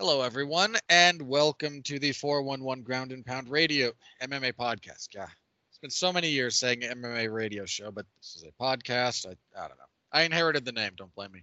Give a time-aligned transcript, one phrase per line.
[0.00, 3.90] Hello, everyone, and welcome to the 411 Ground and Pound Radio
[4.22, 5.08] MMA podcast.
[5.12, 5.26] Yeah,
[5.68, 9.26] it's been so many years saying MMA radio show, but this is a podcast.
[9.26, 9.30] I,
[9.60, 9.90] I don't know.
[10.12, 10.92] I inherited the name.
[10.96, 11.42] Don't blame me.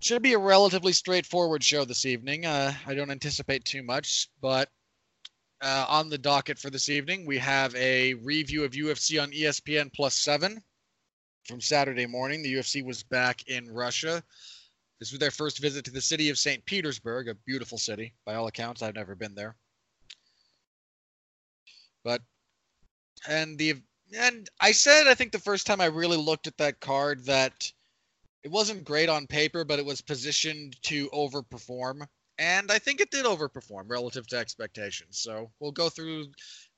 [0.00, 2.46] Should be a relatively straightforward show this evening.
[2.46, 4.70] Uh, I don't anticipate too much, but
[5.60, 9.92] uh, on the docket for this evening, we have a review of UFC on ESPN
[9.92, 10.62] Plus 7
[11.46, 12.42] from Saturday morning.
[12.42, 14.22] The UFC was back in Russia.
[14.98, 16.64] This was their first visit to the city of St.
[16.64, 18.82] Petersburg, a beautiful city by all accounts.
[18.82, 19.56] I've never been there.
[22.02, 22.22] But
[23.28, 23.82] and the
[24.16, 27.70] and I said I think the first time I really looked at that card that
[28.42, 32.06] it wasn't great on paper, but it was positioned to overperform.
[32.38, 35.18] And I think it did overperform relative to expectations.
[35.18, 36.26] So we'll go through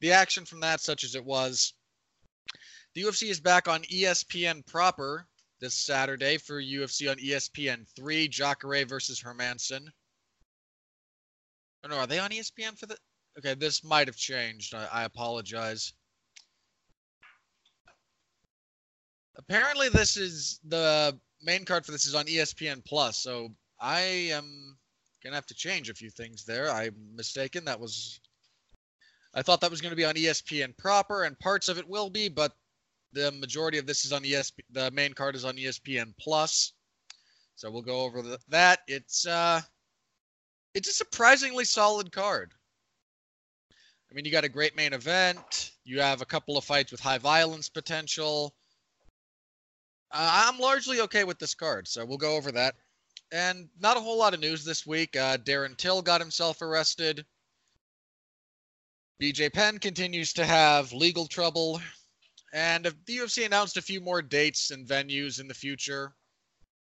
[0.00, 1.74] the action from that, such as it was.
[2.94, 5.26] The UFC is back on ESPN proper
[5.60, 9.86] this Saturday for UFC on ESPN 3, Jacare versus Hermansson.
[11.84, 12.96] Oh, no, are they on ESPN for the?
[13.38, 14.74] Okay, this might have changed.
[14.74, 15.92] I, I apologize.
[19.36, 23.16] Apparently, this is the main card for this is on ESPN Plus.
[23.16, 24.76] So I am
[25.22, 26.70] gonna have to change a few things there.
[26.70, 27.64] I'm mistaken.
[27.64, 28.20] That was.
[29.34, 32.08] I thought that was going to be on ESPN proper, and parts of it will
[32.08, 32.52] be, but
[33.12, 34.60] the majority of this is on ESP.
[34.70, 36.72] The main card is on ESPN Plus,
[37.54, 38.80] so we'll go over the, that.
[38.86, 39.60] It's uh,
[40.74, 42.52] it's a surprisingly solid card.
[44.10, 45.72] I mean, you got a great main event.
[45.84, 48.54] You have a couple of fights with high violence potential.
[50.10, 52.74] Uh, I'm largely okay with this card, so we'll go over that.
[53.32, 55.14] And not a whole lot of news this week.
[55.16, 57.26] Uh, Darren Till got himself arrested.
[59.20, 61.80] BJ Penn continues to have legal trouble.
[62.52, 66.14] And the UFC announced a few more dates and venues in the future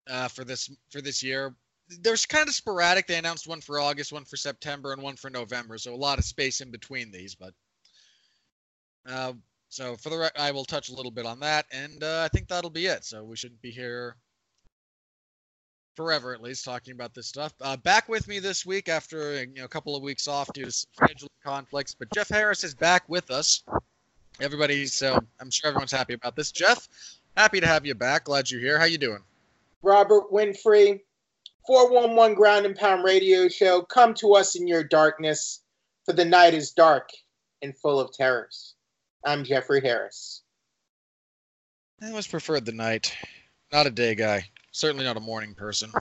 [0.08, 1.54] uh, for this for this year.
[2.00, 3.06] There's kind of sporadic.
[3.06, 5.76] They announced one for August, one for September, and one for November.
[5.76, 7.34] So a lot of space in between these.
[7.34, 7.52] But
[9.06, 9.34] uh,
[9.68, 12.28] so for the re- I will touch a little bit on that, and uh, I
[12.28, 13.04] think that'll be it.
[13.04, 14.16] So we shouldn't be here
[15.96, 17.52] forever, at least, talking about this stuff.
[17.60, 20.64] Uh, back with me this week after you know, a couple of weeks off due
[20.64, 23.62] to scheduling conflicts, but Jeff Harris is back with us.
[24.42, 26.50] Everybody, so I'm sure everyone's happy about this.
[26.50, 26.88] Jeff,
[27.36, 28.24] happy to have you back.
[28.24, 28.76] Glad you're here.
[28.76, 29.20] How you doing?
[29.82, 31.00] Robert Winfrey,
[31.64, 33.82] 411 Ground and Pound Radio Show.
[33.82, 35.60] Come to us in your darkness,
[36.04, 37.10] for the night is dark
[37.62, 38.74] and full of terrors.
[39.24, 40.42] I'm Jeffrey Harris.
[42.02, 43.16] I always preferred the night.
[43.72, 44.48] Not a day guy.
[44.72, 45.92] Certainly not a morning person.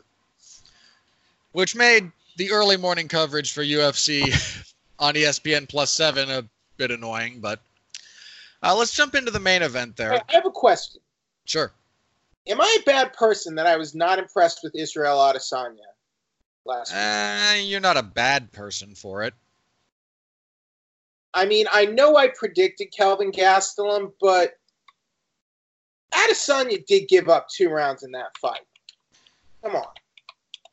[1.52, 6.44] Which made the early morning coverage for UFC on ESPN Plus 7 a
[6.78, 7.60] bit annoying, but
[8.64, 10.14] uh, let's jump into the main event there.
[10.14, 11.02] I have a question.
[11.46, 11.72] Sure.
[12.48, 15.78] Am I a bad person that I was not impressed with Israel Adesanya
[16.66, 16.98] last week?
[17.00, 19.34] Uh, you're not a bad person for it.
[21.34, 24.58] I mean, I know I predicted Kelvin Gastelum, but
[26.14, 28.62] Adesanya did give up two rounds in that fight.
[29.64, 29.88] Come on.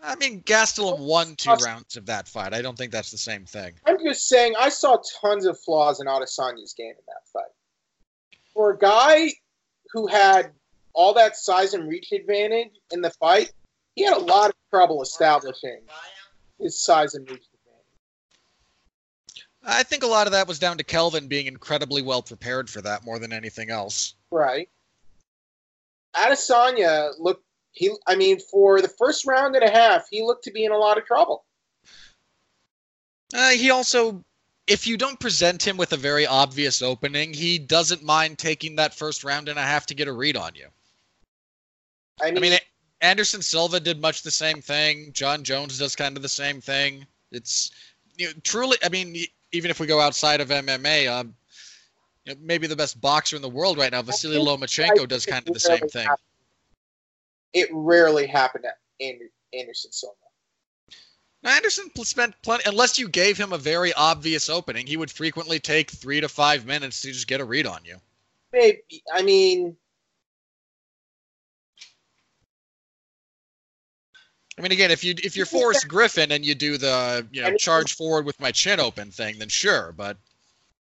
[0.03, 2.55] I mean, Gastelum won two rounds of that fight.
[2.55, 3.75] I don't think that's the same thing.
[3.85, 7.51] I'm just saying, I saw tons of flaws in Adesanya's game in that fight.
[8.55, 9.33] For a guy
[9.93, 10.53] who had
[10.93, 13.53] all that size and reach advantage in the fight,
[13.95, 15.81] he had a lot of trouble establishing
[16.59, 19.45] his size and reach advantage.
[19.65, 22.83] I think a lot of that was down to Kelvin being incredibly well prepared for
[22.83, 24.15] that more than anything else.
[24.31, 24.69] Right.
[26.15, 30.51] Adesanya looked he I mean for the first round and a half, he looked to
[30.51, 31.45] be in a lot of trouble.
[33.35, 34.25] Uh, he also,
[34.69, 38.95] if you don't present him with a very obvious opening, he doesn't mind taking that
[38.95, 40.67] first round and a half to get a read on you.
[42.21, 42.59] I mean, I mean,
[43.01, 45.13] Anderson Silva did much the same thing.
[45.13, 47.07] Jon Jones does kind of the same thing.
[47.33, 47.71] It's
[48.17, 48.77] you know, truly.
[48.83, 49.17] I mean,
[49.53, 51.35] even if we go outside of MMA, um,
[52.25, 55.47] you know, maybe the best boxer in the world right now, Vasily Lomachenko, does kind
[55.47, 56.07] of the same thing.
[56.07, 56.25] happened-
[57.55, 60.17] It rarely happened at Ander- Anderson Silva.
[61.45, 62.65] Anderson spent plenty.
[62.67, 66.67] Unless you gave him a very obvious opening, he would frequently take three to five
[66.67, 67.97] minutes to just get a read on you.
[68.53, 68.83] Maybe
[69.13, 69.77] I mean
[74.59, 77.57] I mean, again, if you if you're Forrest Griffin and you do the you know
[77.57, 79.93] charge forward with my chin open thing, then sure.
[79.97, 80.17] But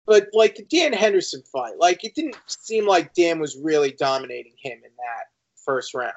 [0.05, 4.55] but like the Dan Henderson fight, like it didn't seem like Dan was really dominating
[4.61, 5.27] him in that
[5.65, 6.15] first round.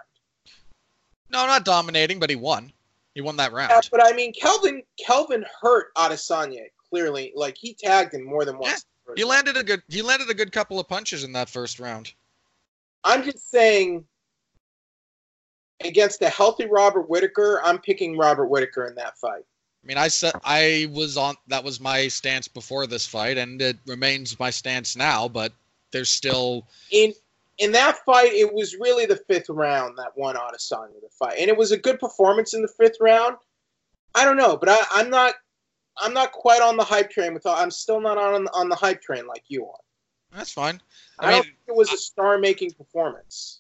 [1.30, 2.72] no, not dominating, but he won.
[3.14, 3.72] He won that round.
[3.72, 7.34] Yeah, but I mean, Kelvin Kelvin hurt Adesanya clearly.
[7.36, 8.86] Like he tagged him more than once.
[9.16, 12.14] He landed a good he landed a good couple of punches in that first round.
[13.04, 14.06] I'm just saying,
[15.84, 19.44] against a healthy Robert Whitaker, I'm picking Robert Whitaker in that fight.
[19.84, 21.36] I mean, I said I was on.
[21.48, 25.28] That was my stance before this fight, and it remains my stance now.
[25.28, 25.54] But
[25.92, 27.14] there's still in
[27.62, 28.34] in that fight.
[28.34, 31.78] It was really the fifth round that won Adesanya the fight, and it was a
[31.78, 33.38] good performance in the fifth round.
[34.16, 35.36] I don't know, but I, I'm not.
[35.98, 37.46] I'm not quite on the hype train with.
[37.46, 39.80] I'm still not on on the hype train like you are.
[40.36, 40.82] That's fine.
[41.20, 43.60] I, I don't think it was a star-making performance.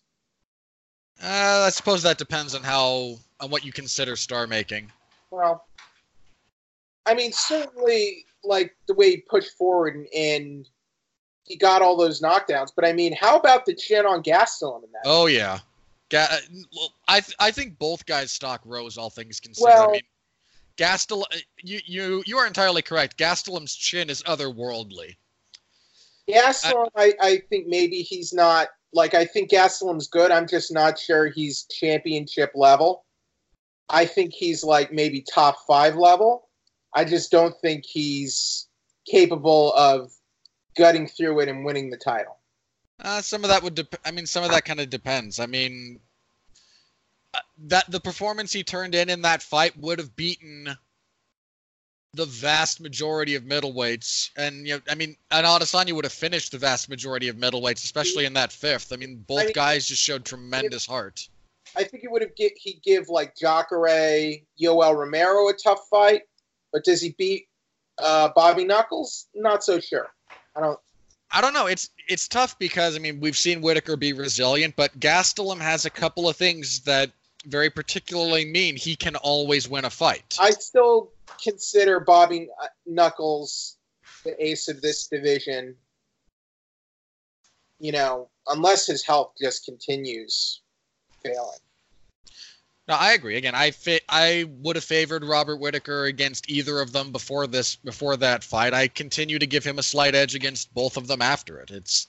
[1.22, 4.92] Uh, I suppose that depends on how on what you consider star-making.
[5.30, 5.66] Well,
[7.06, 10.70] I mean, certainly, like the way he pushed forward and, and,
[11.52, 12.72] he got all those knockdowns.
[12.74, 15.02] But I mean, how about the chin on Gastelum in that?
[15.04, 15.60] Oh yeah,
[16.10, 16.40] Ga-
[17.08, 19.70] I th- I think both guys' stock rose, all things considered.
[19.70, 20.02] Well, I mean,
[20.78, 21.26] Gastelum,
[21.62, 23.18] you you you are entirely correct.
[23.18, 25.16] Gastelum's chin is otherworldly.
[26.30, 30.32] Gastelum, I, I, I think maybe he's not like I think Gastelum's good.
[30.32, 33.04] I'm just not sure he's championship level.
[33.90, 36.48] I think he's like maybe top five level.
[36.94, 38.68] I just don't think he's
[39.06, 40.12] capable of
[40.76, 42.38] gutting through it and winning the title.
[43.00, 43.76] Uh, some of that would.
[43.76, 45.40] Dep- I mean, some of that kind of depends.
[45.40, 46.00] I mean,
[47.34, 50.76] uh, that the performance he turned in in that fight would have beaten
[52.14, 56.52] the vast majority of middleweights, and you know, I mean, and Adesanya would have finished
[56.52, 58.92] the vast majority of middleweights, especially in that fifth.
[58.92, 61.28] I mean, both I mean, guys just showed tremendous heart.
[61.76, 66.24] I think he would have get, he'd give like Jacare, Yoel Romero a tough fight,
[66.74, 67.48] but does he beat
[67.98, 69.28] uh, Bobby Knuckles?
[69.34, 70.08] Not so sure.
[70.56, 70.80] I don't.
[71.32, 71.68] I don't know.
[71.68, 75.90] It's it's tough because I mean we've seen Whitaker be resilient, but Gastelum has a
[75.90, 77.12] couple of things that
[77.46, 80.38] very particularly mean he can always win a fight.
[80.40, 81.12] I still
[81.42, 82.50] consider Bobby
[82.86, 83.78] Knuckles
[84.24, 85.76] the ace of this division.
[87.80, 90.62] You know, unless his health just continues
[91.24, 91.60] failing.
[92.92, 93.38] No, I agree.
[93.38, 97.78] Again, I fa- I would have favored Robert Whitaker against either of them before this
[97.78, 98.74] before that fight.
[98.74, 101.72] I continue to give him a slight edge against both of them after it.
[101.72, 102.08] It's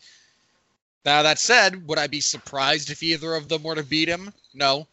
[1.05, 4.33] now that said, would I be surprised if either of them were to beat him?
[4.55, 4.89] No.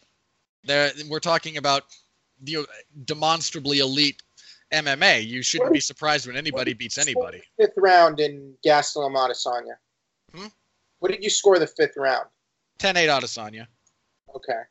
[0.64, 1.86] There, we're talking about
[2.40, 2.68] the
[3.06, 4.22] demonstrably elite
[4.72, 5.26] MMA.
[5.26, 7.42] You shouldn't be surprised when anybody beats anybody.
[7.58, 9.78] Fifth round in Gastelum Adesanya.
[10.36, 10.50] Hmm?
[11.00, 12.28] What did you score the fifth round?
[12.78, 13.66] 10-8 Adesanya.
[14.36, 14.62] Okay.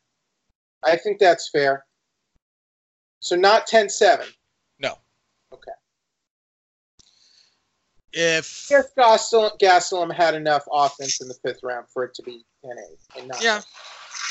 [0.85, 1.85] I think that's fair.
[3.21, 4.25] So not 10-7.
[4.79, 4.95] No.
[5.53, 5.73] Okay.
[8.13, 12.45] If yes, Gastelum, Gastelum had enough offense in the fifth round for it to be
[12.65, 13.61] 10-8 Yeah.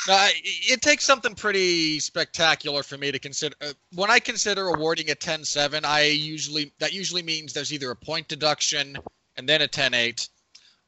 [0.08, 3.56] No, it takes something pretty spectacular for me to consider.
[3.62, 7.96] Uh, when I consider awarding a 10-7, I usually that usually means there's either a
[7.96, 8.98] point deduction
[9.36, 10.30] and then a 10-8,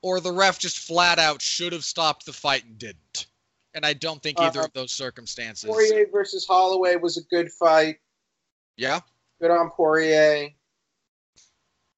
[0.01, 3.27] or the ref just flat out should have stopped the fight and didn't.
[3.79, 5.69] And I don't think either uh, of those circumstances.
[5.69, 7.95] Poirier versus Holloway was a good fight.
[8.75, 8.99] Yeah.
[9.39, 10.49] Good on Poirier.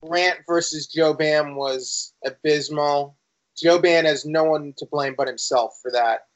[0.03, 3.17] Grant versus Jouban was abysmal.
[3.57, 6.27] Jouban has no one to blame but himself for that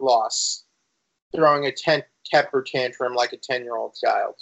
[0.00, 0.64] loss,
[1.32, 4.34] throwing a ten- temper tantrum like a 10 year old child.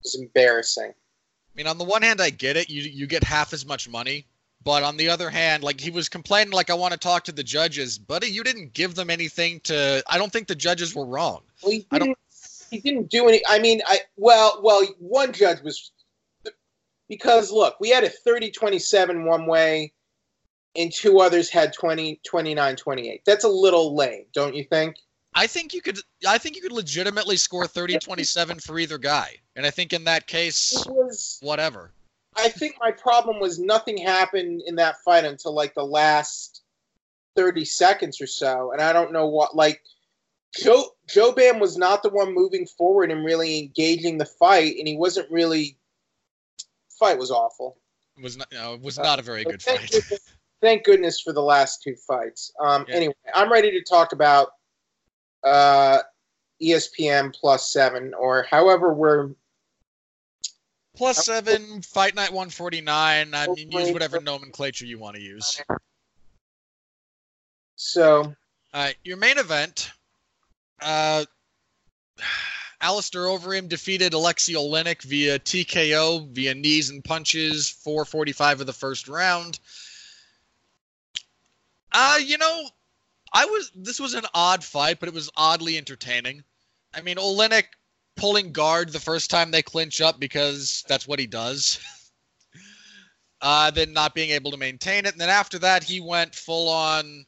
[0.00, 0.90] It's embarrassing.
[0.92, 2.68] I mean, on the one hand, I get it.
[2.68, 4.26] You you get half as much money,
[4.64, 7.32] but on the other hand, like he was complaining, like I want to talk to
[7.32, 8.28] the judges, buddy.
[8.28, 10.02] You didn't give them anything to.
[10.06, 11.42] I don't think the judges were wrong.
[11.62, 12.18] Well, he didn't.
[12.70, 13.42] He didn't do any.
[13.46, 15.90] I mean, I well, well, one judge was
[17.08, 19.92] because look, we had a 30-27 one way
[20.74, 23.22] and two others had 20, 29, 28.
[23.24, 24.96] That's a little lame, don't you think?
[25.34, 29.36] I think you could I think you could legitimately score 30-27 for either guy.
[29.56, 31.90] And I think in that case was, whatever.
[32.36, 36.62] I think my problem was nothing happened in that fight until like the last
[37.36, 38.72] 30 seconds or so.
[38.72, 39.82] And I don't know what like
[40.58, 44.96] Joe Jouban was not the one moving forward and really engaging the fight and he
[44.96, 45.76] wasn't really
[46.98, 47.76] fight was awful.
[48.16, 49.90] It was not it was not a very good fight
[50.62, 52.50] thank goodness for the last two fights.
[52.58, 52.94] Um, yeah.
[52.94, 54.52] Anyway, I'm ready to talk about
[55.44, 55.98] uh,
[56.62, 59.32] ESPN plus seven or however we're
[60.96, 63.34] plus seven fight night 149.
[63.34, 65.60] I mean, use whatever nomenclature you want to use.
[67.76, 68.34] So,
[68.72, 69.90] uh, your main event.
[70.80, 71.24] Uh,
[72.80, 79.08] Alistair Overeem defeated Alexei Oleinik via TKO, via knees and punches, 445 of the first
[79.08, 79.60] round.
[81.92, 82.68] Uh, you know,
[83.32, 86.42] I was this was an odd fight, but it was oddly entertaining.
[86.92, 87.66] I mean, Oleinik
[88.16, 91.80] pulling guard the first time they clinch up because that's what he does.
[93.40, 96.68] uh, then not being able to maintain it, and then after that he went full
[96.68, 97.24] on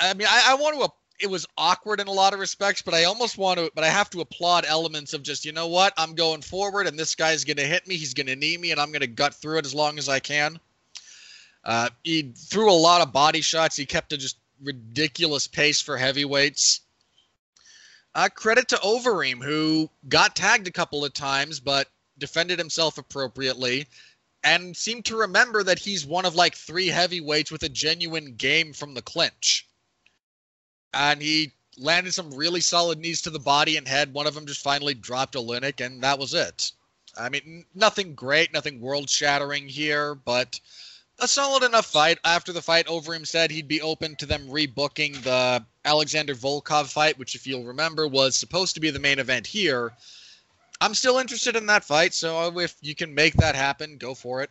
[0.00, 0.92] I mean, I, I want to.
[1.20, 3.70] It was awkward in a lot of respects, but I almost want to.
[3.74, 5.92] But I have to applaud elements of just, you know what?
[5.96, 7.96] I'm going forward, and this guy's going to hit me.
[7.96, 10.08] He's going to knee me, and I'm going to gut through it as long as
[10.08, 10.60] I can.
[11.64, 13.76] Uh, he threw a lot of body shots.
[13.76, 16.80] He kept a just ridiculous pace for heavyweights.
[18.18, 21.86] Uh, credit to Overeem, who got tagged a couple of times, but
[22.18, 23.86] defended himself appropriately
[24.42, 28.72] and seemed to remember that he's one of like three heavyweights with a genuine game
[28.72, 29.68] from the clinch.
[30.92, 34.12] And he landed some really solid knees to the body and head.
[34.12, 36.72] One of them just finally dropped Oleinik, and that was it.
[37.16, 40.58] I mean, nothing great, nothing world shattering here, but
[41.18, 42.18] a solid enough fight.
[42.24, 47.18] After the fight, Overeem said he'd be open to them rebooking the Alexander Volkov fight,
[47.18, 49.92] which, if you'll remember, was supposed to be the main event here.
[50.80, 54.42] I'm still interested in that fight, so if you can make that happen, go for
[54.42, 54.50] it.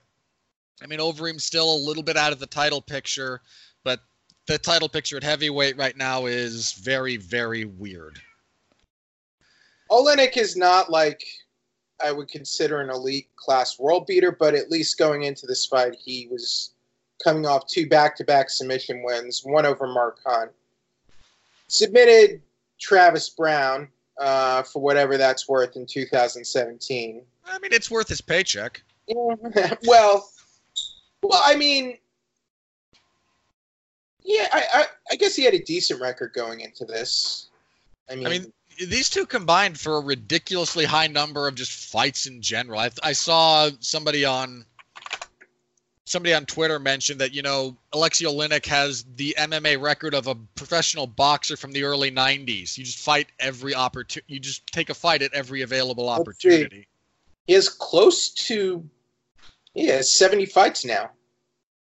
[0.81, 3.41] I mean, Overeem's still a little bit out of the title picture,
[3.83, 4.01] but
[4.45, 8.19] the title picture at heavyweight right now is very, very weird.
[9.89, 11.23] Oleinik is not like
[12.03, 15.95] I would consider an elite class world beater, but at least going into this fight,
[15.95, 16.71] he was
[17.23, 20.51] coming off two back to back submission wins, one over Mark Hunt.
[21.67, 22.41] Submitted
[22.79, 23.89] Travis Browne
[24.19, 27.23] uh, for whatever that's worth in 2017.
[27.45, 28.81] I mean, it's worth his paycheck.
[29.07, 30.29] well,
[31.23, 31.97] well, I mean,
[34.23, 37.47] yeah, I, I, I guess he had a decent record going into this.
[38.09, 42.25] I mean, I mean, these two combined for a ridiculously high number of just fights
[42.25, 42.79] in general.
[42.79, 44.65] I, I saw somebody on
[46.05, 50.35] somebody on Twitter mentioned that you know Alexei Oleinik has the MMA record of a
[50.55, 52.77] professional boxer from the early '90s.
[52.77, 54.33] You just fight every opportunity.
[54.33, 56.87] You just take a fight at every available opportunity.
[57.45, 58.87] He has close to
[59.73, 61.11] yeah 70 fights now.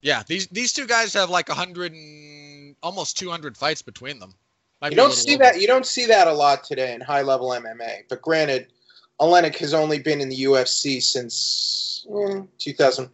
[0.02, 4.36] Yeah, these these two guys have like 100 and almost 200 fights between them.
[4.82, 5.60] Might you don't see that.
[5.60, 8.04] You don't see that a lot today in high level MMA.
[8.10, 8.68] But granted,
[9.20, 13.10] Oleinik has only been in the UFC since eh, 2000,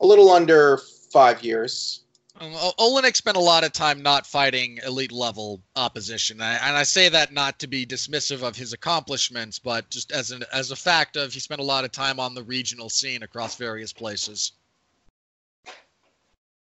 [0.00, 0.78] a little under
[1.12, 2.04] five years.
[2.40, 7.08] Um, Oleinik spent a lot of time not fighting elite level opposition, and I say
[7.08, 11.16] that not to be dismissive of his accomplishments, but just as an as a fact
[11.16, 14.52] of he spent a lot of time on the regional scene across various places.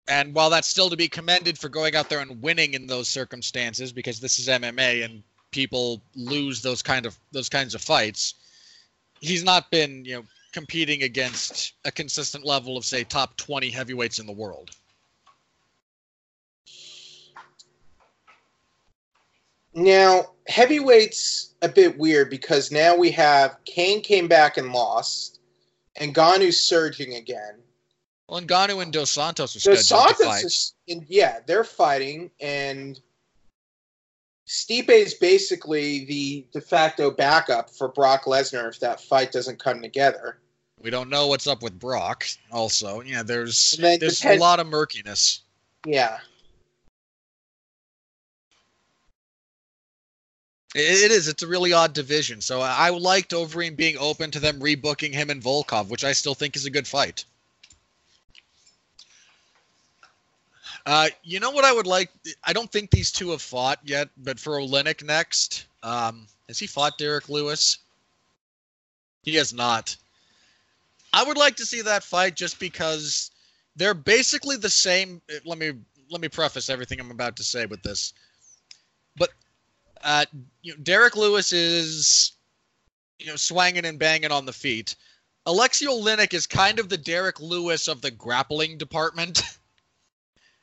[0.08, 3.08] And while that's still to be commended for going out there and winning in those
[3.08, 8.34] circumstances, because this is MMA and people lose those kind of those kinds of fights,
[9.20, 14.18] he's not been you know competing against a consistent level of say top 20 heavyweights
[14.18, 14.70] in the world.
[19.74, 25.40] Now, heavyweights a bit weird because now we have Cain came back and lost,
[25.96, 27.56] and Ngannou's surging again.
[28.28, 30.44] Well, Ngannou and Dos Santos are scheduled Dos Santos to fight.
[30.44, 30.74] Is,
[31.08, 32.98] yeah, they're fighting, and
[34.48, 39.80] Stipe is basically the de facto backup for Brock Lesnar if that fight doesn't come
[39.80, 40.38] together.
[40.80, 42.26] We don't know what's up with Brock.
[42.52, 45.42] Also, yeah, there's there's depends- a lot of murkiness.
[45.84, 46.18] Yeah.
[50.74, 51.26] It is.
[51.26, 52.42] It's a really odd division.
[52.42, 56.34] So I liked Overeem being open to them rebooking him and Volkov, which I still
[56.34, 57.24] think is a good fight.
[60.86, 62.10] Uh, you know what I would like?
[62.44, 66.68] I don't think these two have fought yet, but for Oleinik next, um, has he
[66.68, 67.78] fought Derrick Lewis?
[69.24, 69.96] He has not.
[71.12, 73.32] I would like to see that fight just because
[73.74, 75.20] they're basically the same.
[75.44, 75.72] Let me
[76.08, 78.12] let me preface everything I'm about to say with this.
[79.16, 79.30] But
[80.04, 80.26] uh,
[80.62, 82.32] you know, Derrick Lewis is
[83.18, 84.94] you know swanging and banging on the feet.
[85.46, 89.42] Alexei Oleinik is kind of the Derrick Lewis of the grappling department.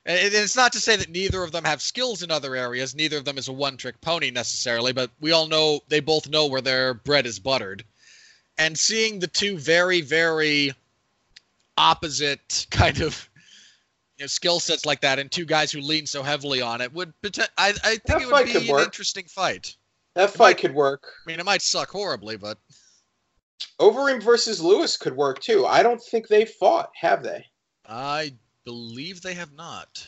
[0.05, 2.93] And it's not to say that neither of them have skills in other areas.
[2.93, 6.27] Neither of them is a one trick pony necessarily, but we all know they both
[6.27, 7.85] know where their bread is buttered.
[8.57, 10.73] And seeing the two very, very
[11.77, 13.29] opposite kind of
[14.17, 16.93] you know, skill sets like that and two guys who lean so heavily on it
[16.93, 17.13] would
[17.57, 18.85] I, I think that it would be an work.
[18.85, 19.75] interesting fight.
[20.15, 21.07] That fight might, could work.
[21.25, 22.57] I mean, it might suck horribly, but
[23.79, 25.65] Overeem versus Lewis could work too.
[25.65, 27.45] I don't think they fought, have they?
[27.87, 28.33] I
[28.65, 30.07] believe they have not.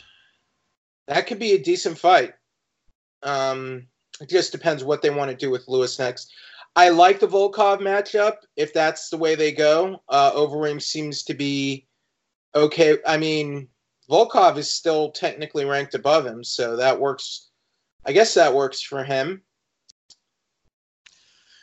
[1.07, 2.33] That could be a decent fight.
[3.23, 3.87] Um,
[4.21, 6.31] it just depends what they want to do with Lewis next.
[6.75, 10.01] I like the Volkov matchup if that's the way they go.
[10.09, 11.87] Uh, Overeem seems to be
[12.53, 12.97] okay.
[13.05, 13.69] I mean,
[14.09, 17.49] Volkov is still technically ranked above him, so that works.
[18.05, 19.41] I guess that works for him.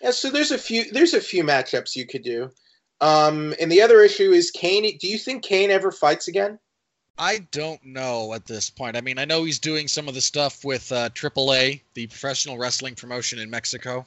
[0.01, 2.51] Yeah, so there's a few there's a few matchups you could do.
[3.01, 4.97] Um, and the other issue is Cain.
[4.99, 6.59] Do you think Cain ever fights again?
[7.19, 8.97] I don't know at this point.
[8.97, 12.59] I mean, I know he's doing some of the stuff with uh, AAA, the professional
[12.59, 14.07] wrestling promotion in Mexico.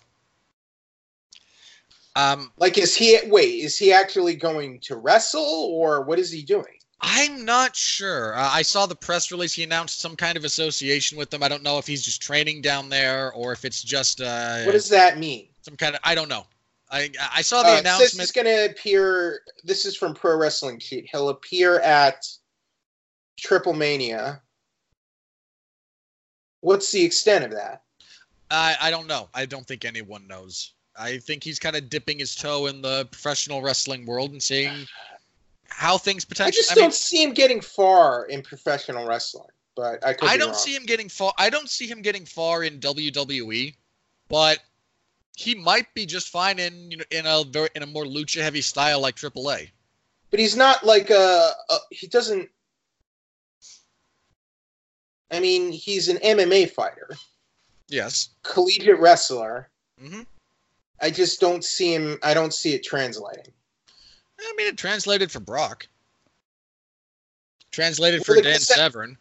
[2.15, 3.19] Um, Like, is he?
[3.27, 6.65] Wait, is he actually going to wrestle, or what is he doing?
[7.01, 8.35] I'm not sure.
[8.35, 9.53] Uh, I saw the press release.
[9.53, 11.43] He announced some kind of association with them.
[11.43, 14.71] I don't know if he's just training down there or if it's just uh, What
[14.71, 15.49] does that mean?
[15.61, 16.01] some kind of.
[16.03, 16.45] I don't know.
[16.89, 18.21] I I saw the Uh, announcement.
[18.21, 19.41] he's going to appear.
[19.63, 21.07] This is from Pro Wrestling Sheet.
[21.11, 22.25] He'll appear at
[23.37, 24.41] Triple Mania.
[26.61, 27.83] What's the extent of that?
[28.51, 29.29] I I don't know.
[29.33, 30.73] I don't think anyone knows.
[30.97, 34.87] I think he's kind of dipping his toe in the professional wrestling world and seeing
[35.67, 36.61] how things I potentially.
[36.61, 39.47] just I just don't mean, see him getting far in professional wrestling.
[39.75, 40.29] But I could.
[40.29, 40.57] I don't wrong.
[40.57, 41.33] see him getting far.
[41.37, 43.75] I don't see him getting far in WWE,
[44.29, 44.59] but
[45.35, 48.41] he might be just fine in you know, in a very in a more lucha
[48.41, 49.69] heavy style like AAA.
[50.31, 51.77] But he's not like a, a.
[51.91, 52.49] He doesn't.
[55.31, 57.09] I mean, he's an MMA fighter,
[57.87, 58.29] Yes.
[58.43, 59.69] collegiate wrestler.
[59.99, 60.21] hmm
[61.01, 62.17] I just don't see him.
[62.23, 63.51] I don't see it translating.
[64.39, 65.87] I mean, it translated for Brock.
[67.71, 69.17] Translated Well, for Dan se- Severn.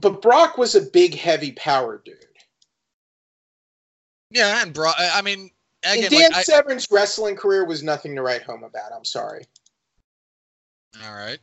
[0.00, 2.16] But Brock was a big, heavy power dude.
[4.30, 4.94] Yeah, and Brock.
[4.98, 5.50] I mean,
[5.84, 8.92] again, Dan like, I, Severn's wrestling career was nothing to write home about.
[8.96, 9.44] I'm sorry.
[11.04, 11.38] all right.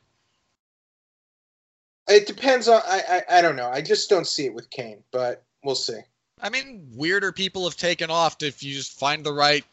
[2.09, 2.81] It depends on.
[2.85, 3.69] I, I I don't know.
[3.69, 5.99] I just don't see it with Cain, but we'll see.
[6.41, 9.63] I mean, weirder people have taken off if you just find the right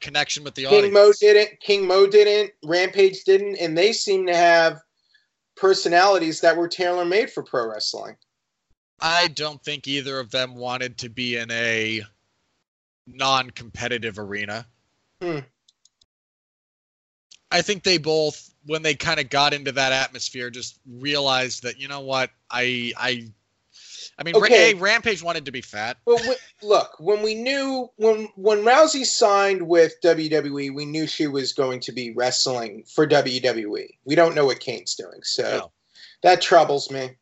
[0.00, 0.84] connection with the King audience.
[0.84, 1.60] King Mo didn't.
[1.60, 2.52] King Mo didn't.
[2.64, 4.80] Rampage didn't, and they seem to have
[5.56, 8.16] personalities that were tailor made for pro wrestling.
[9.00, 12.02] I don't think either of them wanted to be in a
[13.06, 14.66] non-competitive arena.
[15.22, 15.38] Hmm.
[17.50, 21.78] I think they both, when they kind of got into that atmosphere, just realized that
[21.80, 23.28] you know what, I, I,
[24.18, 24.72] I mean, Okay.
[24.72, 25.96] A, Rampage wanted to be fat.
[26.04, 31.26] But w- look, when we knew when when Rousey signed with WWE, we knew she
[31.26, 33.88] was going to be wrestling for WWE.
[34.04, 35.72] We don't know what Cain's doing, so No.
[36.22, 37.12] that troubles me.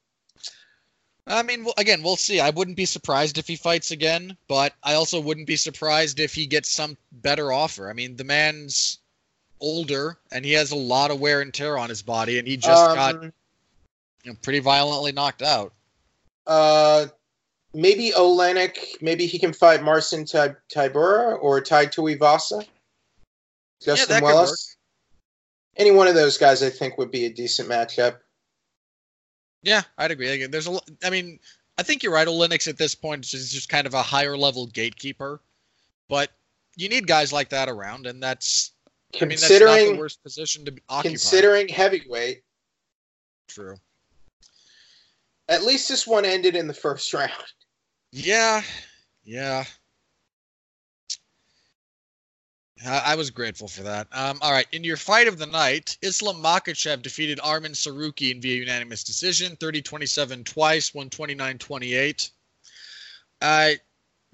[1.31, 2.41] I mean, well, again, we'll see.
[2.41, 6.33] I wouldn't be surprised if he fights again, but I also wouldn't be surprised if
[6.35, 7.91] he gets some better offer.
[7.91, 8.99] I mean, the man's
[9.61, 12.57] older and he has a lot of wear and tear on his body, and he
[12.57, 13.33] just got Um,
[14.25, 15.73] you know, pretty violently knocked out.
[16.47, 17.07] uh,
[17.75, 19.01] maybe Oleinik.
[19.03, 22.67] Maybe he can fight Marcin Ty- Tybura or Tai Tuivasa.
[23.83, 24.77] Justin could Willis.
[25.77, 28.19] Any one of those guys, I think, would be a decent matchup.
[29.63, 30.29] Yeah, I'd agree.
[30.29, 31.39] Again, There's a, I mean,
[31.77, 32.27] I think you're right.
[32.27, 35.41] Linux at this point is just kind of a higher level gatekeeper,
[36.09, 36.31] but
[36.77, 38.73] you need guys like that around, and that's
[39.15, 41.09] I mean, that's not the Considering worst position to be occupy.
[41.11, 42.43] considering heavyweight,
[43.49, 43.77] True.
[45.49, 47.33] at least this one ended in the first round.
[48.13, 48.63] Yeah,
[49.25, 49.65] yeah.
[52.87, 54.07] I, I was grateful for that.
[54.13, 58.57] Um, all right, in your fight of the night, Islam Makhachev defeated Arman Tsarukyan via
[58.57, 62.31] unanimous decision, 30-27 twice, 129-28.
[63.41, 63.71] Uh,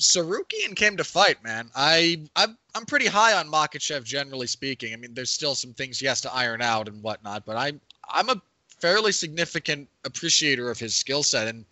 [0.04, 1.70] Tsarukyan came to fight, man.
[1.74, 4.92] I, I'm, I'm pretty high on Makhachev, generally speaking.
[4.92, 7.80] I mean, there's still some things he has to iron out and whatnot, but I'm,
[8.08, 8.40] I'm a
[8.80, 11.64] fairly significant appreciator of his skill set, and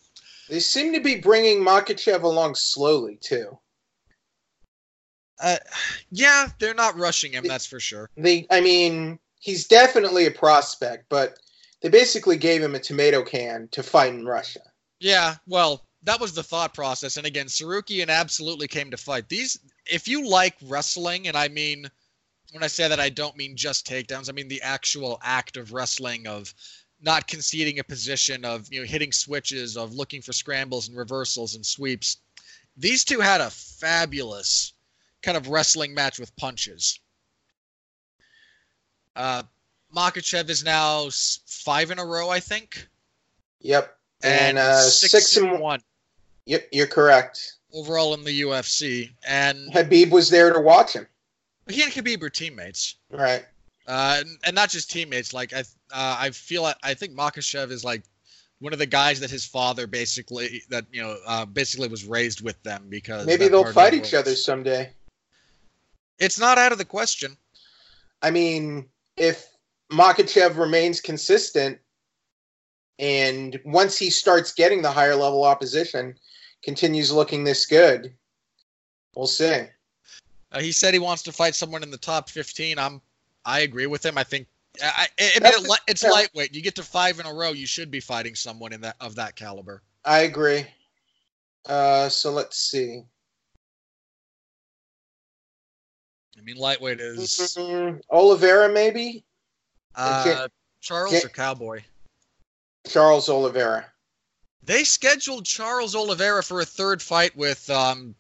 [0.48, 3.58] They seem to be bringing Makhachev along slowly too.
[5.38, 5.56] Uh,
[6.10, 7.44] yeah, they're not rushing him.
[7.46, 8.08] That's for sure.
[8.16, 11.38] They, I mean, he's definitely a prospect, but
[11.80, 14.60] they basically gave him a tomato can to fight in Russia.
[15.00, 17.16] Yeah, well, that was the thought process.
[17.16, 19.28] And again, Tsarukyan absolutely came to fight.
[19.28, 21.88] These, if you like wrestling, and I mean,
[22.50, 24.28] when I say that, I don't mean just takedowns.
[24.28, 26.52] I mean the actual act of wrestling, of
[27.00, 31.54] not conceding a position, of you know hitting switches, of looking for scrambles and reversals
[31.54, 32.18] and sweeps.
[32.76, 34.72] These two had a fabulous
[35.22, 36.98] kind of wrestling match with punches.
[39.14, 39.42] Uh,
[39.94, 41.10] Makhachev is now
[41.46, 42.88] five in a row, I think,
[43.60, 45.82] Yep, and, and, uh, six, six and and one
[46.46, 47.54] yep, you're correct.
[47.74, 49.10] overall in the UFC.
[49.26, 51.06] And Khabib was there to watch him.
[51.68, 53.44] he and Khabib are teammates, Right.
[53.86, 55.32] uh, and, and not just teammates.
[55.32, 58.02] Like I, uh, I feel I think Makhachev is like
[58.58, 62.42] one of the guys that his father basically that you know uh, basically was raised
[62.42, 64.90] with them because Maybe they'll fight each other someday.
[66.18, 67.36] It's not out of the question.
[68.22, 69.48] I mean, if
[69.90, 71.78] Makhachev remains consistent
[72.98, 76.14] and once he starts getting the higher level opposition,
[76.62, 78.14] continues looking this good,
[79.16, 79.62] we'll see.
[80.52, 82.78] Uh, he said he wants to fight someone in the top 15.
[82.78, 83.00] I'm
[83.44, 84.16] I agree with him.
[84.16, 84.46] I think
[84.82, 86.54] I, I mean, it, it's lightweight.
[86.54, 89.14] You get to five in a row, you should be fighting someone in that of
[89.16, 89.82] that caliber.
[90.04, 90.66] I agree.
[91.66, 93.02] Uh, so let's see.
[96.36, 99.24] I mean, lightweight is Mm, Oliveira, maybe
[99.94, 100.48] uh,
[100.80, 101.82] Charles or Cowboy.
[102.86, 103.86] Charles Oliveira.
[104.64, 108.14] They scheduled Charles Oliveira for a third fight with um,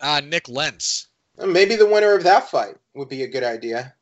[0.00, 1.08] uh, Nik Lentz.
[1.38, 3.94] Uh, Maybe the winner of that fight would be a good idea.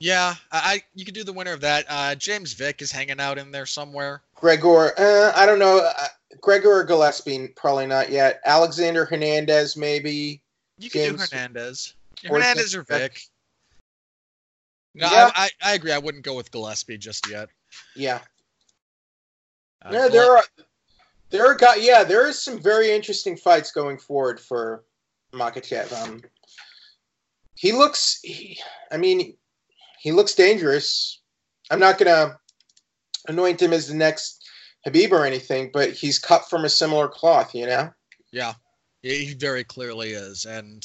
[0.00, 1.84] Yeah, I, I you could do the winner of that.
[1.88, 4.22] Uh, James Vick is hanging out in there somewhere.
[4.36, 5.78] Gregor, uh, I don't know.
[5.78, 6.06] Uh,
[6.40, 8.40] Gregor Gillespie, probably not yet.
[8.44, 10.40] Alexander Hernandez, maybe.
[10.78, 11.94] You could James- do Hernandez.
[12.28, 13.00] or Hernandez or Vick.
[13.14, 13.22] Vick.
[14.94, 15.30] No, Yeah.
[15.34, 15.92] I, I, I agree.
[15.92, 17.48] I wouldn't go with Gillespie just yet.
[17.96, 18.20] Yeah.
[19.84, 20.42] Uh, yeah, there are
[21.30, 24.84] there are got yeah, there is some very interesting fights going forward for
[25.32, 25.92] Makhachev.
[25.92, 26.22] Um,
[27.54, 28.58] he looks, he,
[28.90, 29.36] I mean,
[29.98, 31.20] he looks dangerous.
[31.70, 32.38] I'm not gonna
[33.26, 34.48] anoint him as the next
[34.86, 37.90] Khabib or anything, but he's cut from a similar cloth, you know.
[38.32, 38.54] Yeah,
[39.02, 40.84] he very clearly is, and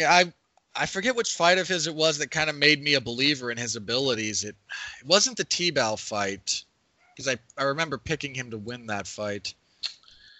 [0.00, 0.32] I
[0.76, 3.50] I forget which fight of his it was that kind of made me a believer
[3.50, 4.44] in his abilities.
[4.44, 4.56] It
[5.00, 6.64] it wasn't the Tibau fight
[7.14, 9.54] because I I remember picking him to win that fight.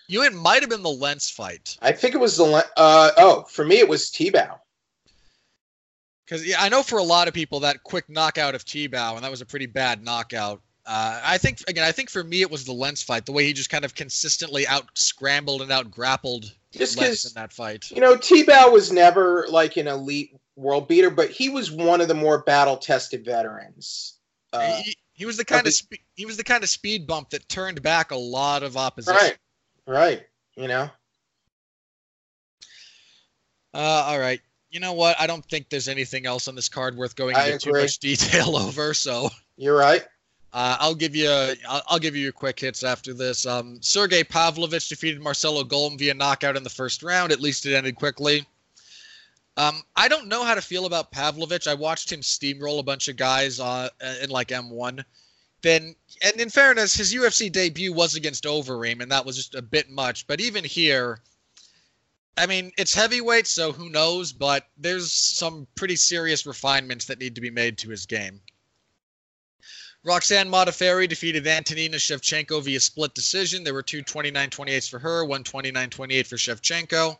[0.06, 2.44] You it might have been the Lentz fight I think it was the
[2.76, 4.58] uh oh for me it was Tibau.
[6.24, 9.24] because yeah, I know for a lot of people that quick knockout of Tibau and
[9.24, 10.60] that was a pretty bad knockout.
[10.86, 13.44] Uh, I think again, I think for me it was the Lentz fight, the way
[13.44, 17.90] he just kind of consistently out scrambled and out grappled Just because in that fight.
[17.90, 22.08] You know, Tibau was never like an elite world beater, but he was one of
[22.08, 24.18] the more battle-tested veterans.
[24.52, 27.06] Uh, he, he was the kind the- of spe- he was the kind of speed
[27.06, 29.16] bump that turned back a lot of opposition.
[29.20, 29.38] right,
[29.87, 30.26] right.
[30.56, 30.90] You know,
[33.72, 34.40] Uh, all right.
[34.70, 35.16] You know what?
[35.20, 38.56] I don't think there's anything else on this card worth going into too much detail
[38.56, 38.94] over.
[38.94, 40.04] So you're right.
[40.54, 43.44] Uh, I'll give you I'll, I'll give you your quick hits after this.
[43.44, 47.32] Um, Sergey Pavlovich defeated Marcelo Golm via knockout in the first round.
[47.32, 48.46] At least it ended quickly.
[49.56, 51.66] Um, I don't know how to feel about Pavlovich.
[51.66, 53.88] I watched him steamroll a bunch of guys uh,
[54.22, 55.04] in like M1.
[55.62, 59.62] Then, and in fairness, his UFC debut was against Overeem, and that was just a
[59.62, 60.26] bit much.
[60.26, 61.20] But even here,
[62.36, 64.32] I mean, it's heavyweight, so who knows?
[64.32, 68.40] But there's some pretty serious refinements that need to be made to his game.
[70.04, 73.64] Roxanne Modafferi defeated Antonina Shevchenko via split decision.
[73.64, 77.16] There were two 29-28s for her, one 29-28 for Shevchenko.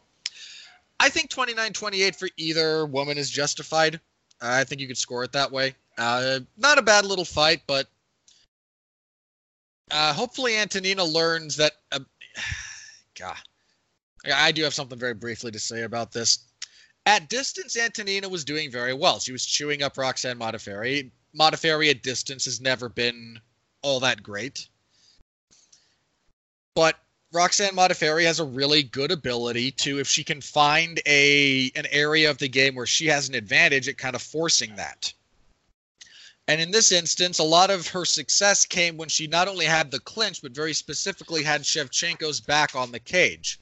[1.01, 4.01] I think 29-28 for either woman is justified.
[4.41, 5.75] I think you could score it that way.
[5.97, 7.89] Uh, not a bad little fight, but
[9.91, 11.73] uh, hopefully Antonina learns that.
[11.91, 12.01] Uh,
[13.19, 13.37] God,
[14.33, 16.41] I do have something very briefly to say about this.
[17.07, 19.21] At distance, Antonina was doing very well.
[19.21, 21.11] She was chewing up Roxanne Modafferi.
[21.39, 23.41] Modafferi distance has never been
[23.83, 24.69] all that great.
[26.75, 26.99] But
[27.33, 32.31] Roxanne Modafferi has a really good ability to, if she can find a an area
[32.31, 35.13] of the game where she has an advantage, at kind of forcing that.
[36.47, 39.91] And in this instance, a lot of her success came when she not only had
[39.91, 43.59] the clinch, but very specifically had Shevchenko's back on the cage.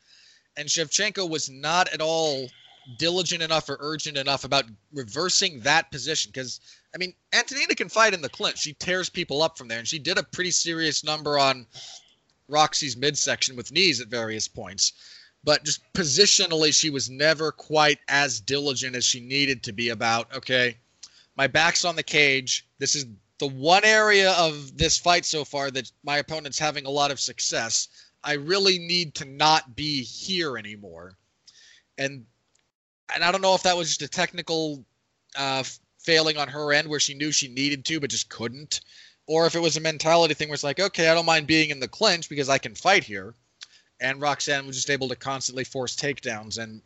[0.56, 2.50] And Shevchenko was not at all
[2.98, 6.30] diligent enough or urgent enough about reversing that position.
[6.34, 6.60] Because,
[6.94, 8.58] I mean, Antonina can fight in the clinch.
[8.58, 11.66] She tears people up from there, and she did a pretty serious number on
[12.48, 14.92] Roxy's midsection with knees at various points.
[15.44, 20.34] But just positionally, she was never quite as diligent as she needed to be about,
[20.36, 20.76] okay,
[21.36, 22.66] my back's on the cage.
[22.78, 23.06] This is
[23.38, 27.18] the one area of this fight so far that my opponent's having a lot of
[27.18, 27.88] success.
[28.22, 31.16] I really need to not be here anymore.
[31.98, 32.26] And
[33.12, 34.84] and I don't know if that was just a technical
[35.36, 35.64] uh,
[36.02, 38.80] failing on her end where she knew she needed to but just couldn't,
[39.26, 41.70] or if it was a mentality thing where it's like, okay, I don't mind being
[41.70, 43.34] in the clinch because I can fight here.
[44.00, 46.82] And Roxanne was just able to constantly force takedowns and,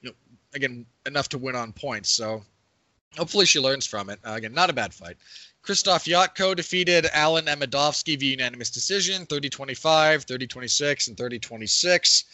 [0.00, 0.16] you know,
[0.54, 2.10] again, enough to win on points.
[2.10, 2.42] So
[3.16, 4.18] hopefully she learns from it.
[4.24, 5.16] Uh, again, not a bad fight.
[5.62, 12.24] Krzysztof Jotko defeated Alen Amedovski via unanimous decision 30 25, 30 26, and 30 26.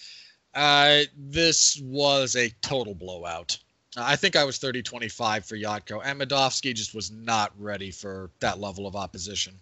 [0.54, 3.58] Uh, this was a total blowout.
[3.96, 6.02] Uh, I think I was 30 25 for Jotko.
[6.02, 9.54] Amedovski just was not ready for that level of opposition.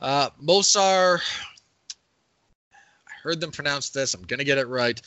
[0.00, 1.20] Uh, Movsar,
[3.06, 4.14] I heard them pronounce this.
[4.14, 5.00] I'm going to get it right.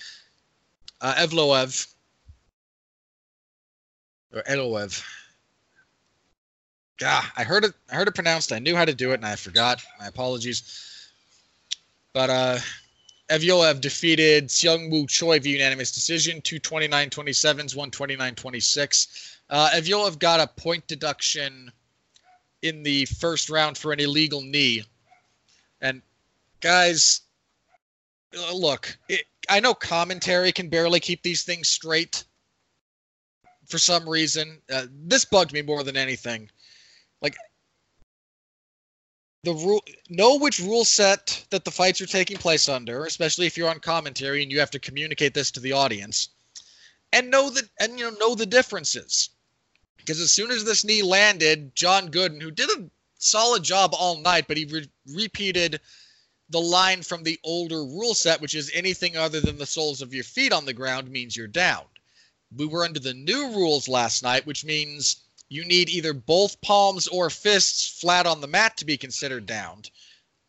[1.02, 1.94] Uh, Evloev,
[4.34, 5.04] or Eloev.
[6.98, 7.74] God, I heard it.
[7.92, 8.54] I heard it pronounced.
[8.54, 9.84] I knew how to do it, and I forgot.
[10.00, 11.12] My apologies.
[12.14, 12.58] But uh,
[13.30, 16.42] Evyoev defeated Seung Woo Choi via unanimous decision.
[16.42, 19.38] Two 29-27s, one 29-26.
[19.50, 21.72] Uh, Evloev got a point deduction
[22.62, 24.84] in the first round for an illegal knee.
[25.82, 26.02] And
[26.62, 27.22] guys,
[28.38, 32.24] uh, look, it, I know commentary can barely keep these things straight
[33.68, 34.62] for some reason.
[34.72, 36.50] Uh, this bugged me more than anything.
[39.46, 43.56] The rule, know which rule set that the fights are taking place under, especially if
[43.56, 46.30] you're on commentary and you have to communicate this to the audience,
[47.14, 49.30] and know that and you know know the differences.
[49.98, 54.18] Because as soon as this knee landed, John Gooden, who did a solid job all
[54.18, 55.80] night, but he re- repeated
[56.50, 60.12] the line from the older rule set, which is anything other than the soles of
[60.12, 61.86] your feet on the ground means you're down.
[62.56, 65.18] We were under the new rules last night, which means
[65.50, 69.90] you need either both palms or fists flat on the mat to be considered downed,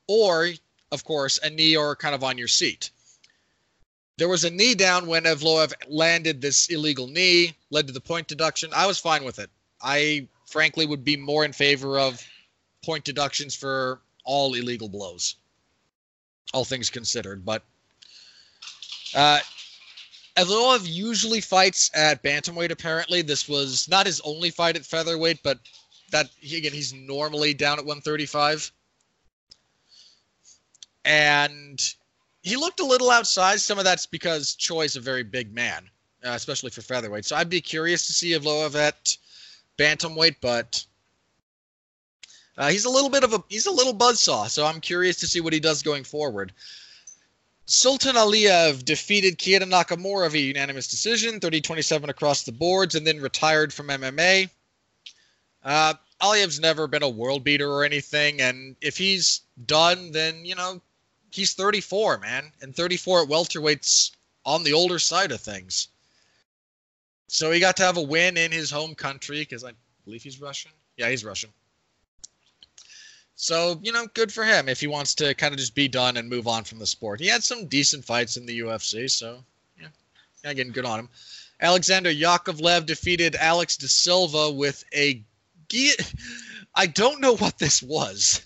[0.08, 0.50] or,
[0.92, 2.90] of course, a knee or kind of on your seat.
[4.18, 8.28] There was a knee down when Evloev landed this illegal knee, led to the point
[8.28, 8.70] deduction.
[8.74, 9.50] I was fine with it.
[9.82, 12.24] I frankly would be more in favor of
[12.82, 15.36] point deductions for all illegal blows,
[16.54, 17.44] all things considered.
[17.44, 17.62] But
[19.14, 19.40] uh,
[20.36, 22.70] Evloev usually fights at bantamweight.
[22.70, 25.58] Apparently, this was not his only fight at featherweight, but
[26.10, 28.70] that again, he's normally down at 135,
[31.04, 31.94] and
[32.42, 33.60] he looked a little outsized.
[33.60, 35.88] Some of that's because Choi's a very big man,
[36.24, 37.24] uh, especially for featherweight.
[37.24, 39.16] So I'd be curious to see Evloev at
[39.78, 40.84] bantamweight, but
[42.58, 44.50] uh, he's a little bit of a he's a little buzzsaw.
[44.50, 46.52] So I'm curious to see what he does going forward.
[47.66, 53.74] Sultan Aliyev defeated Keita Nakamura via unanimous decision, 30-27 across the boards, and then retired
[53.74, 54.48] from MMA.
[55.64, 60.54] Uh, Aliyev's never been a world beater or anything, and if he's done, then you
[60.54, 60.80] know
[61.32, 64.12] he's 34, man, and 34 at welterweight's
[64.44, 65.88] on the older side of things.
[67.26, 69.72] So he got to have a win in his home country because I
[70.04, 70.70] believe he's Russian.
[70.96, 71.50] Yeah, he's Russian.
[73.36, 76.16] So you know, good for him if he wants to kind of just be done
[76.16, 77.20] and move on from the sport.
[77.20, 79.44] He had some decent fights in the UFC, so
[79.78, 79.88] yeah,
[80.44, 81.08] again, good on him.
[81.60, 85.22] Alexander Yakovlev defeated Alex De Silva with a.
[86.74, 88.44] I don't know what this was.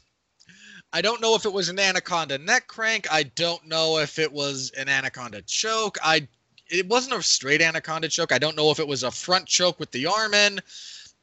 [0.92, 3.06] I don't know if it was an anaconda neck crank.
[3.12, 5.98] I don't know if it was an anaconda choke.
[6.02, 6.26] I
[6.66, 8.32] it wasn't a straight anaconda choke.
[8.32, 10.60] I don't know if it was a front choke with the arm in.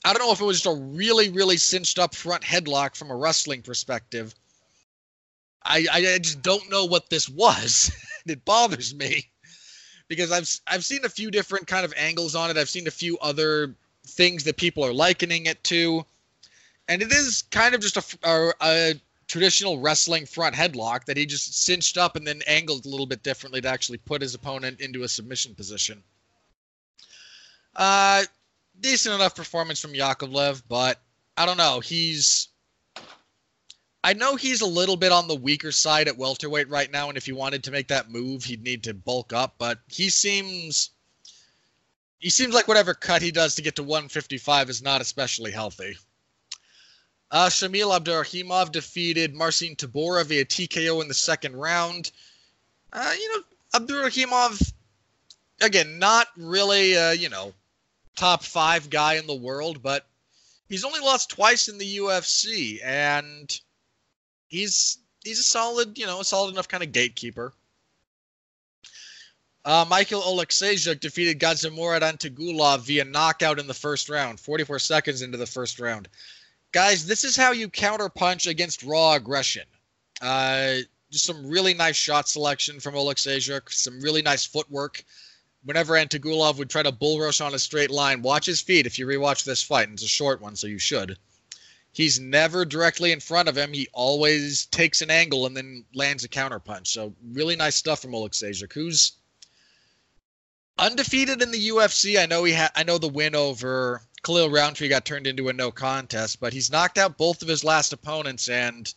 [0.08, 3.12] I don't know if it was just a really, really cinched up front headlock from
[3.12, 4.34] a wrestling perspective.
[5.64, 7.92] I, I just don't know what this was.
[8.26, 9.26] it bothers me
[10.08, 12.56] because I've I've seen a few different kind of angles on it.
[12.56, 16.06] I've seen a few other things that people are likening it to,
[16.88, 18.94] and it is kind of just a, a, a
[19.28, 23.24] traditional wrestling front headlock that he just cinched up and then angled a little bit
[23.24, 26.02] differently to actually put his opponent into a submission position.
[27.76, 28.24] Uh,
[28.80, 31.00] decent enough performance from Yakovlev, but
[31.36, 31.80] I don't know.
[31.80, 32.50] He's
[34.04, 37.18] I know he's a little bit on the weaker side at welterweight right now, and
[37.18, 39.56] if he wanted to make that move, he'd need to bulk up.
[39.58, 40.92] But he seems
[42.20, 45.98] he seems like whatever cut he does to get to 155 is not especially healthy.
[47.30, 52.12] Uh, Shamil Abdurakhimov defeated Marcin Tybura via TKO in the second round.
[52.94, 54.74] Uh, you know, Abdurakhimov,
[55.60, 57.54] again, not really, uh, you know,
[58.18, 60.06] top five guy in the world, but
[60.68, 63.60] he's only lost twice in the UFC, and
[64.50, 67.54] he's he's a solid, you know, a solid enough kind of gatekeeper.
[69.64, 75.38] Uh, Michael Oleksiejczuk defeated Gadzhimurad Antigulov via knockout in the first round, 44 seconds into
[75.38, 76.08] the first round.
[76.72, 79.66] Guys, this is how you counterpunch against raw aggression.
[80.22, 80.76] Uh,
[81.12, 85.04] just some really nice shot selection from Oleksiejczuk, some really nice footwork
[85.64, 88.98] whenever Antigulov would try to bull rush on a straight line, watch his feet if
[88.98, 89.88] you rewatch this fight.
[89.88, 91.18] And it's a short one, so you should.
[91.92, 93.74] He's never directly in front of him.
[93.74, 96.88] He always takes an angle and then lands a counterpunch.
[96.88, 99.14] So really nice stuff from Oleksiejczuk, who's
[100.78, 102.22] undefeated in the UFC.
[102.22, 102.72] I know he had.
[102.76, 106.72] I know the win over Khalil Rountree got turned into a no contest, but he's
[106.72, 108.94] knocked out both of his last opponents and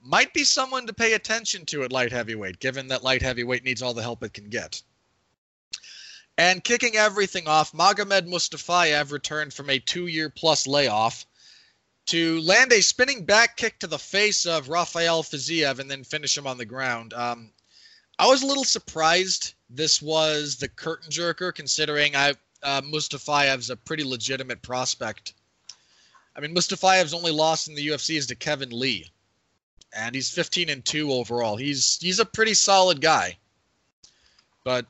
[0.00, 3.82] might be someone to pay attention to at light heavyweight, given that light heavyweight needs
[3.82, 4.82] all the help it can get.
[6.36, 11.26] And kicking everything off, Magomed Mustafayev returned from a two year plus layoff
[12.06, 16.36] to land a spinning back kick to the face of Rafael Fiziev and then finish
[16.36, 17.14] him on the ground.
[17.14, 17.52] Um,
[18.18, 23.76] I was a little surprised this was the curtain jerker, considering I uh, Mustafayev's a
[23.76, 25.34] pretty legitimate prospect.
[26.36, 29.10] I mean, Mustafayev's only loss in the UFC is to Kevin Lee,
[29.92, 31.56] and he's 15 and two overall.
[31.56, 33.38] He's he's a pretty solid guy,
[34.64, 34.86] but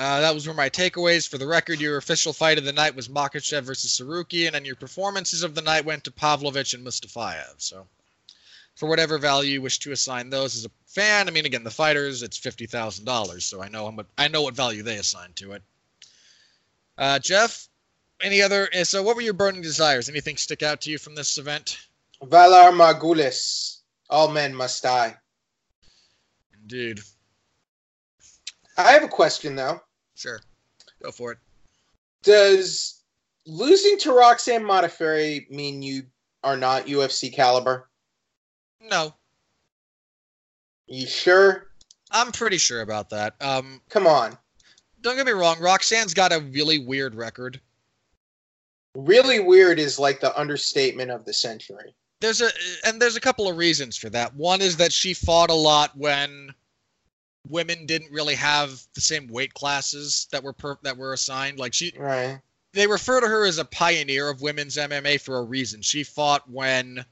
[0.00, 1.28] Uh, that was were my takeaways.
[1.28, 4.64] For the record, your official fight of the night was Makhachev versus Tsarukyan, and then
[4.64, 7.52] your performances of the night went to Pavlovich and Mustafayev.
[7.58, 7.86] So,
[8.76, 11.70] for whatever value you wish to assign those as a fan, I mean, again, the
[11.70, 14.96] fighters, it's fifty thousand dollars, so I know how much, I know what value they
[14.96, 15.62] assign to it.
[16.96, 17.68] Uh, Jeff,
[18.22, 18.70] any other?
[18.72, 20.08] eh, So, what were your burning desires?
[20.08, 21.76] Anything stick out to you from this event?
[22.22, 23.80] Valar Morghulis.
[24.08, 25.14] All men must die.
[26.62, 27.00] Indeed.
[28.78, 29.82] I have a question though.
[30.20, 30.40] Sure.
[31.02, 31.38] Go for it.
[32.22, 33.00] Does
[33.46, 36.02] losing to Roxanne Modafferi mean you
[36.44, 37.88] are not UFC caliber?
[38.82, 39.14] No,
[40.86, 41.68] You sure?
[42.10, 43.34] I'm pretty sure about that.
[43.40, 44.36] Um, Come on.
[45.00, 47.58] don't get me wrong, Roxanne's got a really weird record.
[48.94, 51.94] Really weird is like the understatement of the century.
[52.20, 52.50] There's a
[52.84, 54.34] and there's a couple of reasons for that.
[54.34, 56.52] One is that she fought a lot when
[57.48, 61.58] women didn't really have the same weight classes that were per, that were assigned.
[61.58, 62.40] Like she Right.
[62.72, 65.82] they refer to her as a pioneer of women's MMA for a reason.
[65.82, 67.04] She fought when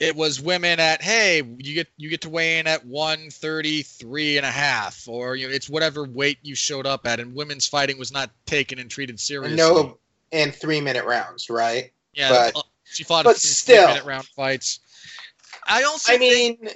[0.00, 4.44] it was women at hey, you get you get to weigh in at 133 and
[4.46, 7.98] a half or you know it's whatever weight you showed up at and women's fighting
[7.98, 9.56] was not taken and treated seriously.
[9.56, 9.98] No,
[10.32, 11.92] and three minute rounds, right?
[12.14, 13.86] yeah, but- she fought but still.
[13.88, 14.80] minute round fights.
[15.66, 16.70] I also I think- mean,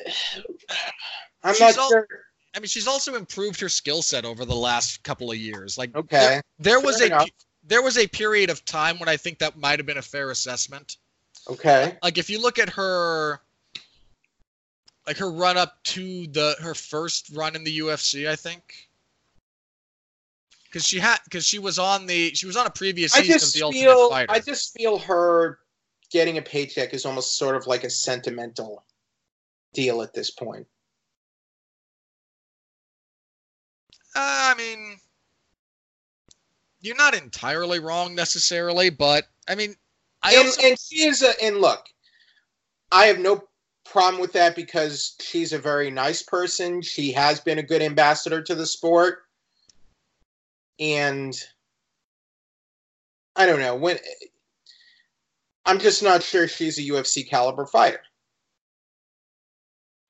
[1.43, 2.07] I'm She's not al- sure.
[2.55, 5.77] I mean, she's also improved her skill set over the last couple of years.
[5.77, 6.17] Like, Okay.
[6.19, 7.29] there, there was a enough.
[7.65, 10.31] there was a period of time when I think that might have been a fair
[10.31, 10.97] assessment.
[11.49, 11.97] Okay.
[12.03, 13.41] Like, if you look at her,
[15.07, 18.89] like her run up to the her first run in the UFC, I think,
[20.65, 23.37] because she had because she was on the she was on a previous I season
[23.49, 24.33] of the Ultimate feel Fighter.
[24.33, 25.59] I just feel her
[26.11, 28.85] getting a paycheck is almost sort of like a sentimental
[29.75, 30.67] deal at this point.
[34.15, 34.97] Uh, I mean,
[36.81, 39.75] you're not entirely wrong necessarily, but I mean,
[40.23, 41.87] I and, also and she is a and look,
[42.91, 43.43] I have no
[43.85, 46.83] problem with that because she's a very nice person.
[46.83, 49.25] She has been a good ambassador to the sport.
[50.79, 51.35] And
[53.35, 53.99] I don't know, when
[55.67, 58.01] I'm just not sure she's a UFC caliber fighter.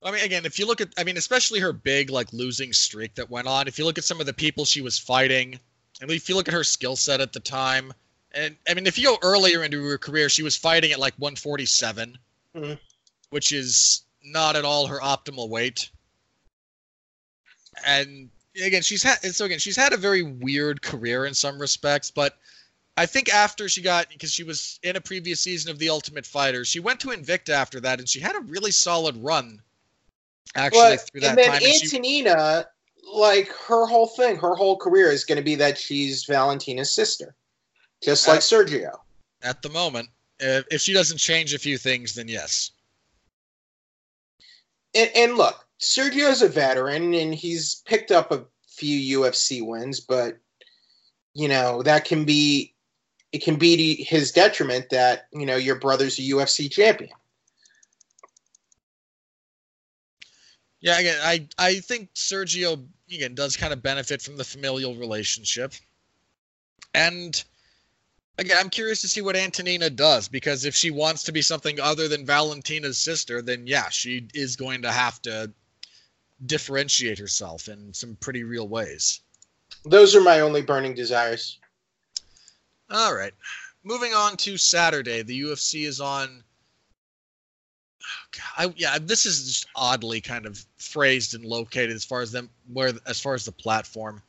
[0.03, 3.15] I mean, again, if you look at, I mean, especially her big like losing streak
[3.15, 3.67] that went on.
[3.67, 5.59] If you look at some of the people she was fighting,
[5.99, 7.91] and if you look at her skill set at the time,
[8.31, 11.15] and I mean, if you go earlier into her career, she was fighting at like
[11.17, 12.17] 147,
[12.55, 12.79] Mhm.
[13.31, 15.89] which is not at all her optimal weight.
[17.83, 18.29] And
[18.61, 22.37] again, she's had so again she's had a very weird career in some respects, but
[22.97, 26.25] I think after she got because she was in a previous season of The Ultimate
[26.25, 29.61] Fighter, she went to Invicta after that, and she had a really solid run.
[30.55, 32.65] Actually, through that and then time, and she, Antonina,
[33.13, 37.35] like her whole thing, her whole career is going to be that she's Valentina's sister,
[38.01, 38.99] just like Uh, Sergio.
[39.43, 42.71] at the moment, if, if she doesn't change a few things, then yes.
[44.95, 50.37] And, and look, Sergio's a veteran and he's picked up a few UFC wins, but
[51.35, 52.73] you know that can be
[53.31, 57.11] it can be to his detriment that you know your brother's a UFC champion.
[60.79, 65.73] Yeah, again, I I think Sergio again does kind of benefit from the familial relationship,
[66.93, 67.43] and
[68.37, 71.79] again, I'm curious to see what Antonina does because if she wants to be something
[71.79, 75.51] other than Valentina's sister, then yeah, she is going to have to
[76.45, 79.21] differentiate herself in some pretty real ways.
[79.85, 81.59] Those are my only burning desires.
[82.89, 83.33] All right.
[83.83, 86.43] Moving on to Saturday, the UFC is on.
[88.01, 92.31] Oh, I, yeah, this is just oddly kind of phrased and located as far as
[92.31, 94.21] them where as far as the platform.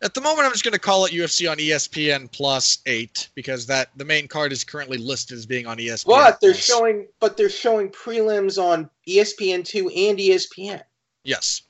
[0.00, 3.66] At the moment, I'm just going to call it UFC on ESPN Plus Eight because
[3.66, 6.06] that the main card is currently listed as being on ESPN.
[6.06, 10.82] But they're showing but they're showing prelims on ESPN two and ESPN.
[11.24, 11.62] yes,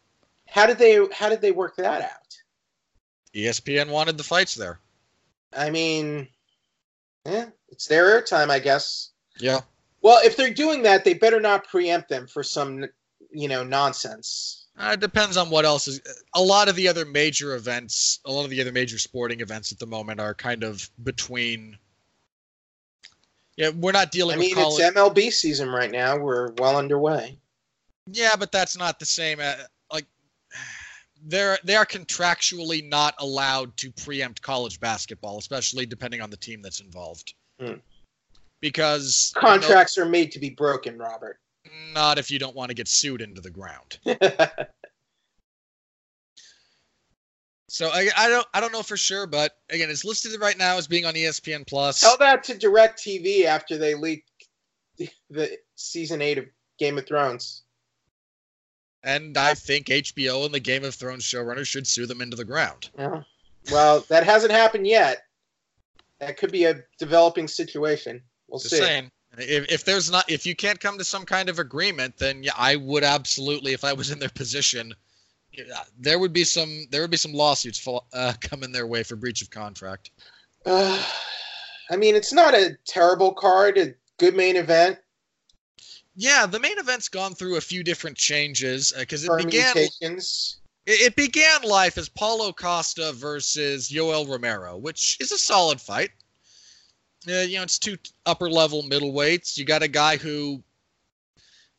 [0.46, 2.36] How did they how did they work that out?
[3.34, 4.78] ESPN wanted the fights there.
[5.56, 6.28] I mean,
[7.24, 9.10] yeah, it's their airtime, I guess.
[9.38, 9.60] Yeah,
[10.02, 12.84] Well, if they're doing that, they better not preempt them for some,
[13.30, 14.66] you know, nonsense.
[14.76, 16.00] Uh, it depends on what else is.
[16.34, 19.72] A lot of the other major events, a lot of the other major sporting events
[19.72, 21.76] at the moment are kind of between.
[23.56, 24.36] Yeah, we're not dealing.
[24.36, 24.96] I mean, with it's.
[24.96, 26.16] MLB season right now.
[26.16, 27.38] We're well underway.
[28.12, 29.40] yeah, but that's not the same.
[29.40, 29.66] Uh, like,
[31.26, 36.62] they're they are contractually not allowed to preempt college basketball, especially depending on the team
[36.62, 37.34] that's involved.
[37.60, 37.74] Hmm.
[38.60, 41.38] Because you know, Contracts are made to be broken, Robert.
[41.94, 43.98] not if you don't want to get sued into the ground.
[47.68, 50.78] So I, I don't I don't know for sure, but again, it's listed right now
[50.78, 52.00] as being on ESPN Plus.
[52.00, 54.24] Tell that to Direct TV after they leak
[54.96, 56.46] the, the season eight of
[56.78, 57.64] Game of Thrones.
[59.04, 62.44] And I think HBO and the Game of Thrones showrunners should sue them into the
[62.44, 62.90] ground.
[62.98, 63.22] Yeah.
[63.70, 65.22] Well, that hasn't happened yet.
[66.20, 68.20] That could be a developing situation.
[68.48, 68.80] We'll Just see.
[68.80, 69.10] saying.
[69.36, 72.52] If, if there's not if you can't come to some kind of agreement, then yeah,
[72.56, 74.94] I would absolutely, if I was in their position,
[75.98, 79.42] there would be some there would be some lawsuits uh, coming their way for breach
[79.42, 80.10] of contract.
[80.66, 81.00] Uh,
[81.90, 83.78] I mean, it's not a terrible card.
[83.78, 84.98] A good main event.
[86.20, 89.92] Yeah, the main event's gone through a few different changes because it began it,
[90.84, 96.10] it began life as Paulo Costa versus Yoel Romero, which is a solid fight.
[97.28, 97.96] Uh, you know, it's two
[98.26, 99.56] upper level middleweights.
[99.56, 100.60] You got a guy who,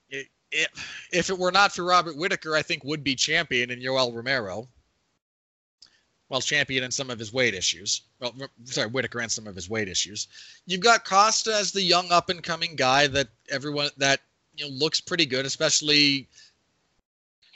[0.09, 0.69] it, it,
[1.11, 4.69] if it were not for Robert Whitaker, I think would be champion in Yoel Romero.
[6.29, 8.03] Well, champion in some of his weight issues.
[8.21, 8.33] Well,
[8.63, 10.29] sorry, Whitaker and some of his weight issues.
[10.65, 14.21] You've got Costa as the young up and coming guy that everyone that
[14.59, 16.27] you know looks pretty good, especially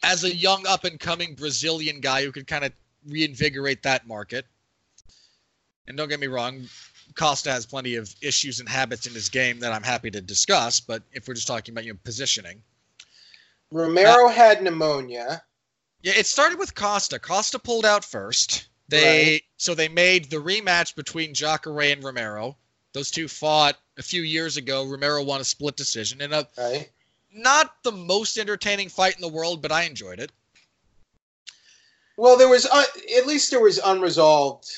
[0.04, 2.72] as a young up and coming Brazilian guy who could kind of
[3.08, 4.46] reinvigorate that market.
[5.88, 6.68] And don't get me wrong,
[7.16, 10.80] Costa has plenty of issues and habits in his game that I'm happy to discuss.
[10.80, 12.62] But if we're just talking about you know positioning,
[13.72, 15.44] Romero had pneumonia.
[16.02, 17.20] yeah, it started with Costa.
[17.20, 18.68] Costa pulled out first.
[18.88, 19.42] They Right.
[19.58, 22.58] so they made the rematch between Jacare and Romero.
[22.94, 24.84] Those two fought a few years ago.
[24.86, 26.90] Romero won a split decision in a Right.
[27.32, 30.32] not the most entertaining fight in the world, but I enjoyed it.
[32.18, 32.84] Well, there was uh,
[33.18, 34.70] at least there was unresolved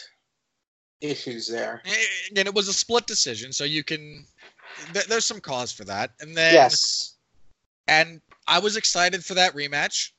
[1.02, 1.82] issues there.
[2.30, 4.26] and it was a split decision, so you can.
[4.94, 7.16] Th- there's some cause for that, and then yes.
[7.88, 10.12] and I was excited for that rematch.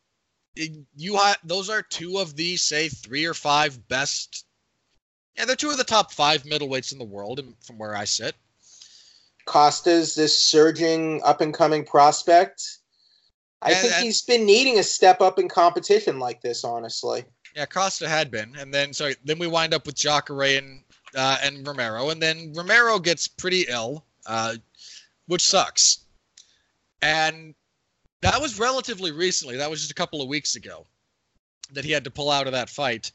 [0.54, 4.44] You ha- those are two of the say three or five best.
[5.36, 8.04] Yeah, they're two of the top five middleweights in the world, and- from where I
[8.04, 8.34] sit.
[9.46, 12.78] Costa's this surging up and coming prospect.
[13.62, 17.24] I And- think and- he's been needing a step up in competition like this, honestly.
[17.54, 20.82] Yeah, Costa had been, and then so then we wind up with Jacare and
[21.14, 24.56] uh, and Romero, and then Romero gets pretty ill, uh,
[25.26, 26.00] which sucks.
[27.00, 27.54] And
[28.20, 29.56] that was relatively recently.
[29.56, 30.86] That was just a couple of weeks ago
[31.72, 33.12] that he had to pull out of that fight.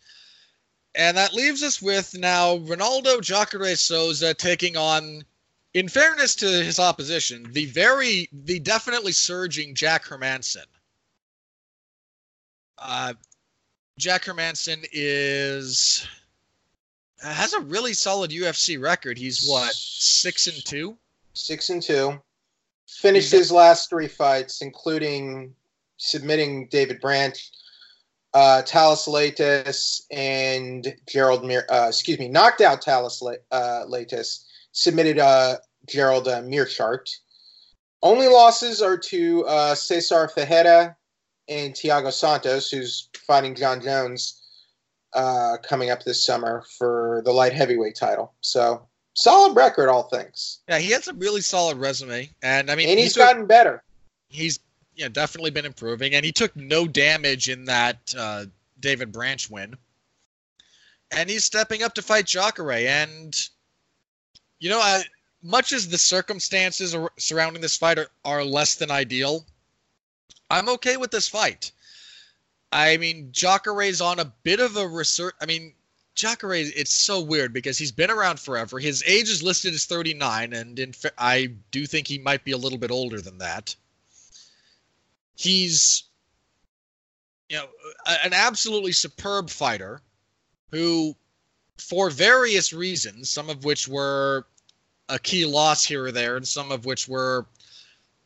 [0.95, 5.23] And that leaves us with now Ronaldo Jacare Souza taking on,
[5.73, 10.65] in fairness to his opposition, the very, the definitely surging Jack Hermansson.
[12.77, 13.13] Uh,
[13.97, 16.07] Jack Hermansson is
[17.21, 19.17] has a really solid UFC record.
[19.17, 20.97] He's what six and two.
[21.33, 22.19] Six and two.
[22.87, 25.55] Finished his last three fights, including
[25.97, 27.37] submitting David Branch,
[28.33, 31.65] uh, Thales Leites, and Gerald Mir.
[31.69, 34.45] Uh, excuse me, knocked out Thales La- uh, Leites.
[34.71, 35.57] Submitted uh,
[35.87, 37.09] Gerald uh, Meerschaert.
[38.01, 40.95] Only losses are to uh, Cezar Ferreira
[41.47, 44.41] and Thiago Santos, who's fighting Jon Jones
[45.13, 48.33] uh, coming up this summer for the light heavyweight title.
[48.41, 50.59] So solid record, all things.
[50.67, 53.45] Yeah, he has a really solid resume, and I mean, and he he's took- gotten
[53.45, 53.83] better.
[54.29, 54.59] he's
[55.05, 58.45] know, definitely been improving, and he took no damage in that uh,
[58.79, 59.75] David Branch win.
[61.11, 63.35] And he's stepping up to fight Jacare, and
[64.61, 65.03] you know, I,
[65.43, 69.43] much as the circumstances surrounding this fight are, are less than ideal,
[70.49, 71.71] I'm okay with this fight.
[72.71, 75.33] I mean, Jacare's on a bit of a research.
[75.41, 75.73] I mean,
[76.13, 78.77] Jacare, it's so weird because he's been around forever.
[78.77, 82.51] His age is listed as 39, and in fa- I do think he might be
[82.51, 83.75] a little bit older than that.
[85.35, 86.03] He's,
[87.49, 87.67] you know,
[88.05, 90.01] a- an absolutely superb fighter
[90.69, 91.15] who,
[91.77, 94.45] for various reasons, some of which were
[95.09, 97.45] a key loss here or there, and some of which were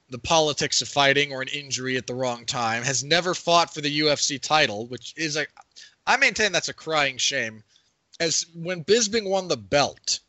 [0.09, 3.81] the politics of fighting or an injury at the wrong time, has never fought for
[3.81, 5.45] the UFC title, which is a,
[6.05, 7.63] I maintain that's a crying shame.
[8.19, 10.19] As when Bisping won the belt,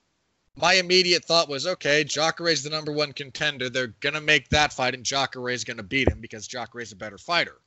[0.57, 3.69] my immediate thought was, okay, Jacare's the number one contender.
[3.69, 7.61] They're gonna make that fight, and Jacare's gonna beat him because Jacare's a better fighter.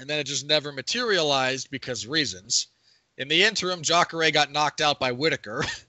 [0.00, 2.68] And then it just never materialized because reasons.
[3.16, 5.64] In the interim, Jacare got knocked out by Whitaker,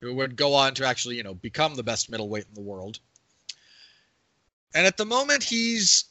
[0.00, 2.98] who would go on to actually, you know, become the best middleweight in the world.
[4.74, 6.04] And at the moment, he's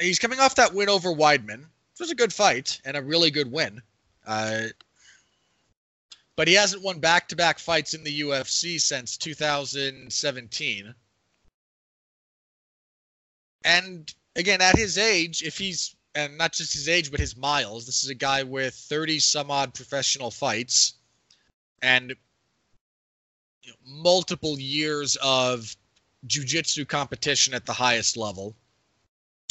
[0.00, 3.30] he's coming off that win over Weidman, which was a good fight and a really
[3.30, 3.82] good win.
[4.26, 4.68] Uh,
[6.36, 10.94] but he hasn't won back-to-back fights in the UFC since 2017.
[13.64, 17.86] And again, at his age, if he's and not just his age, but his miles.
[17.86, 20.94] This is a guy with 30 some odd professional fights
[21.82, 22.14] and
[23.86, 25.76] multiple years of
[26.26, 28.54] jiu-jitsu competition at the highest level.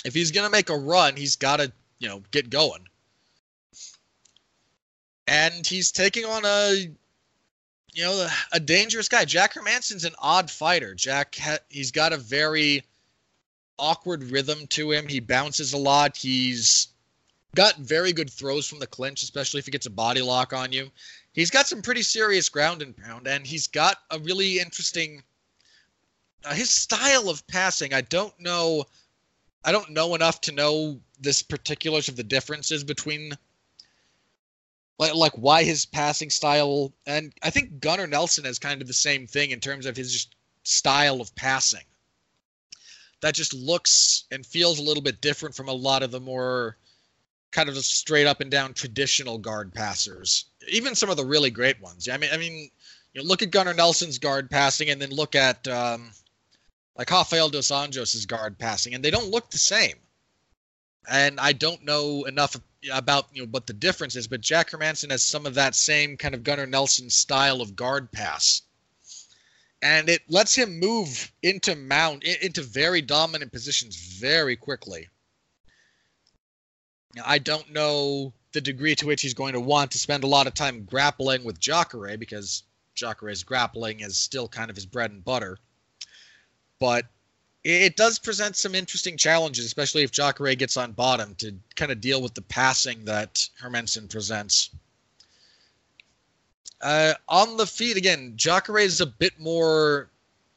[0.06, 2.88] If he's going to make a run, he's got to, you know, get going.
[5.28, 6.90] And he's taking on a
[7.98, 9.26] you know, a dangerous guy.
[9.26, 10.94] Jack Hermansson's an odd fighter.
[10.94, 12.84] Jack, ha- he's got a very
[13.80, 15.08] awkward rhythm to him.
[15.08, 16.16] He bounces a lot.
[16.16, 16.90] He's
[17.56, 20.72] got very good throws from the clinch, especially if he gets a body lock on
[20.72, 20.92] you.
[21.38, 25.22] He's got some pretty serious ground and pound, and he's got a really interesting.
[26.44, 28.86] Uh, his style of passing, I don't know.
[29.64, 33.38] I don't know enough to know this particulars of the differences between
[34.98, 38.94] like, like why his passing style and I think Gunnar Nelson has kind of the
[38.96, 40.26] same thing in terms of his
[40.64, 41.86] style of passing.
[43.22, 46.78] That just looks and feels a little bit different from a lot of the more
[47.52, 50.46] kind of straight up and down traditional guard passers.
[50.68, 52.08] Even some of the really great ones.
[52.10, 52.70] I mean, I mean,
[53.14, 56.12] you know, look at Gunnar Nelson's guard passing, and then look at um,
[56.98, 59.96] like Rafael dos Anjos's guard passing, and they don't look the same.
[61.10, 62.56] And I don't know enough
[62.92, 66.18] about you know what the difference is, but Jack Hermansson has some of that same
[66.18, 68.62] kind of Gunnar Nelson style of guard pass,
[69.82, 75.08] and it lets him move into mount into very dominant positions very quickly.
[77.24, 80.48] I don't know the degree to which he's going to want to spend a lot
[80.48, 82.64] of time grappling with Jacare because
[82.96, 85.60] Jacare's grappling is still kind of his bread and butter.
[86.80, 87.06] But
[87.64, 92.02] it does present some interesting challenges, especially if Jacare gets on bottom to kind of
[92.02, 94.72] deal with the passing that Hermansson presents.
[96.82, 100.10] Uh, on the feet again, Jacare is a bit more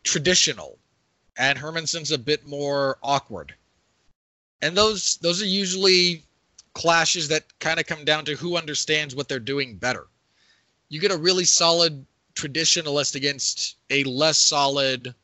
[0.05, 0.79] traditional,
[1.37, 3.55] and Hermansson's a bit more awkward.
[4.63, 6.25] And those those are usually
[6.75, 10.07] clashes that kind of come down to who understands what they're doing better.
[10.89, 15.15] You get a really solid traditionalist against a less solid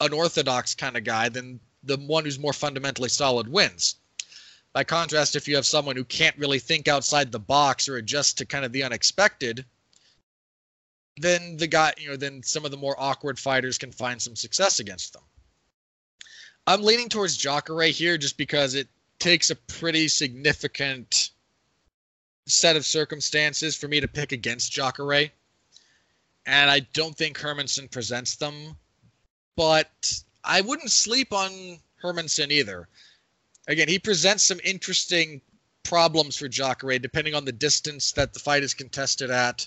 [0.00, 3.96] unorthodox kind of guy, then the one who's more fundamentally solid wins.
[4.72, 8.38] By contrast, if you have someone who can't really think outside the box or adjust
[8.38, 9.64] to kind of the unexpected,
[11.16, 14.36] then the guy, you know, then some of the more awkward fighters can find some
[14.36, 15.22] success against them.
[16.66, 18.88] I'm leaning towards Jacare here just because it
[19.18, 21.30] takes a pretty significant
[22.46, 25.30] set of circumstances for me to pick against Jacare.
[26.46, 28.76] And I don't think Hermansson presents them
[29.56, 32.88] but I wouldn't sleep on Hermansson either.
[33.66, 35.40] Again, he presents some interesting
[35.82, 39.66] problems for Jacare depending on the distance that the fight is contested at.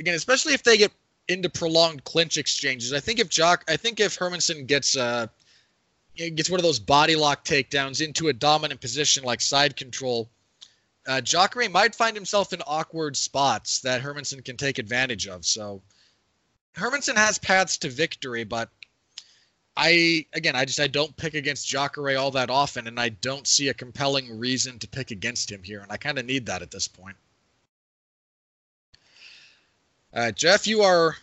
[0.00, 0.92] Again, especially if they get
[1.28, 2.92] into prolonged clinch exchanges.
[2.92, 5.28] I think if Jock, I think if Hermansson gets uh
[6.28, 10.28] gets one of those body lock takedowns into a dominant position like side control,
[11.06, 15.46] uh, Jacare might find himself in awkward spots that Hermansson can take advantage of.
[15.46, 15.82] So
[16.76, 18.68] Hermansson has paths to victory, but
[19.76, 23.46] I again, I just I don't pick against Jacare all that often, and I don't
[23.46, 26.62] see a compelling reason to pick against him here, and I kind of need that
[26.62, 27.16] at this point.
[30.12, 31.16] Uh, Jeff, you are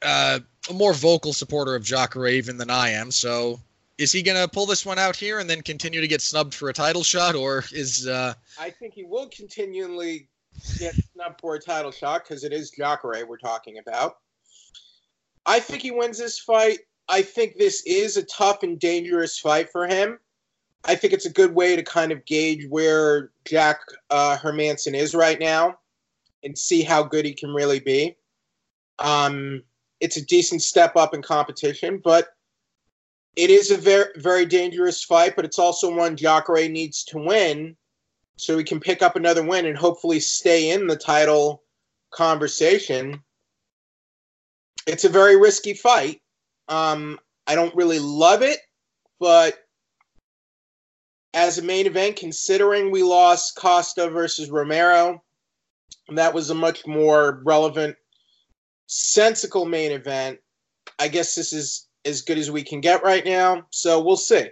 [0.00, 0.38] uh,
[0.68, 3.60] a more vocal supporter of Jacare even than I am, so
[4.00, 6.54] is he going to pull this one out here and then continue to get snubbed
[6.54, 8.06] for a title shot, or is?
[8.06, 8.32] Uh...
[8.58, 10.28] I think he will continually
[10.78, 14.16] get snubbed for a title shot because it is Jacare we're talking about.
[15.44, 16.78] I think he wins this fight.
[17.08, 20.18] I think this is a tough and dangerous fight for him.
[20.84, 25.14] I think it's a good way to kind of gauge where Jack uh, Hermansson is
[25.14, 25.78] right now
[26.42, 28.16] and see how good he can really be.
[28.98, 29.62] Um,
[30.00, 32.28] it's a decent step up in competition, but
[33.42, 35.36] it is a very very dangerous fight.
[35.36, 37.76] But it's also one Jacare needs to win,
[38.36, 41.62] so he can pick up another win and hopefully stay in the title
[42.10, 43.22] conversation.
[44.86, 46.20] It's a very risky fight,
[46.70, 48.60] um, I don't really love it,
[49.18, 49.58] but
[51.34, 55.22] as a main event, considering we lost Costa versus Romero,
[56.14, 57.96] that was a much more relevant,
[58.86, 60.38] sensical main event.
[61.00, 64.48] I guess this is as good as we can get right now, so we'll see.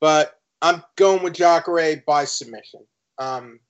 [0.00, 2.80] But I'm going with Jacare by submission.
[3.18, 3.60] Um,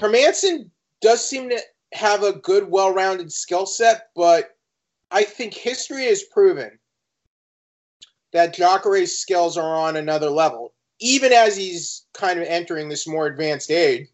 [0.00, 0.70] Hermansson
[1.00, 1.60] does seem to
[1.92, 4.56] have a good, well-rounded skill set, but
[5.10, 6.78] I think history has proven
[8.32, 13.26] that Jacare's skills are on another level, even as he's kind of entering this more
[13.26, 14.08] advanced age.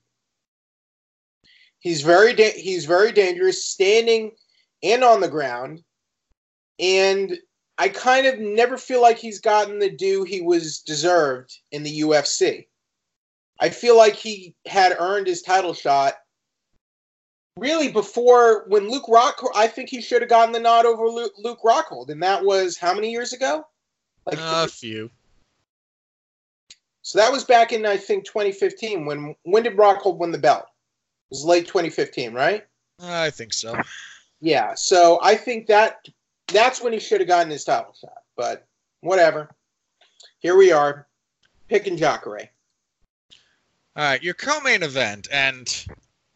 [1.78, 4.32] He's very da- he's very dangerous, standing
[4.82, 5.82] and on the ground,
[6.78, 7.38] and
[7.80, 12.00] I kind of never feel like he's gotten the due he was deserved in the
[12.02, 12.66] UFC.
[13.58, 16.18] I feel like he had earned his title shot
[17.56, 19.52] really before when Luke Rockhold.
[19.54, 22.76] I think he should have gotten the nod over Luke, Luke Rockhold, and that was
[22.76, 23.66] how many years ago?
[24.26, 25.08] Like a few.
[27.00, 29.06] So that was back in I think 2015.
[29.06, 30.64] When when did Rockhold win the belt?
[30.64, 32.66] It was late 2015, right?
[33.02, 33.74] I think so.
[34.42, 34.74] Yeah.
[34.74, 36.06] So I think that
[36.52, 38.22] that's when he should have gotten his title shot.
[38.36, 38.66] But
[39.00, 39.54] whatever.
[40.40, 41.06] Here we are,
[41.68, 42.50] picking Jacare.
[43.96, 45.86] All right, your co-main event, and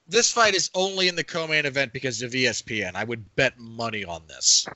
[0.06, 2.94] this fight is only in the co-main event because of ESPN.
[2.94, 4.66] I would bet money on this.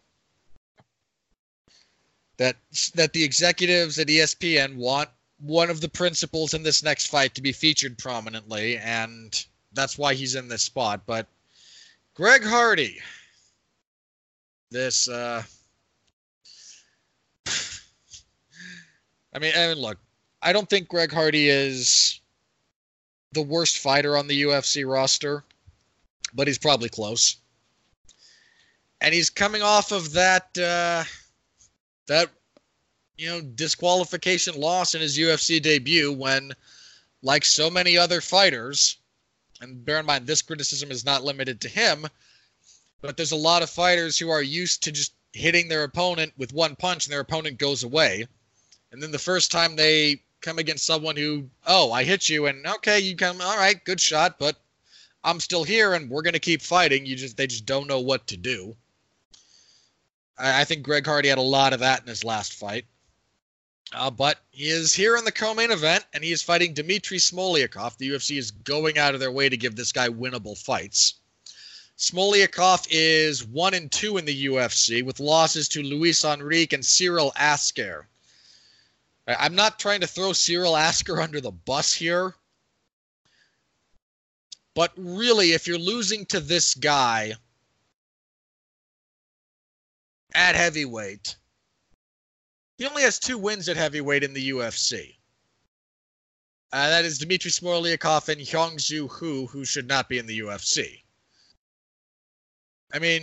[2.36, 2.57] That
[2.95, 5.11] that the executives at ESPN want
[5.41, 10.14] one of the principals in this next fight to be featured prominently, and that's why
[10.14, 11.03] he's in this spot.
[11.05, 11.26] But
[12.14, 13.01] Greg Hardy,
[14.70, 15.42] this uh
[19.34, 19.98] I mean, I mean, look,
[20.42, 22.20] I don't think Greg Hardy is
[23.32, 25.44] the worst fighter on the UFC roster,
[26.34, 27.36] but he's probably close.
[29.00, 31.04] And he's coming off of that uh,
[32.06, 32.30] that
[33.16, 36.52] you know disqualification loss in his UFC debut when,
[37.22, 38.96] like so many other fighters,
[39.60, 42.06] and bear in mind this criticism is not limited to him,
[43.01, 46.53] but there's a lot of fighters who are used to just hitting their opponent with
[46.53, 48.26] one punch and their opponent goes away.
[48.90, 52.66] And then the first time they come against someone who, oh, I hit you, and
[52.66, 54.57] okay, you come, all right, good shot, but
[55.22, 57.05] I'm still here, and we're gonna keep fighting.
[57.05, 58.76] You just they just don't know what to do.
[60.38, 62.86] I, I think Greg Hardy had a lot of that in his last fight.
[63.92, 67.96] Uh, but he is here in the co-main event, and he is fighting Dmitry Smoliakov.
[67.96, 71.14] The UFC is going out of their way to give this guy winnable fights.
[71.99, 77.32] Smoliakov is one and two in the UFC, with losses to Luis Henrique and Cyril
[77.34, 78.09] Asker.
[79.26, 82.36] I'm not trying to throw Cyril Asker under the bus here.
[84.74, 87.34] But really, if you're losing to this guy
[90.32, 91.34] at heavyweight,
[92.76, 95.16] he only has two wins at heavyweight in the UFC.
[96.72, 101.03] Uh, that is Dmitry Smoliakov and Hyung Hu, who should not be in the UFC.
[102.93, 103.22] I mean,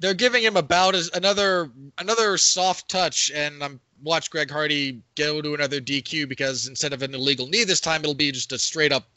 [0.00, 5.40] they're giving him about as another another soft touch, and I'm watch Greg Hardy go
[5.40, 8.58] to another DQ because instead of an illegal knee this time, it'll be just a
[8.58, 9.08] straight up,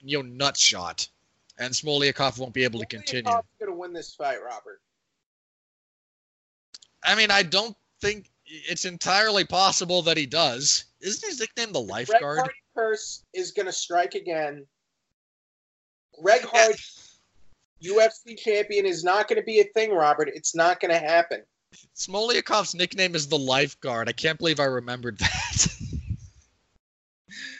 [0.00, 1.08] you know, nut shot,
[1.58, 3.30] and Smoliakov won't be able to continue.
[3.30, 4.80] going to win this fight, Robert.
[7.04, 10.84] I mean, I don't think it's entirely possible that he does.
[11.00, 12.20] Isn't his nickname the Lifeguard?
[12.20, 14.66] Greg Hardy curse is going to strike again.
[16.20, 16.74] Greg Hardy.
[17.86, 20.30] UFC champion is not going to be a thing, Robert.
[20.34, 21.42] It's not going to happen.
[21.94, 24.08] Smoliakov's nickname is the lifeguard.
[24.08, 25.66] I can't believe I remembered that.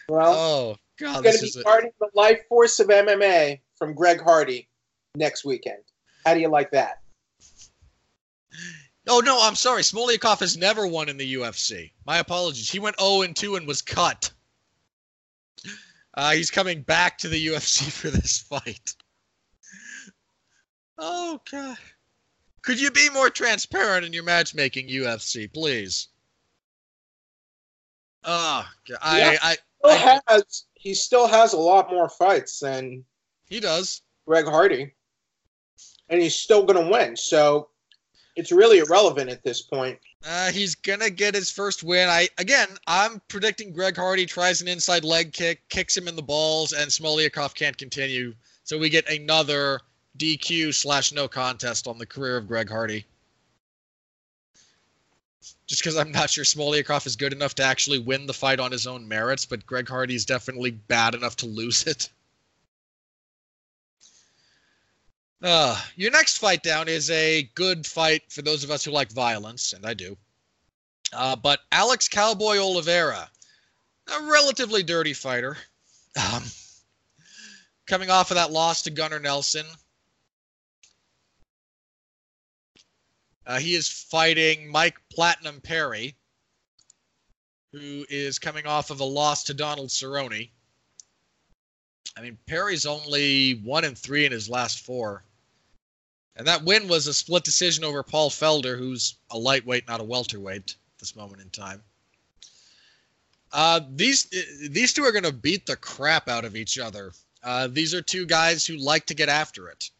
[0.09, 4.22] well, oh god, going to be part of the life force of MMA from Greg
[4.22, 4.68] Hardy
[5.14, 5.83] next weekend.
[6.24, 7.01] How do you like that?
[9.09, 9.83] Oh no, I'm sorry.
[9.83, 11.93] Smoliakov has never won in the UFC.
[12.07, 12.70] My apologies.
[12.70, 14.31] He went 0 and 2 and was cut.
[16.14, 18.95] Uh, he's coming back to the UFC for this fight.
[20.99, 21.79] Oh god.
[22.63, 26.09] Could you be more transparent in your matchmaking, UFC, please?
[28.25, 28.67] Oh,
[29.01, 33.05] I, yeah, I, still I, has he still has a lot more fights than
[33.49, 34.03] he does.
[34.27, 34.93] Greg Hardy,
[36.09, 37.17] and he's still going to win.
[37.17, 37.69] So
[38.35, 39.99] it's really irrelevant at this point.
[40.29, 42.09] Uh, he's gonna get his first win.
[42.09, 46.23] I again, I'm predicting Greg Hardy tries an inside leg kick, kicks him in the
[46.23, 48.35] balls, and Smoliakov can't continue.
[48.65, 49.81] So we get another
[50.19, 53.05] DQ slash no contest on the career of Greg Hardy.
[55.67, 58.73] Just because I'm not sure Smoliakov is good enough to actually win the fight on
[58.73, 62.09] his own merits, but Greg Hardy is definitely bad enough to lose it.
[65.43, 69.12] Uh, your next fight down is a good fight for those of us who like
[69.12, 70.17] violence, and I do.
[71.12, 73.31] Uh, but Alex Cowboy Oliveira,
[74.09, 75.59] a relatively dirty fighter,
[76.33, 76.43] um,
[77.87, 79.67] coming off of that loss to Gunnar Nelson,
[83.47, 86.17] Uh, he is fighting Mike Platinum Perry,
[87.73, 90.51] who is coming off of a loss to Donald Cerrone.
[92.17, 95.23] I mean, Perry's only one and three in his last four.
[96.35, 100.05] And that win was a split decision over Paul Felder, who's a lightweight, not a
[100.05, 101.83] welterweight at this moment in time.
[103.53, 104.25] Uh, these
[104.69, 107.13] these two are going to beat the crap out of each other.
[107.43, 109.91] Uh, these are two guys who like to get after it.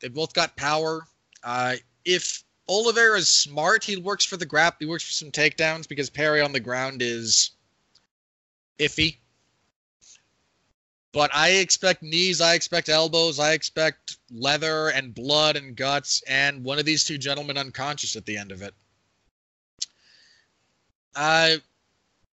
[0.00, 1.06] They've both got power.
[1.42, 3.84] Uh, if Oliveira is smart.
[3.84, 4.74] He works for the grap.
[4.78, 7.50] He works for some takedowns because Perry on the ground is
[8.78, 9.16] iffy.
[11.12, 16.64] But I expect knees, I expect elbows, I expect leather and blood and guts, and
[16.64, 18.74] one of these two gentlemen unconscious at the end of it.
[21.14, 21.56] Uh,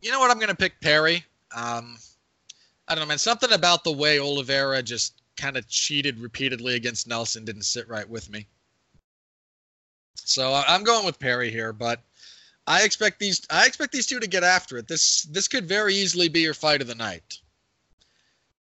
[0.01, 0.29] you know what?
[0.29, 1.23] I'm going to pick Perry.
[1.55, 1.97] Um,
[2.87, 3.17] I don't know, man.
[3.17, 8.07] Something about the way Oliveira just kind of cheated repeatedly against Nelson didn't sit right
[8.07, 8.45] with me.
[10.15, 12.01] So I'm going with Perry here, but
[12.67, 14.87] I expect these I expect these two to get after it.
[14.87, 17.39] This this could very easily be your fight of the night.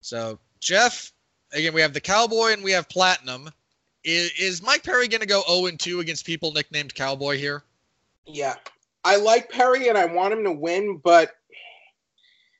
[0.01, 1.11] So Jeff,
[1.53, 3.49] again, we have the Cowboy and we have Platinum.
[4.03, 7.63] Is, is Mike Perry going to go 0 and 2 against people nicknamed Cowboy here?
[8.25, 8.55] Yeah,
[9.03, 11.35] I like Perry and I want him to win, but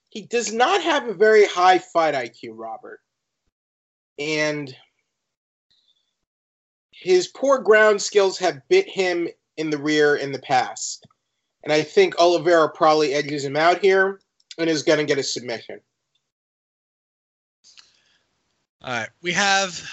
[0.09, 2.99] he does not have a very high fight IQ, Robert.
[4.19, 4.75] And
[7.01, 9.27] his poor ground skills have bit him
[9.57, 11.07] in the rear in the past.
[11.63, 14.19] And I think Oliveira probably edges him out here
[14.59, 15.81] and is going to get a submission.
[18.83, 19.09] All right.
[19.23, 19.83] We have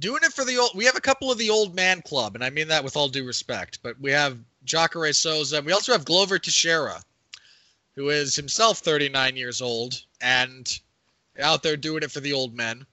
[0.00, 2.42] doing it for the old we have a couple of the old man club, and
[2.42, 5.62] I mean that with all due respect, but we have Jacare Souza.
[5.62, 7.00] We also have Glover Teixeira,
[7.94, 10.76] who is himself 39 years old and
[11.38, 12.84] out there doing it for the old men.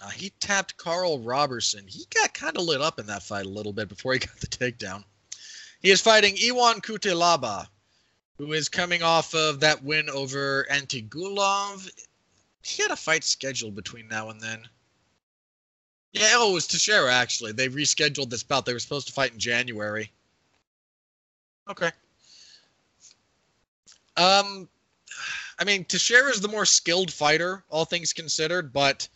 [0.00, 1.86] Uh, he tapped Karl Roberson.
[1.86, 4.36] He got kind of lit up in that fight a little bit before he got
[4.40, 5.04] the takedown.
[5.80, 7.68] He is fighting Ion Cutelaba,
[8.36, 11.90] who is coming off of that win over Antigulov.
[12.62, 14.68] He had a fight scheduled between now and then.
[16.12, 17.52] Yeah, oh, it was Teixeira, actually.
[17.52, 18.66] They rescheduled this bout.
[18.66, 20.10] They were supposed to fight in January.
[21.68, 21.90] Okay.
[24.16, 24.68] Um,
[25.58, 29.08] I mean, Teixeira is the more skilled fighter, all things considered, but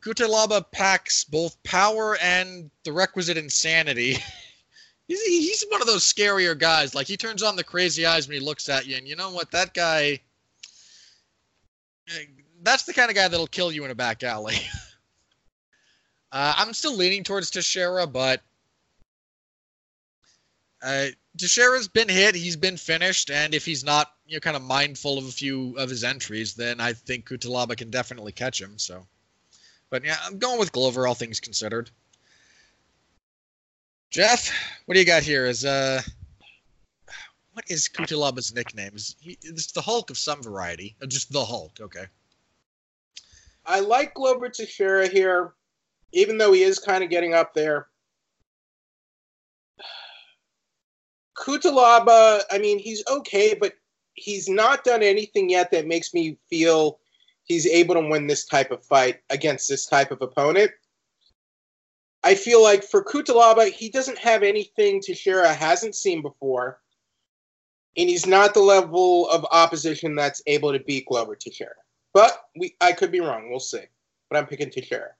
[0.00, 4.18] Cutelaba packs both power and the requisite insanity.
[5.08, 6.94] he's, he's one of those scarier guys.
[6.94, 9.30] Like, he turns on the crazy eyes when he looks at you, and you know
[9.30, 9.50] what?
[9.50, 10.20] That guy.
[12.62, 14.56] That's the kind of guy that'll kill you in a back alley.
[16.32, 18.42] uh, I'm still leaning towards Teixeira, but.
[20.82, 22.34] Uh, Teixeira's been hit.
[22.34, 25.76] He's been finished, and if he's not, you know, kind of mindful of a few
[25.76, 28.78] of his entries, then I think Cutelaba can definitely catch him.
[28.78, 29.06] So,
[29.90, 31.90] but yeah, I'm going with Glover, all things considered.
[34.10, 34.50] Jeff,
[34.86, 35.46] what do you got here?
[35.46, 36.00] Is uh,
[37.52, 38.92] what is Cutelaba's nickname?
[38.94, 39.38] Is he?
[39.42, 41.78] It's the Hulk of some variety, or just the Hulk?
[41.80, 42.04] Okay.
[43.64, 45.54] I like Glover Teixeira here,
[46.12, 47.88] even though he is kind of getting up there.
[51.36, 53.74] Cutelaba, I mean, he's okay, but
[54.14, 56.98] he's not done anything yet that makes me feel
[57.46, 60.70] he's able to win this type of fight against this type of opponent.
[62.22, 66.80] I feel like for Cutelaba, he doesn't have anything Teixeira hasn't seen before,
[67.96, 71.74] and he's not the level of opposition that's able to beat Glover Teixeira.
[72.12, 73.48] But we, I could be wrong.
[73.48, 73.82] We'll see.
[74.28, 75.10] But I'm picking Teixeira.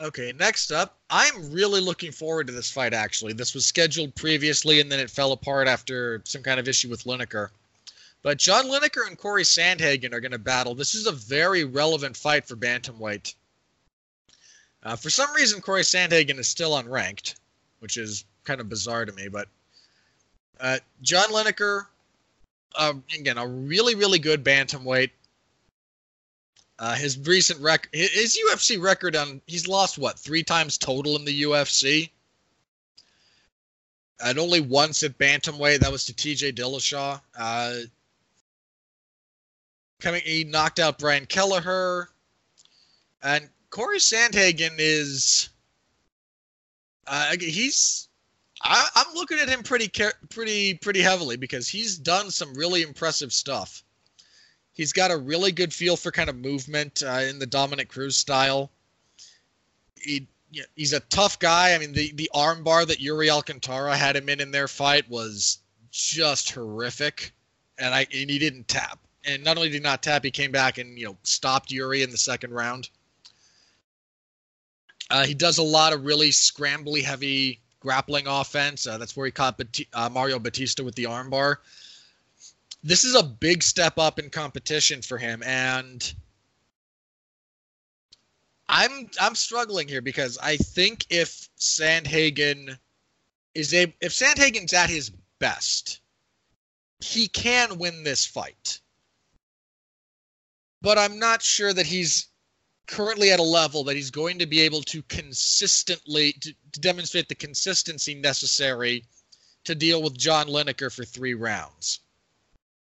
[0.00, 3.32] Okay, next up, I'm really looking forward to this fight, actually.
[3.32, 7.04] This was scheduled previously, and then it fell apart after some kind of issue with
[7.04, 7.50] Lineker.
[8.24, 10.74] But John Lineker and Corey Sandhagen are going to battle.
[10.74, 13.34] This is a very relevant fight for Bantamweight.
[14.82, 17.34] Uh, for some reason, Corey Sandhagen is still unranked,
[17.80, 19.28] which is kind of bizarre to me.
[19.28, 19.48] But
[20.58, 21.84] uh, John Lineker,
[22.74, 25.10] uh, again, a really, really good Bantamweight.
[26.78, 31.26] Uh, his recent record, his UFC record on, he's lost what three times total in
[31.26, 32.08] the UFC,
[34.24, 35.80] and only once at bantamweight.
[35.80, 36.52] That was to T.J.
[36.52, 37.20] Dillashaw.
[40.04, 42.10] Coming, he knocked out Brian Kelleher,
[43.22, 45.48] and Corey Sandhagen is,
[47.06, 48.08] uh, he's.
[48.62, 49.90] I, I'm looking at him pretty,
[50.28, 53.82] pretty, pretty heavily because he's done some really impressive stuff.
[54.74, 58.14] He's got a really good feel for kind of movement uh, in the Dominick Cruz
[58.14, 58.70] style.
[59.98, 60.26] He,
[60.76, 61.74] he's a tough guy.
[61.74, 65.60] I mean, the the armbar that Yuri Alcantara had him in in their fight was
[65.90, 67.32] just horrific,
[67.78, 68.98] and I and he didn't tap.
[69.26, 72.02] And not only did he not tap, he came back and you know stopped Yuri
[72.02, 72.90] in the second round.
[75.10, 78.86] Uh, he does a lot of really scrambly, heavy grappling offense.
[78.86, 81.56] Uh, that's where he caught Bat- uh, Mario Batista with the armbar
[82.84, 86.14] this is a big step up in competition for him and
[88.68, 92.78] I'm I'm struggling here because I think if Sandhagen
[93.54, 96.00] is a if Sandhagen's at his best,
[97.00, 98.80] he can win this fight.
[100.84, 102.26] But I'm not sure that he's
[102.86, 107.26] currently at a level that he's going to be able to consistently to, to demonstrate
[107.26, 109.06] the consistency necessary
[109.64, 112.00] to deal with John Lineker for three rounds.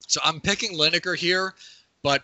[0.07, 1.53] So I'm picking Lineker here,
[2.05, 2.22] but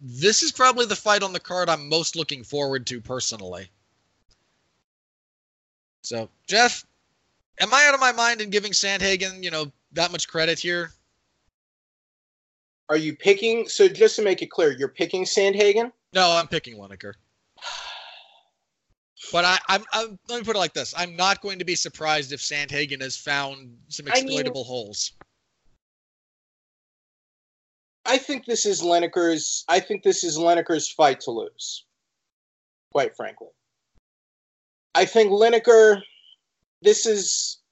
[0.00, 3.68] this is probably the fight on the card I'm most looking forward to personally.
[6.04, 6.86] So, Jeff,
[7.60, 10.90] am I out of my mind in giving Sandhagen, you know, that much credit here?
[12.92, 13.66] Are you picking?
[13.68, 15.92] So just to make it clear, you're picking Sandhagen.
[16.12, 17.14] No, I'm picking Lineker.
[19.32, 21.74] But I, I'm, I'm, let me put it like this: I'm not going to be
[21.74, 25.12] surprised if Sandhagen has found some I mean- exploitable holes.
[28.04, 29.64] I think this is Lineker's.
[29.68, 31.86] I think this is Lineker's fight to lose.
[32.92, 33.48] Quite frankly,
[34.94, 36.02] I think Lineker.
[36.82, 37.62] This is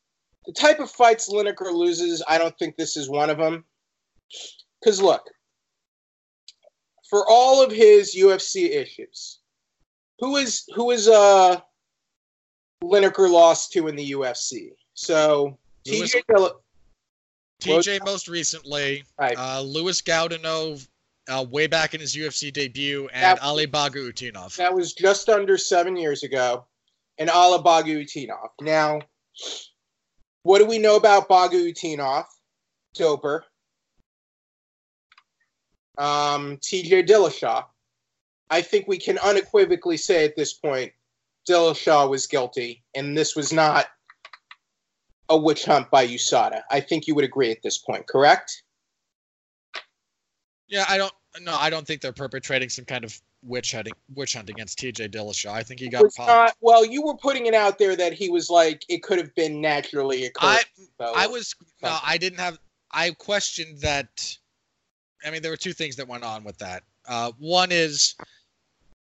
[0.46, 2.22] the type of fights Lineker loses.
[2.26, 3.66] I don't think this is one of them.
[4.80, 5.22] Because look,
[7.08, 9.40] for all of his UFC issues,
[10.18, 11.60] who is who is uh
[12.82, 14.70] Lineker lost to in the UFC?
[14.94, 16.52] So Lewis- TJ
[17.60, 19.36] TJ most recently, Right.
[19.36, 20.86] uh, Louis Gaudinot,
[21.28, 24.56] uh, way back in his UFC debut, and That- Ali Bagautinov.
[24.56, 26.64] That was just under seven years ago,
[27.18, 28.48] and Ala Bagautinov.
[28.62, 29.00] Now,
[30.42, 32.24] what do we know about Bagautinov?
[32.96, 33.42] Doper.
[36.00, 37.64] Um, TJ Dillashaw.
[38.48, 40.92] I think we can unequivocally say at this point
[41.48, 43.86] Dillashaw was guilty, and this was not
[45.28, 46.62] a witch hunt by USADA.
[46.70, 48.62] I think you would agree at this point, correct?
[50.68, 51.12] Yeah, I don't.
[51.40, 55.10] No, I don't think they're perpetrating some kind of witch hunting, witch hunt against TJ
[55.10, 55.50] Dillashaw.
[55.52, 58.48] I think he got not, well, you were putting it out there that he was
[58.50, 60.56] like it could have been naturally occurring.
[60.56, 60.62] I
[60.98, 62.58] so- I was no, I didn't have.
[62.90, 64.36] I questioned that.
[65.24, 66.82] I mean, there were two things that went on with that.
[67.06, 68.14] Uh, one is,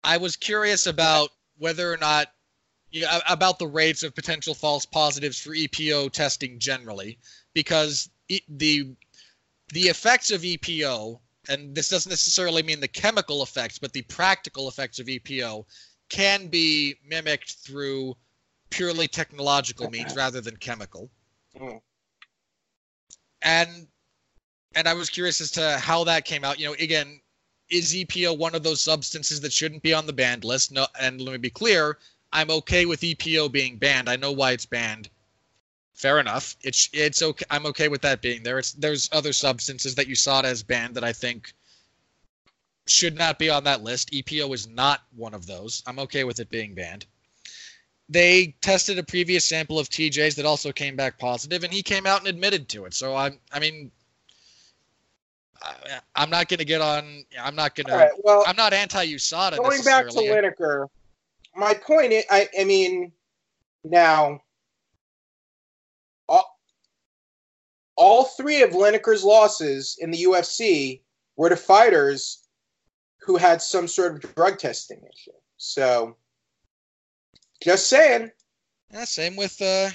[0.04, 2.28] I was curious about whether or not,
[2.90, 7.18] yeah, about the rates of potential false positives for EPO testing generally,
[7.54, 8.94] because e- the
[9.72, 14.68] the effects of EPO, and this doesn't necessarily mean the chemical effects, but the practical
[14.68, 15.64] effects of EPO
[16.08, 18.14] can be mimicked through
[18.70, 21.10] purely technological means rather than chemical
[21.56, 21.80] Mm.
[23.42, 23.88] and
[24.74, 26.58] and I was curious as to how that came out.
[26.58, 27.20] You know, again,
[27.68, 30.72] is EPO one of those substances that shouldn't be on the banned list?
[30.72, 31.98] No, and let me be clear,
[32.32, 34.08] I'm okay with EPO being banned.
[34.08, 35.08] I know why it's banned.
[35.94, 36.56] Fair enough.
[36.62, 37.46] It's it's okay.
[37.50, 38.58] I'm okay with that being there.
[38.58, 41.54] It's there's other substances that you saw it as banned that I think
[42.86, 44.10] should not be on that list.
[44.12, 45.82] EPO is not one of those.
[45.86, 47.06] I'm okay with it being banned.
[48.08, 52.06] They tested a previous sample of TJ's that also came back positive, and he came
[52.06, 52.94] out and admitted to it.
[52.94, 53.90] So I'm, I mean,
[55.62, 57.24] I, I'm not going to get on.
[57.40, 58.10] I'm not going All right.
[58.10, 58.22] to.
[58.22, 59.56] Well, I'm not anti-USADA.
[59.56, 60.50] going back to necessarily.
[60.50, 60.88] Lineker,
[61.54, 63.12] my point is, I, I mean,
[63.84, 64.40] now,
[66.28, 66.58] all,
[67.96, 71.00] all three of Lineker's losses in the UFC
[71.36, 72.46] were to fighters
[73.20, 75.32] who had some sort of drug testing issue.
[75.56, 76.16] So,
[77.62, 78.30] just saying.
[78.92, 79.90] Yeah, same with uh,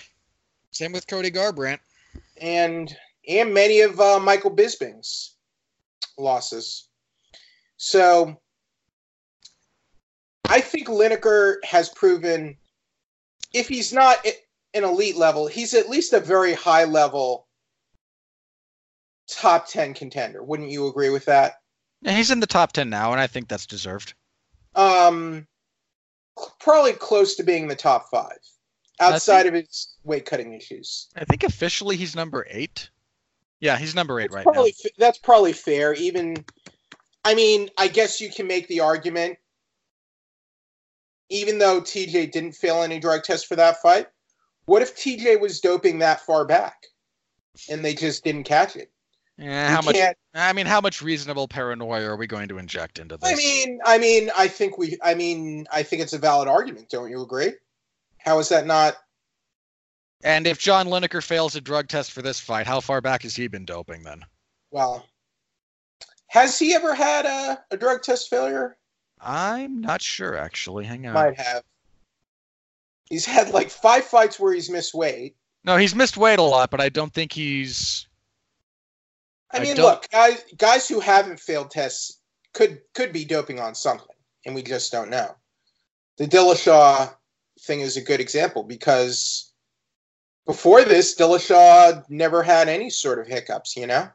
[0.72, 1.80] same with Cody Garbrandt.
[2.38, 2.94] and
[3.28, 5.36] and many of uh, Michael Bisping's
[6.18, 6.88] losses.
[7.78, 8.40] So
[10.48, 12.58] I think Lineker has proven,
[13.54, 14.18] if he's not
[14.74, 17.48] an elite level, he's at least a very high level
[19.28, 20.44] top ten contender.
[20.44, 21.56] Wouldn't you agree with that?
[22.02, 24.14] Yeah, he's in the top ten now, and I think that's deserved.
[24.76, 25.48] Um,
[26.60, 28.38] probably close to being the top five,
[29.00, 31.08] outside of his weight cutting issues.
[31.16, 32.91] I think officially he's number eight.
[33.62, 35.94] Yeah, he's number eight right probably fa- that's probably fair.
[35.94, 36.44] Even,
[37.24, 39.38] I mean, I guess you can make the argument.
[41.30, 44.08] Even though TJ didn't fail any drug tests for that fight,
[44.66, 46.88] what if TJ was doping that far back,
[47.70, 48.92] and they just didn't catch it?
[49.38, 49.96] Yeah, how much?
[50.34, 53.32] I mean, how much reasonable paranoia are we going to inject into this?
[53.32, 54.98] I mean, I mean, I think we.
[55.02, 56.90] I mean, I think it's a valid argument.
[56.90, 57.54] Don't you agree?
[58.18, 58.96] How is that not?
[60.24, 63.36] And if John Lineker fails a drug test for this fight, how far back has
[63.36, 64.24] he been doping then?
[64.72, 65.06] Well,
[66.28, 68.78] has he ever had a, a drug test failure?
[69.20, 70.86] I'm not sure actually.
[70.86, 71.14] Hang on.
[71.14, 71.64] Might have.
[73.10, 75.36] He's had like five fights where he's missed weight.
[75.64, 78.08] No, he's missed weight a lot, but I don't think he's.
[79.52, 82.20] I I mean, don't- look, guys, guys who haven't failed tests
[82.54, 84.16] could could be doping on something,
[84.46, 85.36] and we just don't know.
[86.18, 87.14] The Dillashaw
[87.62, 89.51] thing is a good example because
[90.46, 93.76] before this, Dillashaw never had any sort of hiccups.
[93.76, 94.10] You know,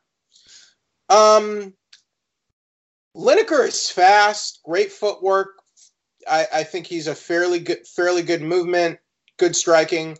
[1.08, 1.74] um,
[3.16, 5.50] Lineker is fast, great footwork.
[6.28, 8.98] I, I think he's a fairly good, fairly good movement,
[9.38, 10.18] good striking.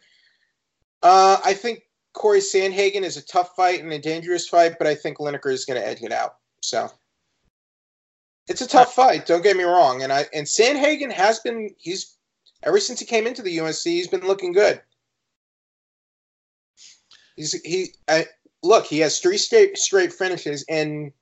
[1.02, 1.82] Uh, I think
[2.12, 5.64] Corey Sandhagen is a tough fight and a dangerous fight, but I think Lineker is
[5.64, 6.36] going to edge it out.
[6.62, 6.90] So
[8.48, 9.26] it's a tough fight.
[9.26, 10.02] Don't get me wrong.
[10.02, 12.16] And I and Sandhagen has been he's
[12.62, 14.80] ever since he came into the USC, he's been looking good.
[17.37, 18.26] He's he I,
[18.62, 21.12] look he has three straight straight finishes and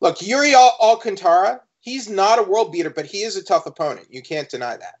[0.00, 1.60] look Yuri Al- Alcantara.
[1.80, 4.08] He's not a world beater, but he is a tough opponent.
[4.10, 4.96] You can't deny that.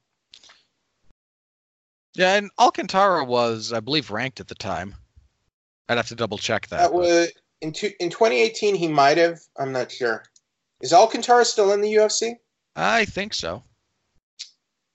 [2.14, 4.94] Yeah, and Alcantara was, I believe, ranked at the time.
[5.88, 6.78] I'd have to double check that.
[6.78, 7.30] That was
[7.60, 8.74] in two, in 2018.
[8.74, 9.40] He might have.
[9.56, 10.24] I'm not sure.
[10.80, 12.34] Is Alcantara still in the UFC?
[12.76, 13.62] I think so.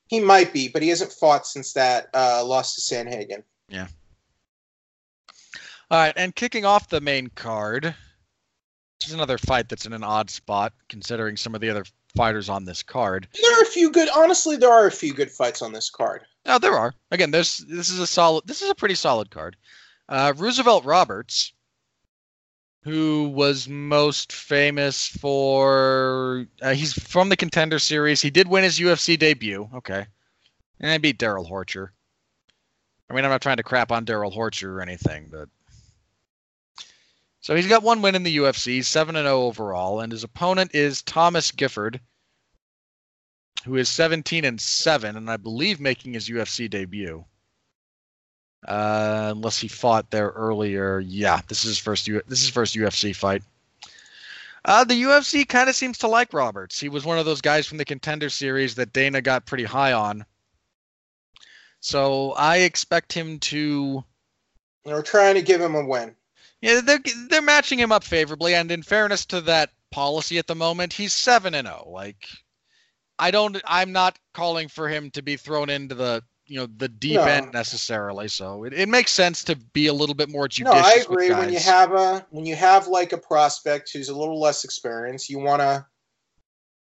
[0.08, 3.44] He might be, but he hasn't fought since that uh, loss to Sandhagen.
[5.94, 10.04] All right, and kicking off the main card, this is another fight that's in an
[10.04, 11.86] odd spot considering some of the other
[12.16, 13.28] fighters on this card.
[13.40, 14.10] There are a few good.
[14.10, 16.24] Honestly, there are a few good fights on this card.
[16.48, 16.96] Now there are.
[17.12, 18.48] Again, this this is a solid.
[18.48, 19.56] This is a pretty solid card.
[20.10, 21.54] Uh, Roosevelt Roberts,
[22.82, 28.20] who was most famous for, uh, he's from the Contender Series.
[28.20, 29.70] He did win his UFC debut.
[29.76, 30.08] Okay,
[30.80, 31.90] and I beat Darrell Horcher.
[33.12, 35.50] I mean, I'm not trying to crap on Darrell Horcher or anything, but
[37.44, 40.74] so he's got one win in the UFC, seven and zero overall, and his opponent
[40.74, 42.00] is Thomas Gifford,
[43.66, 47.26] who is 17 and 7 and I believe making his UFC debut.
[48.66, 51.02] Uh, unless he fought there earlier.
[51.02, 53.44] Yeah, this is his first U- this is his first UFC fight.
[54.64, 56.80] Uh, the UFC kind of seems to like Roberts.
[56.80, 59.92] He was one of those guys from the contender series that Dana got pretty high
[59.92, 60.26] on.
[61.82, 64.02] So I expect him to
[64.86, 66.16] They're trying to give him a win.
[66.64, 67.00] Yeah, they're
[67.30, 71.12] they're matching him up favorably, and in fairness to that policy at the moment, he's
[71.12, 71.86] seven and zero.
[71.90, 72.26] Like,
[73.20, 76.88] I don't, I'm not calling for him to be thrown into the you know the
[76.88, 77.26] deep No.
[77.26, 78.30] end necessarily.
[78.30, 80.74] So it, it makes sense to be a little bit more judicious.
[80.74, 80.88] No.
[80.88, 81.34] I agree.
[81.34, 85.30] When you have a when you have like a prospect who's a little less experienced,
[85.30, 85.86] you want to,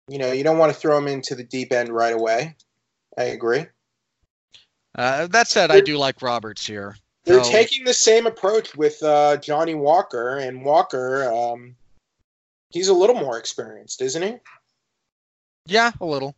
[0.07, 2.55] you know, you don't want to throw him into the deep end right away.
[3.17, 3.65] I agree.
[4.95, 6.95] Uh, that said, I do like Roberts here.
[7.25, 11.75] They're So- taking the same approach with uh, Johnny Walker, and Walker, um,
[12.69, 14.35] he's a little more experienced, isn't he?
[15.65, 16.35] Yeah, a little,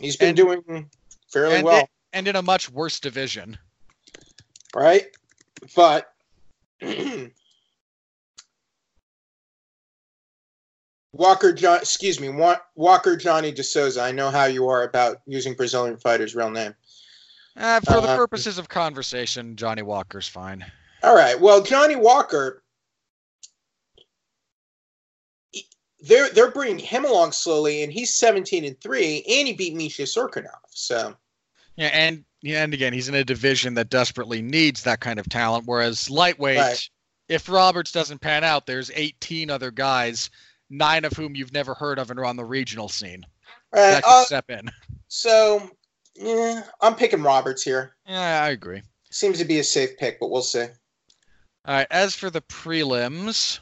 [0.00, 0.90] He's been And- doing
[1.32, 3.58] fairly and well, and in a much worse division.
[4.74, 5.06] right?
[5.74, 6.14] But
[11.12, 12.28] Walker John, excuse me,
[12.76, 14.00] Walker Johnny DeSouza.
[14.00, 16.74] I know how you are about using Brazilian fighters' real name.
[17.58, 20.64] Uh, for the Uh, purposes of conversation, Johnny Walker's fine.
[21.02, 21.38] All right.
[21.38, 22.62] Well, Johnny Walker,
[26.00, 30.02] they're they're bringing him along slowly, and he's seventeen and three, and he beat Misha
[30.02, 30.60] Cirkunov.
[30.70, 31.16] So
[31.76, 35.28] Yeah, and yeah, and again, he's in a division that desperately needs that kind of
[35.28, 35.66] talent.
[35.66, 36.88] Whereas lightweight, Right.
[37.28, 40.30] if Roberts doesn't pan out, there's 18 other guys,
[40.70, 43.26] nine of whom you've never heard of and are on the regional scene
[43.72, 44.70] uh, that could uh, step in.
[45.08, 45.68] so
[46.18, 47.96] yeah, I'm picking Roberts here.
[48.06, 48.82] Yeah, I agree.
[49.10, 50.62] Seems to be a safe pick, but we'll see.
[50.62, 51.86] All right.
[51.90, 53.60] As for the prelims,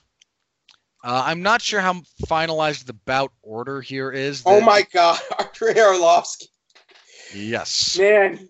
[1.05, 1.95] uh, I'm not sure how
[2.27, 4.43] finalized the bout order here is.
[4.47, 6.49] Oh my God, Andre Arlovsky,
[7.35, 7.97] Yes.
[7.99, 8.49] man.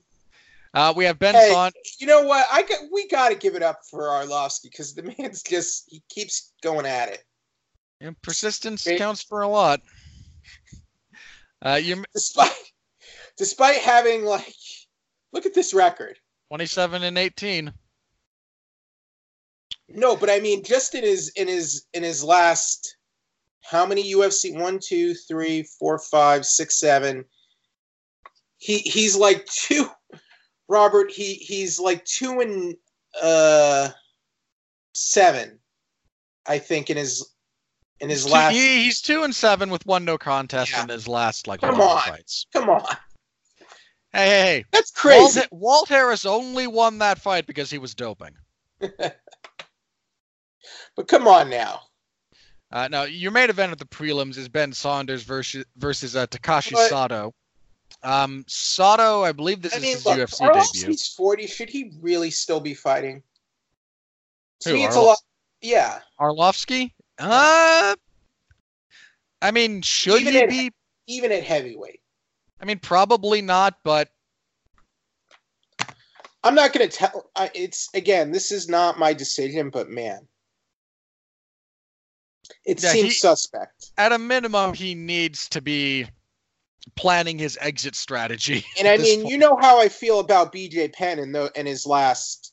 [0.74, 1.72] Uh, we have Ben Hey, Son.
[1.98, 2.46] you know what?
[2.52, 6.02] I got we got to give it up for Arlovsky because the man's just he
[6.10, 7.24] keeps going at it.
[8.00, 8.98] and Persistence Great.
[8.98, 9.80] counts for a lot.
[11.64, 12.52] Uh, you're despite
[13.36, 14.54] despite having like
[15.32, 16.18] look at this record
[16.48, 17.72] 27 and 18.
[19.88, 22.96] no but i mean just in his in his in his last
[23.62, 27.24] how many ufc one two three four five six seven
[28.58, 29.86] he he's like two
[30.68, 32.74] robert he he's like two and
[33.22, 33.88] uh
[34.94, 35.58] seven
[36.46, 37.32] i think in his
[38.00, 40.82] in his Two- last he- he's two and seven with one no contest Yeah.
[40.82, 42.02] in his last like Come on.
[42.02, 42.46] fights.
[42.52, 42.84] come on
[44.12, 44.64] Hey, hey, hey!
[44.72, 48.32] that's crazy Walt Harris only won that fight because he was doping.
[48.80, 49.18] but
[51.08, 51.80] come on now
[52.72, 56.72] Uh, now, your main event of the prelims is Ben Saunders versus versus uh, Takashi
[56.72, 57.32] But- Sato.
[58.02, 60.60] Um, Sato, I believe this I is mean, his look, UFC debut.
[60.60, 61.46] Arlovsky's 40.
[61.46, 63.22] Should he really still be fighting?
[64.60, 65.18] To Who, me, it's a lot.
[65.60, 66.00] Yeah.
[66.20, 66.92] Arlovsky?
[67.18, 67.94] Uh,
[69.40, 70.72] I mean, should Even he at- be?
[71.06, 72.00] Even at heavyweight.
[72.60, 74.08] I mean, probably not, but
[76.42, 77.30] I'm not going to tell.
[77.36, 80.26] I, it's, again, this is not my decision, but man.
[82.64, 83.90] It Yeah, seems he- suspect.
[83.98, 86.06] at a minimum, he needs to be
[86.94, 88.64] planning his exit strategy.
[88.78, 89.32] And I mean, point.
[89.32, 92.52] you know how I feel about BJ Penn and the, in his last.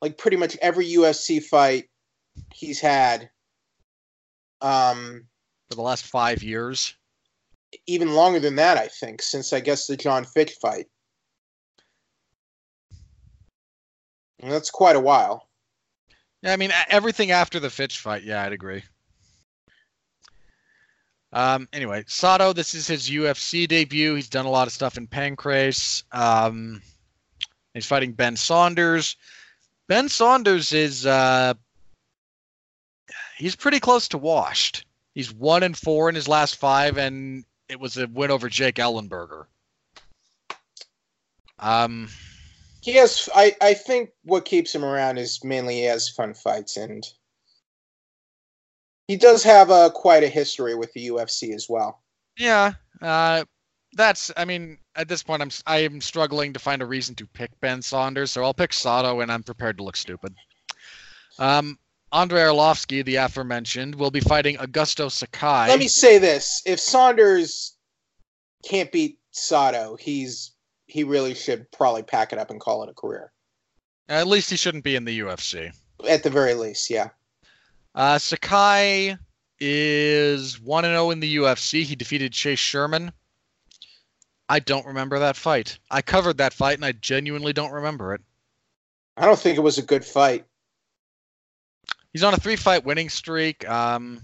[0.00, 1.88] like pretty much every UFC fight
[2.54, 3.28] he's had.
[4.60, 5.26] Um,
[5.68, 6.94] For the last five years.
[7.86, 10.86] Even longer than that, I think, since I guess the John Fitch fight.
[14.40, 15.48] And that's quite a while.
[16.42, 18.24] Yeah, I mean everything after the Fitch fight.
[18.24, 18.82] Yeah, I'd agree.
[21.32, 24.14] Um, anyway, Sato, this is his UFC debut.
[24.14, 26.02] He's done a lot of stuff in Pancrase.
[26.12, 26.82] Um,
[27.72, 29.16] he's fighting Ben Saunders.
[29.88, 31.54] Ben Saunders is uh,
[33.38, 34.84] he's pretty close to washed.
[35.14, 38.76] He's one and four in his last five, and it was a win over Jake
[38.76, 39.46] Ellenberger.
[41.58, 42.08] Um,
[42.82, 43.28] He has.
[43.34, 43.56] I.
[43.60, 47.04] I think what keeps him around is mainly he has fun fights, and
[49.08, 52.02] he does have a quite a history with the UFC as well.
[52.36, 53.44] Yeah, uh,
[53.92, 54.30] that's.
[54.36, 57.50] I mean, at this point, I'm I am struggling to find a reason to pick
[57.60, 60.34] Ben Saunders, so I'll pick Sato, and I'm prepared to look stupid.
[61.38, 61.78] Um,
[62.12, 65.68] Andrei Arlovsky, the aforementioned, will be fighting Augusto Sakai.
[65.68, 67.76] Let me say this: if Saunders
[68.64, 70.52] can't beat Sato, he's
[70.86, 73.32] he really should probably pack it up and call it a career.
[74.08, 75.72] At least he shouldn't be in the UFC.
[76.06, 77.10] At the very least, yeah.
[77.94, 79.16] Uh, Sakai
[79.58, 81.84] is one and zero in the UFC.
[81.84, 83.12] He defeated Chase Sherman.
[84.48, 85.78] I don't remember that fight.
[85.90, 88.20] I covered that fight, and I genuinely don't remember it.
[89.16, 90.44] I don't think it was a good fight.
[92.12, 93.68] He's on a three fight winning streak.
[93.68, 94.20] Um,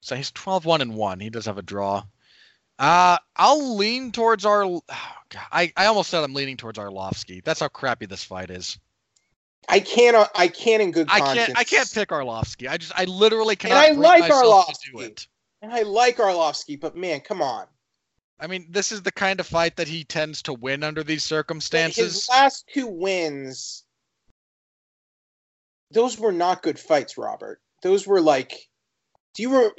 [0.00, 1.20] so he's 12 1 and 1.
[1.20, 2.04] He does have a draw.
[2.78, 4.64] Uh, I'll lean towards our.
[4.64, 7.42] Oh, God, I, I almost said I'm leaning towards Arlovsky.
[7.44, 8.78] That's how crappy this fight is.
[9.68, 10.28] I can't.
[10.34, 12.68] I can't in good I can't I can't pick Arlovsky.
[12.68, 13.84] I just I literally cannot.
[13.84, 15.28] And I like myself to do Arlovsky.
[15.62, 17.66] And I like Arlovsky, but man, come on.
[18.40, 21.22] I mean, this is the kind of fight that he tends to win under these
[21.22, 22.14] circumstances.
[22.14, 23.84] His last two wins,
[25.92, 27.60] those were not good fights, Robert.
[27.82, 28.68] Those were like,
[29.34, 29.70] do you re-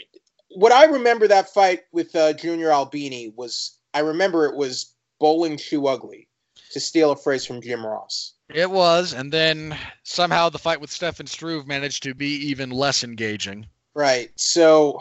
[0.56, 5.58] what I remember that fight with uh, Junior Albini was I remember it was bowling
[5.58, 6.28] shoe ugly,
[6.72, 8.34] to steal a phrase from Jim Ross.
[8.54, 13.04] It was, and then somehow the fight with Stefan Struve managed to be even less
[13.04, 13.66] engaging.
[13.96, 14.32] Right.
[14.36, 15.00] So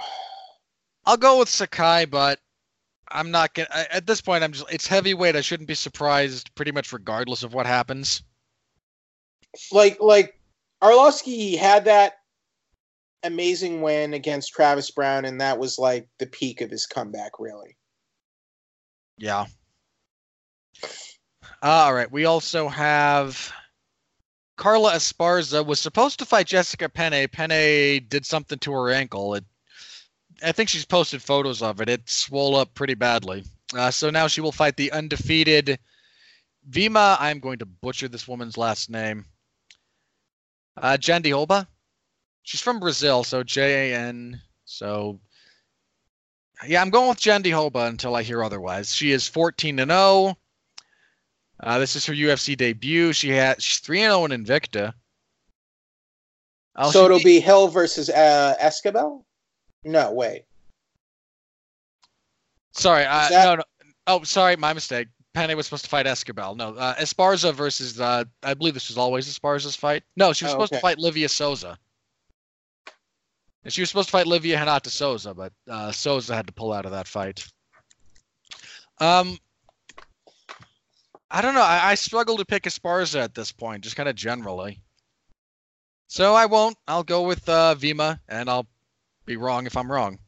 [1.04, 2.38] I'll go with Sakai, but
[3.10, 3.68] I'm not gonna.
[3.70, 4.70] I- At this point, I'm just.
[4.72, 5.36] It's heavyweight.
[5.36, 8.22] I shouldn't be surprised, pretty much regardless of what happens.
[9.70, 10.38] like like
[10.82, 12.14] Arlovsky had that
[13.22, 17.76] amazing win against Travis Browne, and that was like the peak of his comeback, really.
[19.16, 19.46] Yeah.
[21.62, 22.10] all right.
[22.10, 23.52] We also have
[24.56, 27.28] Carla Esparza was supposed to fight Jessica Penne.
[27.28, 29.34] Penne did something to her ankle.
[29.34, 29.44] It,
[30.44, 31.88] I think she's posted photos of it.
[31.88, 33.44] It swole up pretty badly.
[33.74, 35.78] Uh, so now she will fight the undefeated
[36.68, 37.16] Virna.
[37.20, 39.24] I'm going to butcher this woman's last name.
[40.76, 41.66] Uh, Jandiroba.
[42.44, 44.40] She's from Brazil, so J A N.
[44.64, 45.20] So
[46.66, 48.94] yeah, I'm going with Jandiroba until I hear otherwise.
[48.94, 50.36] She is 14 and 0.
[51.60, 53.12] Uh, this is her UFC debut.
[53.12, 54.92] She had she's 3 and 0 in Invicta.
[56.76, 59.24] Oh, so it'll beat- be Hill versus uh, Esquibel.
[59.84, 60.44] No, wait.
[62.72, 63.62] Sorry, uh, that- no, no.
[64.06, 65.08] Oh, sorry, my mistake.
[65.34, 66.54] Penne was supposed to fight Esquibel.
[66.56, 68.00] No, uh, Esparza versus.
[68.00, 70.02] Uh, I believe this was always Esparza's fight.
[70.16, 71.78] No, she was Oh, supposed to fight Livia Souza.
[73.64, 76.72] And she was supposed to fight Livia Hanata Souza, but uh, Souza had to pull
[76.72, 77.46] out of that fight.
[78.98, 79.38] Um,
[81.30, 81.62] I don't know.
[81.62, 84.82] I, I struggle to pick Esparza at this point, just kind of generally.
[86.08, 86.76] So I won't.
[86.86, 88.66] I'll go with uh, Virna, and I'll
[89.24, 90.18] be wrong if I'm wrong.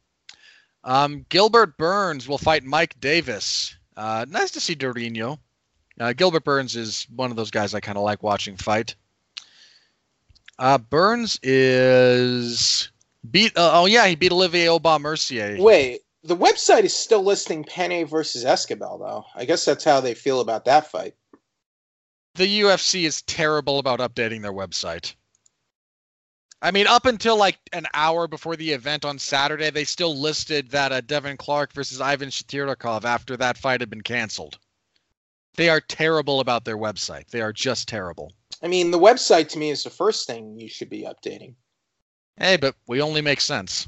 [0.82, 3.76] Um, Gilbert Burns will fight Mike Davis.
[3.96, 5.38] Uh, nice to see Dorino.
[5.98, 8.96] Uh, Gilbert Burns is one of those guys I kind of like watching fight.
[10.58, 12.90] Uh, Burns is
[13.30, 13.56] beat.
[13.56, 15.56] Uh, oh yeah, he beat Olivier Aubin Mercier.
[15.58, 19.24] Wait, the website is still listing Penne versus Esquibel, though.
[19.34, 21.14] I guess that's how they feel about that fight.
[22.34, 25.14] The UFC is terrible about updating their website.
[26.64, 30.70] I mean, up until like an hour before the event on Saturday, they still listed
[30.70, 34.58] that uh, Devin Clark versus Ivan Shtyrkov after that fight had been canceled.
[35.56, 37.28] They are terrible about their website.
[37.28, 38.32] They are just terrible.
[38.62, 41.54] I mean, the website to me is the first thing you should be updating.
[42.38, 43.86] Hey, but we only make sense.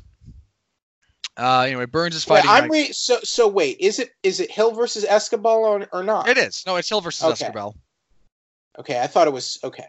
[1.38, 2.64] Uh, anyway, Burns is Wait, fighting.
[2.64, 3.48] I'm re- so so.
[3.48, 6.28] Wait, is it is it Hill versus Esquibel or, or not?
[6.28, 6.62] It is.
[6.66, 7.46] No, it's Hill versus Okay.
[7.46, 7.74] Esquibel.
[8.78, 9.88] Okay, I thought it was okay.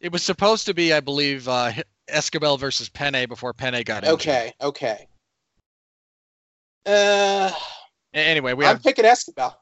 [0.00, 1.72] It was supposed to be, I believe, uh,
[2.08, 4.14] Esquibel versus Penne before Penne got injured.
[4.14, 5.08] Okay, okay.
[6.86, 7.50] Uh,
[8.14, 9.54] Anyway, we I'm have picking Esquibel.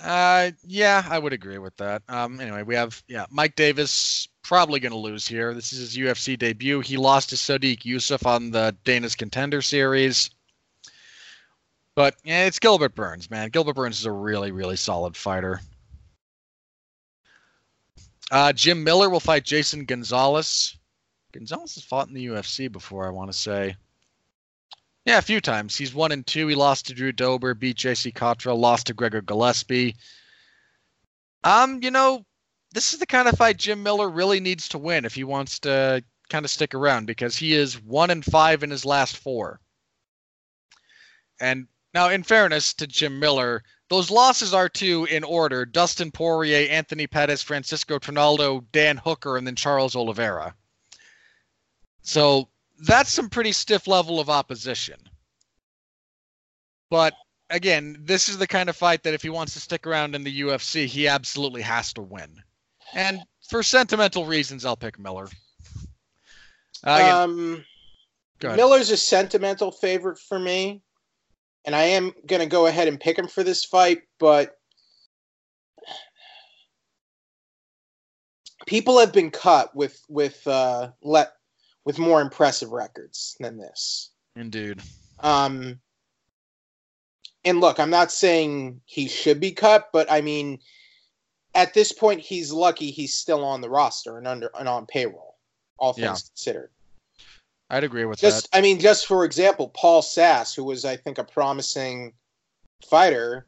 [0.00, 2.02] Uh, yeah, I would agree with that.
[2.08, 5.54] Um, anyway, we have yeah, Mike Davis probably going to lose here.
[5.54, 6.80] This is his UFC debut.
[6.80, 10.30] He lost to Sodiq Yusuff on the Dana's Contender Series.
[11.96, 13.48] But yeah, it's Gilbert Burns, man.
[13.48, 15.60] Gilbert Burns is a really, really solid fighter.
[18.30, 20.76] Uh, Jim Miller will fight Jason Gonzalez.
[21.32, 23.76] Gonzalez has fought in the UFC before, I want to say.
[25.04, 25.76] Yeah, a few times.
[25.76, 26.46] He's one and two.
[26.48, 29.96] He lost to Drew Dober, beat JC Cottrell, lost to Gregor Gillespie.
[31.44, 32.26] Um, you know,
[32.72, 35.58] this is the kind of fight Jim Miller really needs to win if he wants
[35.60, 39.60] to kind of stick around because he is one and five in his last four.
[41.40, 46.68] And now, in fairness to Jim Miller, those losses are to, in order, Dustin Poirier,
[46.70, 50.54] Anthony Pettis, Francisco Trinaldo, Dan Hooker, and then Charles Oliveira.
[52.02, 52.48] So
[52.80, 54.98] that's some pretty stiff level of opposition.
[56.90, 57.14] But
[57.50, 60.24] again, this is the kind of fight that if he wants to stick around in
[60.24, 62.42] the UFC, he absolutely has to win.
[62.94, 65.28] And for sentimental reasons, I'll pick Miller.
[66.84, 67.64] Uh, um,
[68.42, 70.82] Miller's a sentimental favorite for me,
[71.64, 74.56] and I am going to go ahead and pick him for this fight, but
[78.66, 81.32] people have been cut with with uh, let
[81.84, 84.10] with more impressive records than this.
[84.36, 84.80] Indeed.
[85.20, 85.80] Um,
[87.44, 90.58] and look, I'm not saying he should be cut, but I mean,
[91.54, 95.36] at this point, he's lucky he's still on the roster and under and on payroll.
[95.78, 96.28] All things yeah.
[96.28, 96.70] considered.
[97.70, 98.58] I'd agree with just, that.
[98.58, 102.14] I mean, just for example, Paul Sass, who was, I think, a promising
[102.88, 103.46] fighter,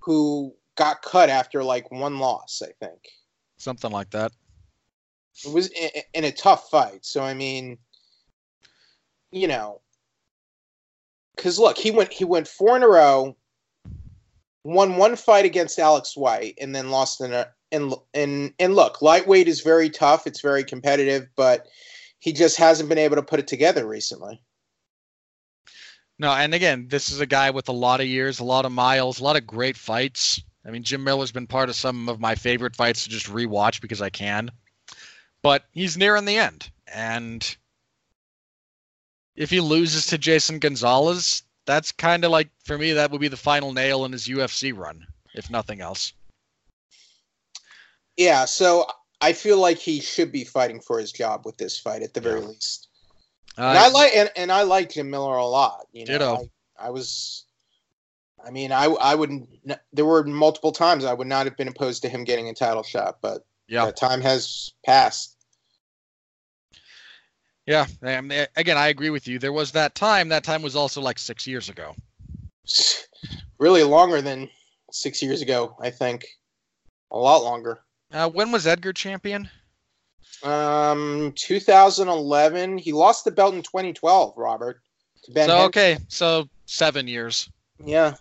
[0.00, 3.00] who got cut after like one loss, I think.
[3.58, 4.32] Something like that.
[5.44, 7.04] It was in, in a tough fight.
[7.04, 7.76] So I mean,
[9.30, 9.80] you know,
[11.36, 13.36] because look, he went he went four in a row,
[14.64, 19.02] won one fight against Alex White, and then lost in a and and and look,
[19.02, 20.26] lightweight is very tough.
[20.26, 21.66] It's very competitive, but
[22.20, 24.40] he just hasn't been able to put it together recently.
[26.18, 28.72] No, and again, this is a guy with a lot of years, a lot of
[28.72, 30.42] miles, a lot of great fights.
[30.64, 33.80] I mean, Jim Miller's been part of some of my favorite fights to just rewatch
[33.80, 34.50] because I can
[35.42, 36.70] but he's nearing the end.
[36.92, 37.56] And
[39.36, 43.28] if he loses to Jason Gonzalez, that's kind of like for me that would be
[43.28, 46.12] the final nail in his UFC run, if nothing else.
[48.16, 48.86] Yeah, so
[49.20, 52.20] I feel like he should be fighting for his job with this fight at the
[52.20, 52.48] very yeah.
[52.48, 52.88] least.
[53.58, 55.86] Uh, and I like and, and I like Jim Miller a lot.
[55.92, 56.50] You know, ditto.
[56.78, 57.44] I, I was
[58.44, 59.48] I mean, I I wouldn't.
[59.92, 62.82] There were multiple times I would not have been opposed to him getting a title
[62.82, 65.36] shot, but yeah, time has passed.
[67.66, 69.38] Yeah, I mean, again, I agree with you.
[69.38, 70.28] There was that time.
[70.28, 71.94] That time was also like six years ago.
[73.58, 74.48] Really longer than
[74.90, 76.26] six years ago, I think.
[77.12, 77.80] A lot longer.
[78.12, 79.48] Uh, when was Edgar champion?
[80.42, 82.78] Um, 2011.
[82.78, 84.34] He lost the belt in 2012.
[84.36, 84.80] Robert.
[85.34, 87.48] so okay, so seven years.
[87.84, 88.14] Yeah.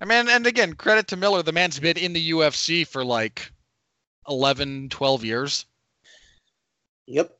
[0.00, 1.42] I mean, and again, credit to Miller.
[1.42, 3.52] The man's been in the UFC for like
[4.28, 5.66] 11, 12 years.
[7.06, 7.36] Yep.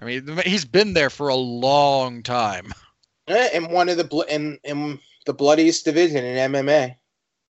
[0.00, 2.72] I mean, he's been there for a long time.
[3.26, 6.96] In one of the bl- in in the bloodiest division in MMA.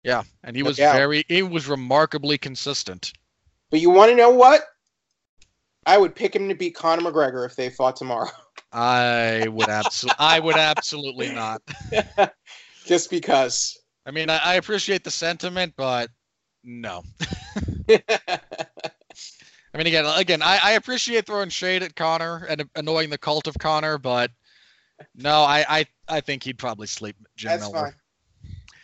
[0.03, 3.13] Yeah, and he was very he was remarkably consistent.
[3.71, 4.61] But you want to know what?
[5.85, 8.29] I would pick him to beat Conor McGregor if they fought tomorrow.
[8.71, 11.61] I would absolutely I would absolutely not.
[12.85, 13.77] Just because.
[14.05, 16.09] I mean, I, I appreciate the sentiment, but
[16.63, 17.03] no.
[17.89, 23.47] I mean, again, again, I, I appreciate throwing shade at Conor and annoying the cult
[23.47, 24.31] of Conor, but
[25.15, 27.85] no, I, I, I think he'd probably sleep Jim That's Miller.
[27.85, 27.93] Fine.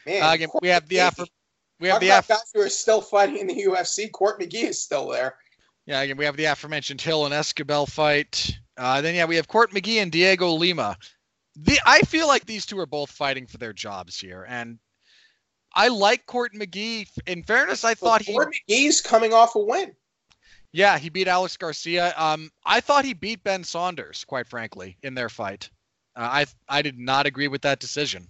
[0.06, 1.26] Man, uh, again, we have the after,
[1.80, 4.12] we have the after, guys who are still fighting in the UFC.
[4.12, 5.36] Court McGee is still there.
[5.86, 8.58] Yeah, again, we have the aforementioned Hill and Esquibel fight.
[8.78, 10.98] Uh, then yeah, we have Court McGee and Diego Lima.
[11.56, 14.80] The I feel like these two are both fighting for their jobs here, and
[15.74, 17.08] I like Court McGee.
[17.28, 19.96] In fairness, I thought well, Court he McGee's coming off a win.
[20.74, 22.14] Yeah, he beat Alex Garcia.
[22.18, 25.70] Um, I thought he beat Ben Saunders, quite frankly, in their fight.
[26.16, 28.28] Uh, I I did not agree with that decision.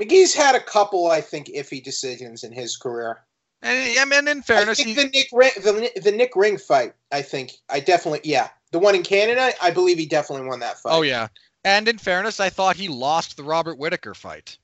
[0.00, 3.24] McGee's had a couple, I think, iffy decisions in his career.
[3.62, 6.58] And I mean, in fairness, I think he, the Nick Ring, the, the Nick Ring
[6.58, 6.94] fight.
[7.12, 9.52] I think I definitely, yeah, the one in Canada.
[9.62, 10.92] I believe he definitely won that fight.
[10.92, 11.28] Oh yeah,
[11.62, 14.58] and in fairness, I thought he lost the Robert Whitaker fight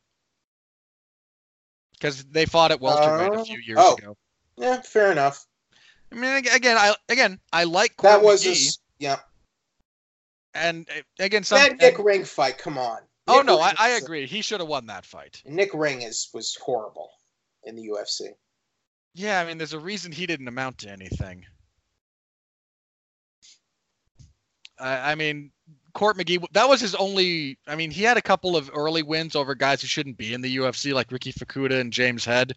[1.92, 3.94] because they fought at welterweight uh, a few years oh.
[3.94, 4.16] ago.
[4.56, 5.46] Yeah, fair enough.
[6.10, 9.16] I mean, again, I again, I like Court that was McGee, a, yeah.
[10.54, 10.88] And
[11.20, 12.58] again, some, that Nick and, Ring fight.
[12.58, 12.98] Come on.
[13.28, 14.26] Oh no, I, I, agree.
[14.26, 15.42] He should have won that fight.
[15.44, 17.10] Nick Ring is was horrible
[17.64, 18.30] in the UFC.
[19.14, 21.44] Yeah, I mean, there's a reason he didn't amount to anything.
[24.78, 25.50] I, I mean,
[25.94, 27.58] Court McGee, that was his only.
[27.66, 30.40] I mean, he had a couple of early wins over guys who shouldn't be in
[30.40, 32.54] the UFC, like Riki Fukuda and James Head.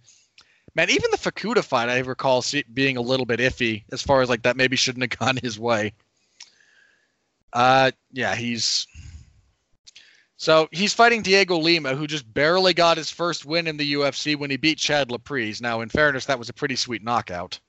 [0.73, 4.21] Man, even the Fukuda fight, I recall see, being a little bit iffy as far
[4.21, 5.93] as like that maybe shouldn't have gone his way.
[7.51, 8.87] Uh, yeah, he's
[10.41, 14.35] so he's fighting Diego Lima, who just barely got his first win in the UFC
[14.35, 15.61] when he beat Chad Laprise.
[15.61, 17.59] Now, in fairness, that was a pretty sweet knockout.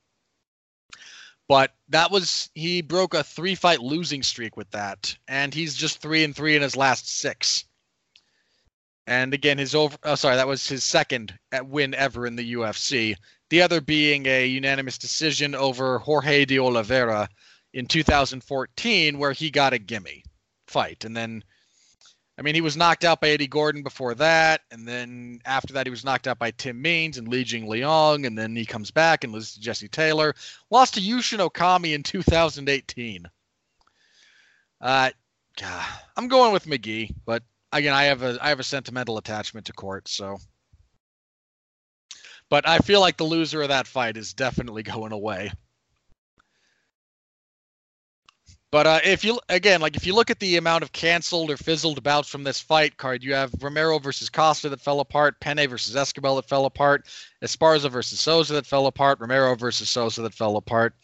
[1.48, 6.00] But that was he broke a three fight losing streak with that, and he's just
[6.00, 7.66] three and three in his last six.
[9.06, 12.54] And again, his over oh sorry, that was his second uh, win ever in the
[12.54, 13.16] UFC.
[13.50, 17.28] The other being a unanimous decision over Jorge de Oliveira
[17.74, 20.24] in 2014, where he got a gimme
[20.68, 21.44] fight, and then
[22.38, 25.86] I mean, he was knocked out by Eddie Gordon before that, and then after that,
[25.86, 28.90] he was knocked out by Tim Means and Li Jing Liang, and then he comes
[28.90, 30.34] back and loses to Jesse Taylor.
[30.70, 33.28] Lost to Yushin Okami in 2018.
[34.80, 35.10] Uh,
[36.16, 39.72] I'm going with McGee, but again, I have a I have a sentimental attachment to
[39.72, 40.38] Court, so.
[42.48, 45.52] But I feel like the loser of that fight is definitely going away.
[48.72, 51.58] But uh, if you again, like if you look at the amount of canceled or
[51.58, 55.68] fizzled bouts from this fight card, you have Romero versus Costa that fell apart, Penne
[55.68, 57.06] versus Esquibel that fell apart,
[57.44, 60.94] Esparza versus Souza that fell apart, Romero versus Souza that fell apart,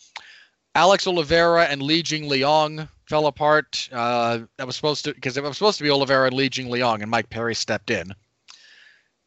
[0.74, 3.86] Alex Oliveira and Li Jing Liang fell apart.
[3.92, 6.70] Uh, that was supposed to because it was supposed to be Oliveira and Li Jing
[6.70, 8.14] Liang, and Mike Perry stepped in.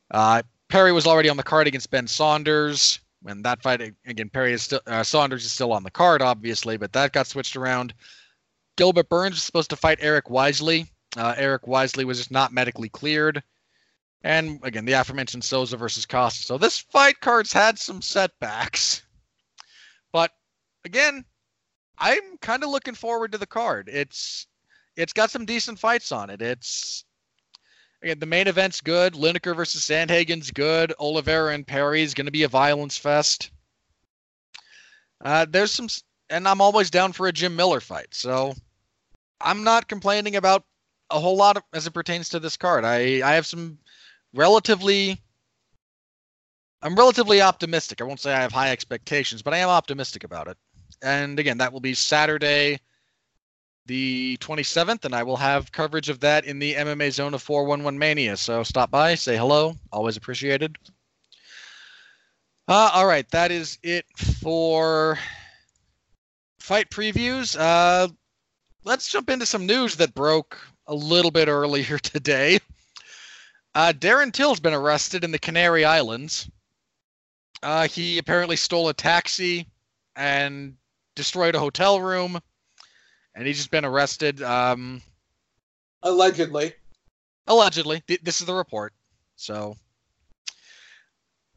[0.09, 3.01] Uh, Perry was already on the card against Ben Saunders.
[3.22, 6.77] When that fight again, Perry is still uh, Saunders is still on the card, obviously,
[6.77, 7.93] but that got switched around.
[8.77, 10.88] Gilbert Burns was supposed to fight Eric Wisely.
[11.18, 13.43] Uh, Eric Wisely was just not medically cleared.
[14.23, 16.43] And again, the aforementioned Souza versus Costa.
[16.43, 19.03] So this fight card's had some setbacks.
[20.11, 20.31] But
[20.85, 21.26] again,
[21.98, 23.89] I'm kind of looking forward to the card.
[23.91, 24.48] It's
[24.95, 26.41] it's got some decent fights on it.
[26.41, 27.06] It's
[28.03, 29.14] again the main event's good.
[29.14, 30.93] Lineker versus Sandhagen's good.
[30.99, 33.52] Oliveira and Perry's going to be a violence fest.
[35.23, 35.88] Uh, there's some
[36.31, 38.07] and I'm always down for a Jim Miller fight.
[38.11, 38.53] So
[39.39, 40.63] I'm not complaining about
[41.11, 42.85] a whole lot of, as it pertains to this card.
[42.85, 43.77] I I have some
[44.33, 45.19] relatively
[46.81, 48.01] I'm relatively optimistic.
[48.01, 50.57] I won't say I have high expectations, but I am optimistic about it.
[51.03, 52.79] And again, that will be Saturday
[53.87, 57.97] the 27th, and I will have coverage of that in the MMA Zone of 411
[57.97, 58.37] Mania.
[58.37, 59.75] So stop by, say hello.
[59.91, 60.77] Always appreciated.
[62.67, 65.17] Uh, all right, that is it for
[66.72, 67.60] fight previews.
[67.60, 68.07] Uh,
[68.85, 70.57] let's jump into some news that broke
[70.88, 72.60] a little bit earlier today.
[73.76, 76.49] Uh, Darren Till's been arrested in the Canary Islands.
[77.61, 79.68] Uh, he apparently stole a taxi
[80.15, 80.76] and
[81.14, 82.39] destroyed a hotel room,
[83.35, 84.41] and he's just been arrested.
[84.41, 85.02] Um,
[86.03, 86.72] allegedly.
[87.48, 88.93] Allegedly, this is the report.
[89.35, 89.76] So,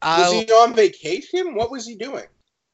[0.01, 1.55] was he on vacation?
[1.55, 2.25] What was he doing?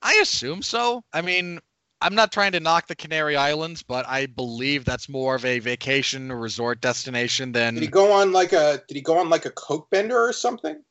[0.02, 1.04] I assume so.
[1.14, 1.60] I mean,
[2.02, 5.60] I'm not trying to knock the Canary Islands, but I believe that's more of a
[5.60, 7.76] vacation or resort destination than.
[7.76, 8.82] Did he go on like a?
[8.88, 10.82] Did he go on like a coke bender or something?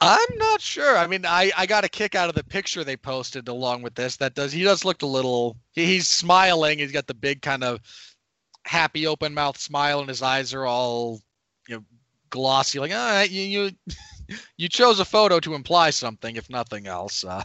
[0.00, 0.96] I'm not sure.
[0.96, 3.94] I mean, I, I got a kick out of the picture they posted along with
[3.94, 4.16] this.
[4.16, 5.56] That does he does look a little.
[5.72, 6.78] He, he's smiling.
[6.78, 7.80] He's got the big kind of
[8.64, 11.20] happy open mouth smile, and his eyes are all
[11.68, 11.84] you know
[12.30, 12.78] glossy.
[12.78, 17.24] Like, all right, you you you chose a photo to imply something, if nothing else.
[17.24, 17.42] Uh,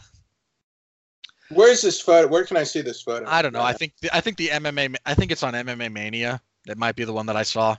[1.50, 2.28] Where's this photo?
[2.28, 3.26] Where can I see this photo?
[3.28, 3.62] I don't know.
[3.62, 4.96] I think the, I think the MMA.
[5.04, 6.40] I think it's on MMA Mania.
[6.66, 7.76] That might be the one that I saw.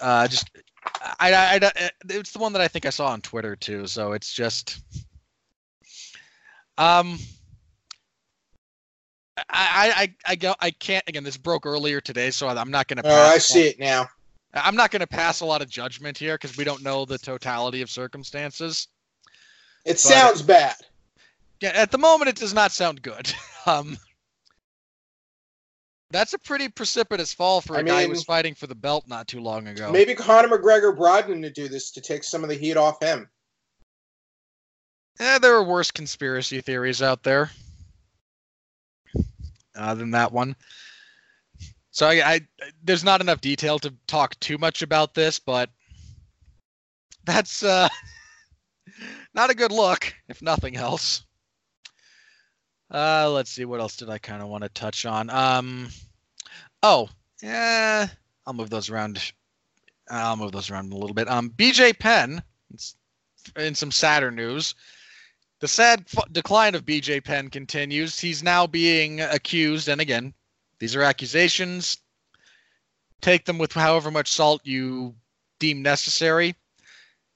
[0.00, 0.50] Uh, just
[1.20, 3.86] I, I, I, it's the one that I think I saw on Twitter too.
[3.86, 4.80] So it's just,
[6.78, 7.18] um,
[9.48, 11.24] I, I, I, go, I can't again.
[11.24, 13.02] This broke earlier today, so I'm not gonna.
[13.04, 14.08] Oh, I see it now.
[14.52, 17.82] I'm not gonna pass a lot of judgment here because we don't know the totality
[17.82, 18.88] of circumstances.
[19.84, 20.76] It but, sounds bad.
[21.60, 23.32] Yeah, at the moment, it does not sound good.
[23.66, 23.98] um,
[26.10, 28.74] that's a pretty precipitous fall for a I guy mean, who was fighting for the
[28.74, 29.92] belt not too long ago.
[29.92, 33.02] Maybe Conor McGregor brought him to do this to take some of the heat off
[33.02, 33.28] him.
[35.20, 37.50] Yeah, there are worse conspiracy theories out there
[39.76, 40.56] uh, than that one.
[41.90, 42.40] So I, I,
[42.82, 45.68] there's not enough detail to talk too much about this, but
[47.24, 47.88] that's uh,
[49.34, 51.24] not a good look, if nothing else.
[52.92, 53.64] Uh, let's see.
[53.64, 55.30] What else did I kind of want to touch on?
[55.30, 55.88] Um,
[56.82, 57.08] oh,
[57.42, 58.08] yeah,
[58.46, 59.32] I'll move those around.
[60.10, 61.28] I'll move those around a little bit.
[61.28, 62.42] Um, BJ Penn.
[63.56, 64.74] In some sadder news,
[65.60, 68.20] the sad f- decline of BJ Penn continues.
[68.20, 70.34] He's now being accused, and again,
[70.78, 71.96] these are accusations.
[73.22, 75.14] Take them with however much salt you
[75.58, 76.54] deem necessary.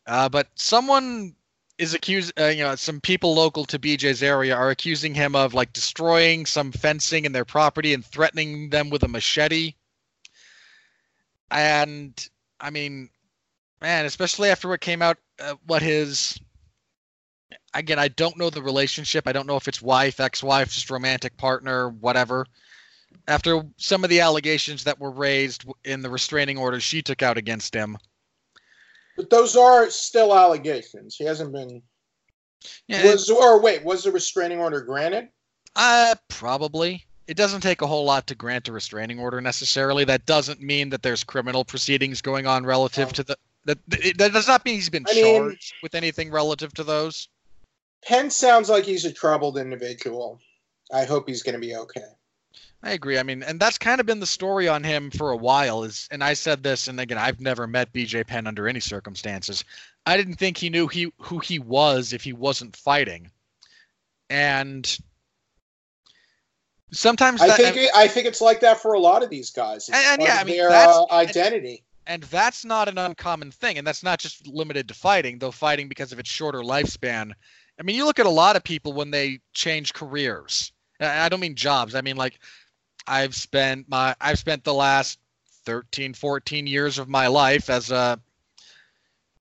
[0.07, 1.35] Uh, but someone
[1.79, 5.55] is accused, uh, you know, some people local to BJ's area are accusing him of
[5.55, 9.75] like destroying some fencing in their property and threatening them with a machete.
[11.51, 12.29] And
[12.61, 13.11] I mean,
[13.83, 16.39] man, especially after what came out, uh, what his
[17.75, 19.27] again, I don't know the relationship.
[19.27, 22.47] I don't know if it's wife, ex-wife, just romantic partner, whatever.
[23.27, 27.39] After some of the allegations that were raised in the restraining order she took out
[27.39, 27.99] against him.
[29.17, 31.17] But those are still allegations.
[31.17, 31.83] He hasn't been.
[32.89, 35.29] Yeah, Was or wait, was the restraining order granted?
[35.77, 37.05] Uh, probably.
[37.27, 40.05] It doesn't take a whole lot to grant a restraining order necessarily.
[40.05, 43.13] That doesn't mean that there's criminal proceedings going on relative Oh.
[43.13, 43.37] to the.
[43.67, 43.79] That,
[44.19, 47.29] that does not mean he's been I mean- charged with anything relative to those.
[48.07, 50.39] Penn sounds like he's a troubled individual.
[50.93, 52.03] I hope he's going to be okay.
[52.85, 53.19] I agree.
[53.19, 55.85] I mean, and that's kind of been the story on him for a while.
[55.85, 59.65] Is and I said this, and again, I've never met BJ Penn under any circumstances.
[60.05, 63.31] I didn't think he knew he who he was if he wasn't fighting,
[64.29, 64.99] and
[66.93, 69.51] sometimes I that, think it, I think it's like that for a lot of these
[69.51, 69.89] guys.
[69.89, 71.85] It's And- and yeah, I mean, their that's- uh, identity.
[72.07, 75.89] and that's not an uncommon thing and that's not just limited to fighting though fighting
[75.89, 77.33] because of its shorter lifespan
[77.81, 80.71] i mean you look at a lot of people when they change careers
[81.01, 82.39] I don't mean jobs i mean like
[83.07, 85.19] i've spent my i've spent the last
[85.67, 88.19] 13 14 years of my life as a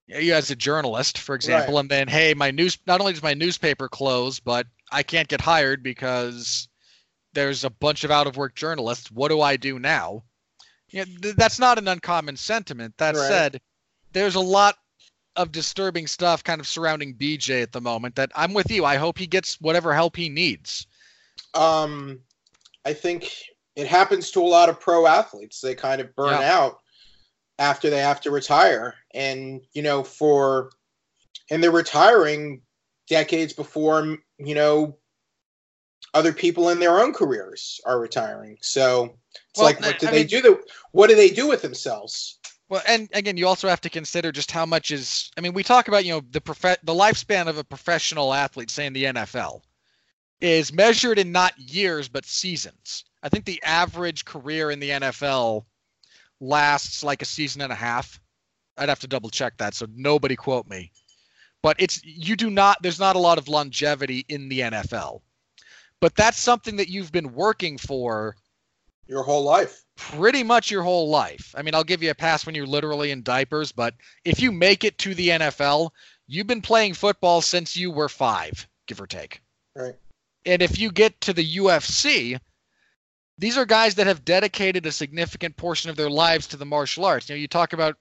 [0.07, 1.79] you as a journalist for example Right.
[1.81, 5.41] and then hey my news not only does my newspaper close but i can't get
[5.41, 6.67] hired because
[7.33, 10.23] there's a bunch of out of work journalists what do i do now
[10.93, 12.95] yeah, th- that's not an uncommon sentiment.
[12.97, 13.27] That Right.
[13.27, 13.61] said,
[14.11, 14.77] there's a lot
[15.35, 18.85] of disturbing stuff kind of surrounding BJ at the moment that I'm with you.
[18.85, 20.85] I hope he gets whatever help he needs.
[21.55, 22.19] Um,
[22.85, 23.33] I think
[23.75, 25.61] it happens to a lot of pro athletes.
[25.61, 26.57] They kind of burn Yeah.
[26.57, 26.79] out
[27.59, 30.71] after they have to retire, and you know, for
[31.49, 32.61] and they're retiring
[33.07, 34.97] decades before you know
[36.13, 38.57] other people in their own careers are retiring.
[38.61, 40.41] So it's Well, like, what do I they mean- do?
[40.41, 42.39] The what do they do with themselves?
[42.69, 45.31] Well, and again, you also have to consider just how much is.
[45.37, 48.69] I mean, we talk about you know the prof- the lifespan of a professional athlete,
[48.71, 49.61] say in the NFL,
[50.41, 53.03] is measured in not years but seasons.
[53.23, 55.65] I think the average career in the NFL
[56.41, 58.19] lasts like a season and a half.
[58.77, 60.91] I'd have to double check that, so nobody quote me.
[61.61, 62.77] But it's you do not.
[62.81, 65.21] There's not a lot of longevity in the NFL,
[66.01, 68.35] but that's something that you've been working for
[69.07, 69.83] Your whole life.
[69.95, 71.55] pretty much your whole life.
[71.57, 73.93] I mean, I'll give you a pass when you're literally in diapers, but
[74.25, 75.91] if you make it to the NFL,
[76.27, 79.41] you've been playing football since you were five, give or take.
[79.75, 79.95] Right.
[80.45, 82.39] And if you get to the UFC,
[83.37, 87.05] these are guys that have dedicated a significant portion of their lives to the martial
[87.05, 87.29] arts.
[87.29, 87.95] You know, you talk about,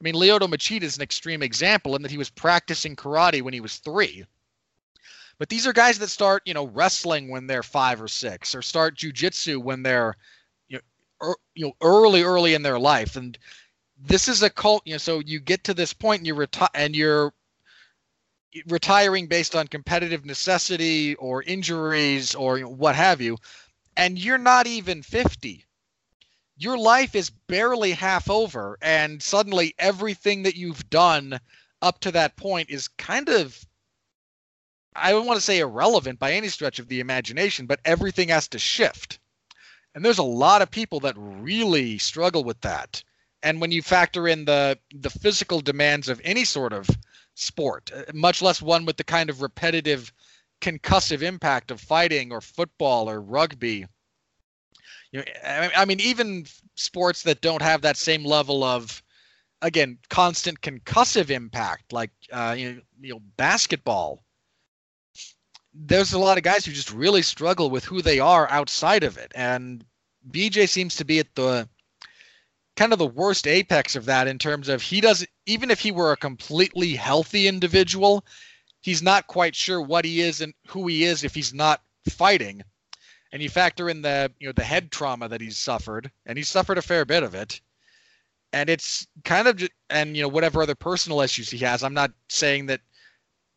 [0.00, 3.54] I mean, Lyoto Machida is an extreme example in that he was practicing karate when
[3.54, 4.24] he was three.
[5.38, 8.62] But these are guys that start, you know, wrestling when they're five or six, or
[8.62, 10.16] start jujitsu when they're
[10.68, 10.80] you
[11.22, 13.38] er, you know early early in their life and
[13.98, 16.68] this is a cult you know so you get to this point and you retire
[16.74, 17.32] and you're
[18.66, 23.36] retiring based on competitive necessity or injuries or you know, what have you
[23.96, 25.64] and you're not even 50
[26.56, 31.40] your life is barely half over and suddenly everything that you've done
[31.82, 33.66] up to that point is kind of
[34.96, 38.46] I don't want to say irrelevant by any stretch of the imagination, but everything has
[38.48, 39.18] to shift.
[39.94, 43.02] And there's a lot of people that really struggle with that.
[43.42, 46.88] And when you factor in the the physical demands of any sort of
[47.34, 50.12] sport, uh, much less one with the kind of repetitive
[50.60, 53.86] concussive impact of fighting or football or rugby,
[55.12, 55.24] you know,
[55.76, 56.44] I mean, even
[56.74, 59.00] sports that don't have that same level of,
[59.62, 64.24] again, constant concussive impact, like uh, you know, you know, basketball.
[65.72, 69.16] There's a lot of guys who just really struggle with who they are outside of
[69.16, 69.84] it, and
[70.30, 71.68] BJ seems to be at the
[72.76, 75.92] kind of the worst apex of that in terms of he doesn't even if he
[75.92, 78.24] were a completely healthy individual,
[78.84, 81.80] he's not quite sure what he is and who he is if he's not
[82.10, 82.62] fighting.
[83.32, 86.48] And you factor in the you know the head trauma that he's suffered, and he's
[86.48, 87.60] suffered a fair bit of it.
[88.52, 91.82] And it's kind of and you know whatever other personal issues he has.
[91.82, 92.82] I'm not saying that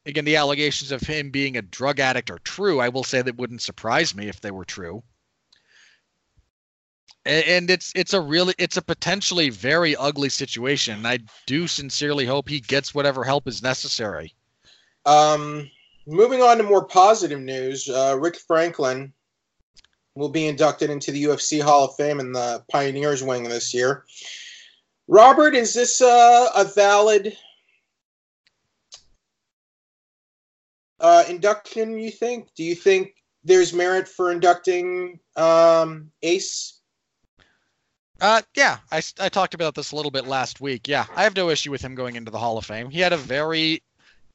[0.05, 2.79] again the allegations of him being a drug addict are true.
[2.79, 5.03] I will say that wouldn't surprise me if they were true.
[7.25, 11.05] And it's it's a really it's a potentially very ugly situation.
[11.05, 14.33] I do sincerely hope he gets whatever help is necessary.
[15.07, 15.71] Um,
[16.05, 19.13] moving on to more positive news, uh, Rick Franklin
[20.15, 24.03] will be inducted into the UFC Hall of Fame in the Pioneers wing this year.
[25.07, 27.37] Robert, is this uh, a valid
[30.99, 31.97] uh, induction?
[31.97, 32.49] You think?
[32.55, 33.15] Do you think
[33.45, 36.81] there's merit for inducting um, Ace?
[38.19, 40.87] Uh, yeah, I, I talked about this a little bit last week.
[40.87, 42.89] Yeah, I have no issue with him going into the Hall of Fame.
[42.89, 43.83] He had a very,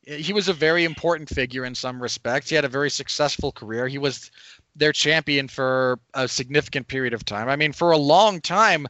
[0.05, 2.49] he was a very important figure in some respects.
[2.49, 3.87] He had a very successful career.
[3.89, 4.31] He was
[4.75, 7.49] their champion for a significant period of time.
[7.49, 8.87] I mean, for a long time,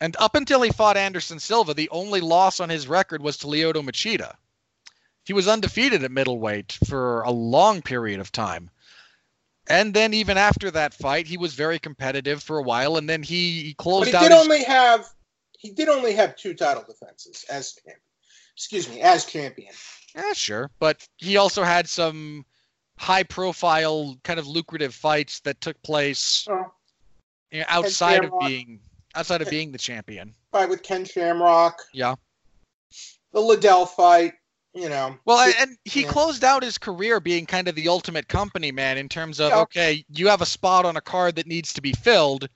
[0.00, 3.46] and up until he fought Anderson Silva, the only loss on his record was to
[3.46, 4.34] Lyoto Machida.
[5.24, 8.70] He was undefeated at middleweight for a long period of time.
[9.66, 13.22] And then even after that fight, he was very competitive for a while, and then
[13.22, 14.28] he, he closed but he out.
[14.28, 15.06] did his- only have
[15.58, 17.96] he did only have two title defenses as champion.
[18.54, 19.72] Excuse me, as champion.
[20.14, 20.70] Yeah, sure.
[20.78, 22.44] But he also had some
[22.98, 26.72] high profile, kind of lucrative fights that took place Oh,
[27.50, 28.80] you know, outside of being
[29.16, 30.34] outside of being the champion.
[30.52, 31.80] fight with Ken Shamrock.
[31.92, 32.14] Yeah.
[33.32, 34.34] The Liddell fight.
[34.76, 35.16] You know.
[35.24, 36.10] Well, and- and he Yeah.
[36.10, 39.60] closed out his career being kind of the ultimate company man in terms of Yeah.
[39.60, 42.48] okay, you have a spot on a card that needs to be filled,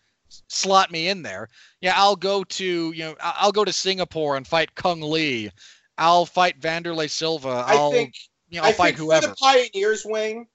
[0.49, 1.49] slot me in there.
[1.81, 5.51] Yeah, I'll go to you know I'll go to Singapore and fight Cung Le.
[5.99, 7.49] I'll fight Wanderlei Silva.
[7.67, 8.15] I I'll think
[8.49, 9.27] you know I I'll fight think for whoever.
[9.29, 10.47] the Pioneers wing,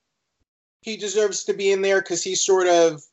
[0.82, 3.03] he deserves to be in there because he sort of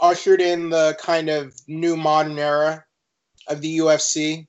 [0.00, 2.84] ushered in the kind of new modern era
[3.48, 4.46] of the UFC.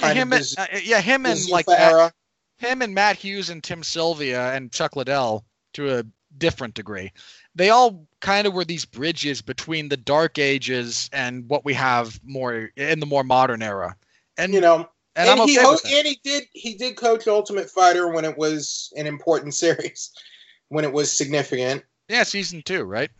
[0.00, 2.12] Yeah, him of and, the, uh, yeah, him and like Matt, era.
[2.58, 5.44] him and Matt Hughes and Tim Sylvia and Chuck Liddell
[5.74, 6.04] to a
[6.38, 7.12] different degree.
[7.56, 12.20] They all kind of were these bridges between the dark ages and what we have
[12.24, 13.96] more in the more modern era.
[14.36, 14.88] And You know,
[15.18, 15.92] and, and, I'm he okay with that.
[15.92, 20.12] and he did he did coach Ultimate Fighter when it was an important series,
[20.68, 21.82] when it was significant.
[22.08, 23.10] Yeah, season two, right?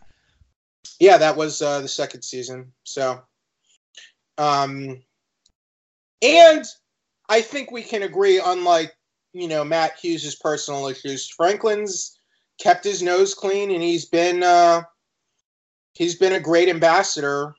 [1.01, 2.73] Yeah, that was uh, the second season.
[2.85, 3.21] So,
[4.39, 5.03] um,
[6.23, 6.65] and
[7.29, 8.95] I think we can agree, unlike
[9.33, 12.21] you know Matt Hughes' personal issues, Franklin's
[12.61, 14.83] kept his nose clean, and he's been uh,
[15.95, 17.57] he's been a great ambassador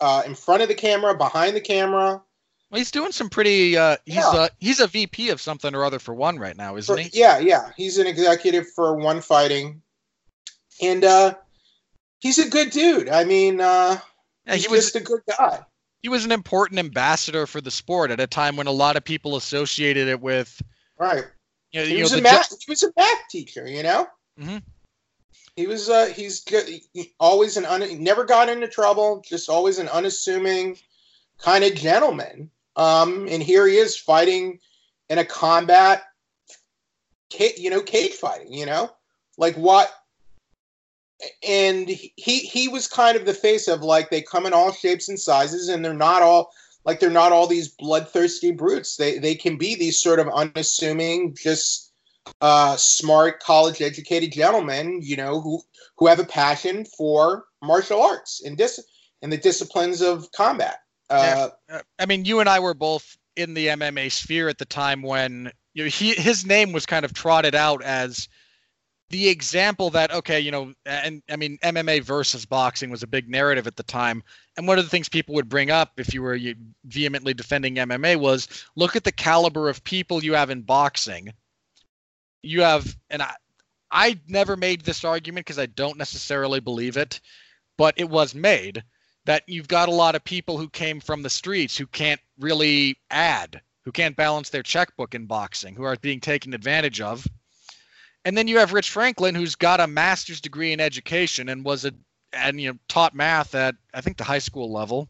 [0.00, 2.22] uh, in front of the camera, behind the camera.
[2.70, 3.76] Well, he's doing some pretty.
[3.76, 4.28] Uh, he's Yeah.
[4.28, 7.10] uh, he's a VP of something or other for one right now, isn't For- he?
[7.12, 9.82] yeah, yeah, he's an executive for One Fighting,
[10.80, 11.34] and uh,
[12.20, 13.08] he's a good dude.
[13.08, 13.98] I mean, uh,
[14.46, 15.60] Yeah, he's he was just a good guy.
[16.02, 19.04] he was an important ambassador for the sport at a time when a lot of
[19.04, 20.62] people associated it with
[20.96, 21.24] Right.
[21.72, 22.54] you know, He was know, a math.
[22.64, 23.66] He was a math teacher.
[23.68, 24.06] You know.
[24.38, 24.58] Mm-hmm.
[25.56, 25.90] He was.
[25.90, 26.68] Uh, he's good.
[26.92, 27.66] he- always an.
[27.66, 29.24] Un, he never got into trouble.
[29.28, 30.78] Just always an unassuming
[31.38, 32.48] kind of gentleman.
[32.80, 34.58] Um, and here he is fighting
[35.10, 36.04] in a combat.
[37.38, 38.52] You know, cage fighting.
[38.54, 38.90] You know,
[39.36, 39.92] like what?
[41.46, 45.10] And he he was kind of the face of like they come in all shapes
[45.10, 46.52] and sizes, and they're not all
[46.86, 48.96] like they're not all these bloodthirsty brutes.
[48.96, 51.92] They they can be these sort of unassuming, just
[52.40, 55.60] uh, smart, college educated gentlemen, you know, who
[55.98, 58.82] who have a passion for martial arts and dis
[59.20, 60.78] and the disciplines of combat.
[61.10, 64.64] Uh, uh, I mean, you and I were both in the MMA sphere at the
[64.64, 68.28] time when you know, he his name was kind of trotted out as
[69.10, 73.28] the example that okay, you know, and I mean MMA versus boxing was a big
[73.28, 74.22] narrative at the time.
[74.56, 76.54] And one of the things people would bring up if you were you,
[76.84, 81.32] vehemently defending MMA was look at the caliber of people you have in boxing.
[82.42, 83.34] You have, and I,
[83.90, 87.20] I never made this argument because I don't necessarily believe it,
[87.76, 88.82] but it was made
[89.26, 92.96] that you've got a lot of people who came from the streets who can't really
[93.10, 97.26] add, who can't balance their checkbook in boxing, who are being taken advantage of.
[98.24, 101.84] And then you have Rich Franklin, who's got a master's degree in education and was
[101.84, 101.92] a
[102.32, 105.08] and you know taught math at I think the high school level,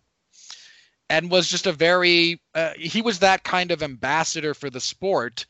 [1.09, 5.47] and was just a very uh, he was that kind of ambassador for the sport.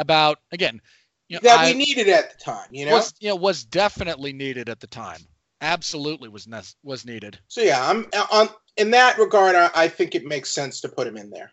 [0.00, 0.80] About again,
[1.28, 2.92] you know, that I- we needed at the time, you know.
[2.92, 5.20] was you know was definitely needed at the time.
[5.60, 7.38] Absolutely was ne- was needed.
[7.48, 9.56] so yeah, I'm on in that regard.
[9.56, 11.52] I, I think it makes sense to put him in there.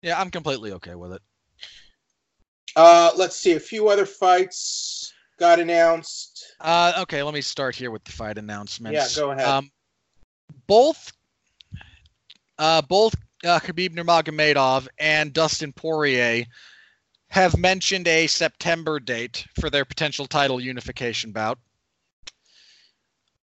[0.00, 1.22] Yeah, I'm completely okay with it.
[2.74, 6.54] Uh, let's see, a few other fights got announced.
[6.60, 9.16] Uh, okay, let me start here with the fight announcements.
[9.16, 9.46] Yeah, go ahead.
[9.46, 9.70] Um,
[10.66, 11.12] both,
[12.58, 13.14] uh, both
[13.44, 16.46] uh, Khabib Nurmagomedov and Dustin Poirier
[17.28, 21.58] have mentioned a September date for their potential title unification bout.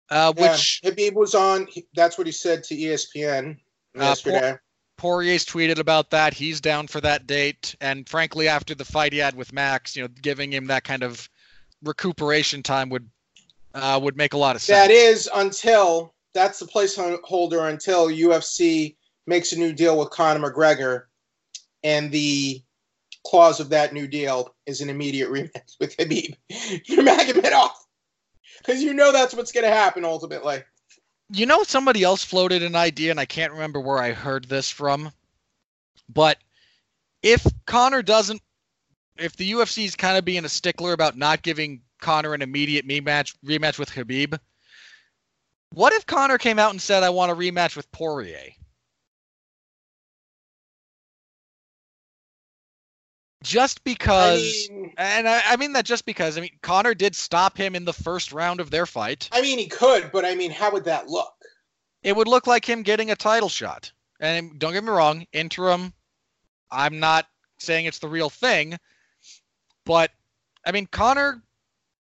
[0.10, 1.68] Uh, Yeah, which Khabib was on.
[1.96, 3.58] That's what he said to ESPN
[3.98, 4.58] Uh, yesterday.
[4.98, 6.34] Poirier's tweeted about that.
[6.34, 7.76] He's down for that date.
[7.82, 11.04] And frankly, after the fight he had with Max, you know, giving him that kind
[11.04, 11.30] of
[11.84, 13.10] recuperation time would
[13.74, 14.88] uh, would make a lot of sense.
[14.88, 18.96] That is until that's the placeholder until UFC
[19.28, 21.04] makes a new deal with Conor McGregor,
[21.84, 22.62] and the
[23.26, 26.36] clause of that new deal is an immediate rematch with Khabib
[26.90, 27.70] Nurmagomedov,
[28.58, 30.64] because you know that's what's going to happen ultimately.
[31.32, 34.70] You know, somebody else floated an idea, and I can't remember where I heard this
[34.70, 35.12] from,
[36.08, 36.38] but
[37.22, 38.42] if Conor doesn't,
[39.18, 42.88] if the UFC is kind of being a stickler about not giving Conor an immediate
[42.88, 44.40] rematch rematch with Khabib,
[45.74, 48.52] what if Conor came out and said, "I want a rematch with Poirier"?
[53.43, 56.38] Just because, I mean, and I, I mean that just because.
[56.38, 59.30] I mean, Conor did stop him in the first round of their fight.
[59.31, 61.34] I mean, he could, but I mean, how would that look?
[62.01, 63.91] It would look like him getting a title shot.
[64.19, 65.93] And don't get me wrong, interim.
[66.72, 67.27] I'm not
[67.59, 68.77] saying it's the real thing,
[69.85, 70.11] but
[70.65, 71.41] I mean, Conor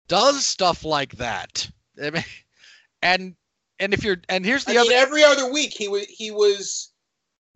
[0.09, 1.69] does stuff like that.
[2.03, 2.25] I mean,
[3.03, 3.35] and
[3.79, 6.31] and if you're and here's the I other mean, every other week he was he
[6.31, 6.91] was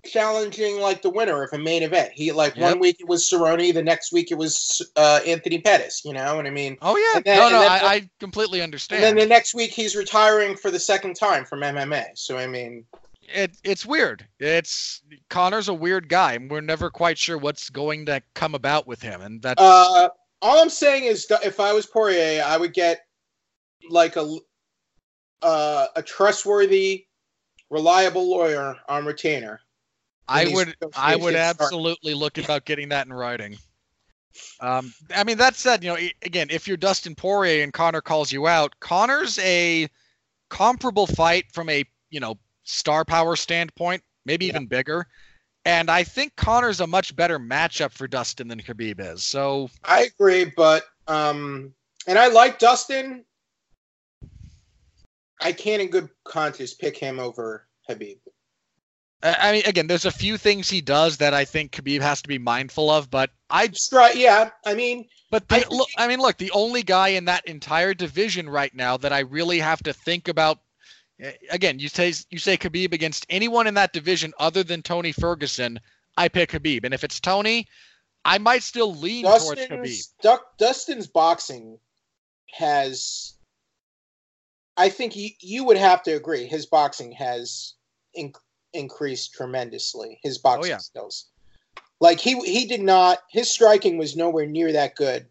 [0.05, 2.13] challenging like the winner of a main event.
[2.13, 2.71] He like Yep.
[2.71, 6.03] one week it was Cerrone, the next week it was uh, Anthony Pettis.
[6.05, 9.03] You know, and I mean, Oh yeah, then- no, no, then- I, I completely understand.
[9.05, 12.07] and then the next week he's retiring for the second time from MMA.
[12.15, 12.85] So I mean,
[13.23, 14.27] it, it's weird.
[14.39, 18.87] It's Conor's a weird guy, and we're never quite sure what's going to come about
[18.87, 20.09] with him, and that's uh,
[20.41, 23.01] all I'm saying is if I was Poirier, I would get
[23.91, 24.37] like a
[25.43, 27.07] uh, a trustworthy,
[27.71, 29.61] reliable lawyer on retainer.
[30.29, 31.73] I would I would negotiations start.
[31.73, 33.57] absolutely look about getting that in writing.
[34.61, 38.31] Um, I mean that said, you know, again, if you're Dustin Poirier and Conor calls
[38.31, 39.89] you out, Conor's a
[40.51, 44.53] comparable fight from a you know star power standpoint, maybe Yeah.
[44.53, 45.07] even bigger.
[45.65, 49.25] And I think Conor's a much better matchup for Dustin than Khabib is.
[49.25, 51.75] So I agree, but um,
[52.07, 53.25] and I like Dustin.
[55.41, 58.19] I can't, in good conscience, pick him over Habib.
[59.23, 62.23] I I mean, again, there's a few things he does that I think Khabib has
[62.23, 65.89] to be mindful of, but I Stri- yeah, I mean, But I the, think- look,
[65.97, 69.59] I mean, look, the only guy in that entire division right now that I really
[69.59, 70.59] have to think about.
[71.21, 75.13] eh, Again, you say you say Khabib against anyone in that division other than Tony
[75.13, 75.81] Ferguson.
[76.17, 77.67] I pick Khabib, and if it's Tony,
[78.25, 79.69] I might still lean towards Khabib.
[79.69, 81.79] Dustin's Duck, Dustin's boxing
[82.53, 83.35] has.
[84.77, 86.47] I think you, you would have to agree.
[86.47, 87.75] His boxing has
[88.15, 88.33] in,
[88.73, 90.19] increased tremendously.
[90.23, 90.79] His oh, boxing yeah.
[90.79, 91.27] skills,
[92.01, 93.19] like he he did not.
[93.31, 95.27] His striking was nowhere near that good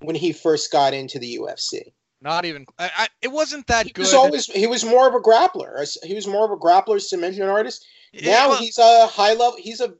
[0.00, 1.92] when he first got into the UFC.
[2.22, 2.66] Not even.
[2.78, 4.02] I, I, it wasn't that He good.
[4.02, 5.86] was always he was more of a grappler.
[6.04, 7.86] He was more of a grappler, submission artist.
[8.12, 9.56] Yeah, Now well, he's a high level.
[9.58, 9.94] He's a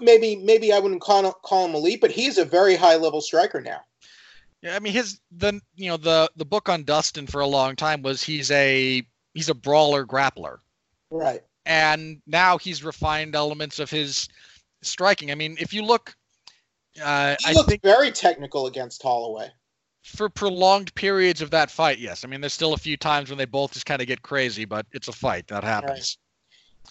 [0.00, 3.60] maybe maybe I wouldn't call, call him elite, but he's a very high level striker
[3.60, 3.80] now.
[4.62, 7.76] Yeah, I mean his the you know the the book on Dustin for a long
[7.76, 10.58] time was he's a he's a brawler grappler.
[11.10, 11.42] Right.
[11.66, 14.28] And now he's refined elements of his
[14.82, 15.30] striking.
[15.30, 16.14] I mean, if you look,
[17.02, 19.50] uh, He I looked think very technical against Holloway.
[20.02, 22.24] for prolonged periods of that fight, yes.
[22.24, 24.64] I mean, there's still a few times when they both just kind of get crazy,
[24.64, 26.16] but it's a fight that happens.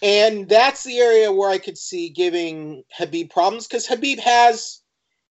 [0.02, 4.82] And that's the area where I could see giving Habib problems because Habib has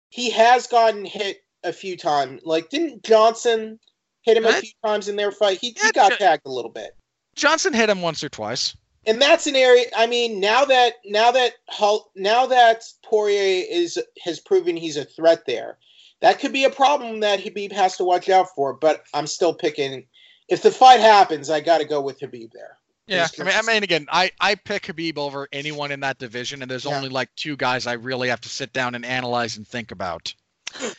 [0.10, 2.42] he has gotten hit a few times.
[2.44, 3.80] Like didn't Johnson
[4.24, 5.60] hit him a few times in their fight?
[5.62, 6.98] He, Yeah, he got tagged a little bit.
[7.36, 8.76] Johnson hit him once or twice.
[9.08, 9.86] And that's an area.
[9.96, 15.06] I mean, now that now that Hull, now that Poirier is has proven he's a
[15.06, 15.78] threat there,
[16.20, 18.74] that could be a problem that Habib has to watch out for.
[18.74, 20.06] But I'm still picking.
[20.50, 22.78] If the fight happens, I got to go with Habib there.
[23.08, 26.62] Yeah, I mean, I mean, again, I I pick Habib over anyone in that division,
[26.62, 26.96] and there's Yeah.
[26.96, 30.34] only like two guys I really have to sit down and analyze and think about.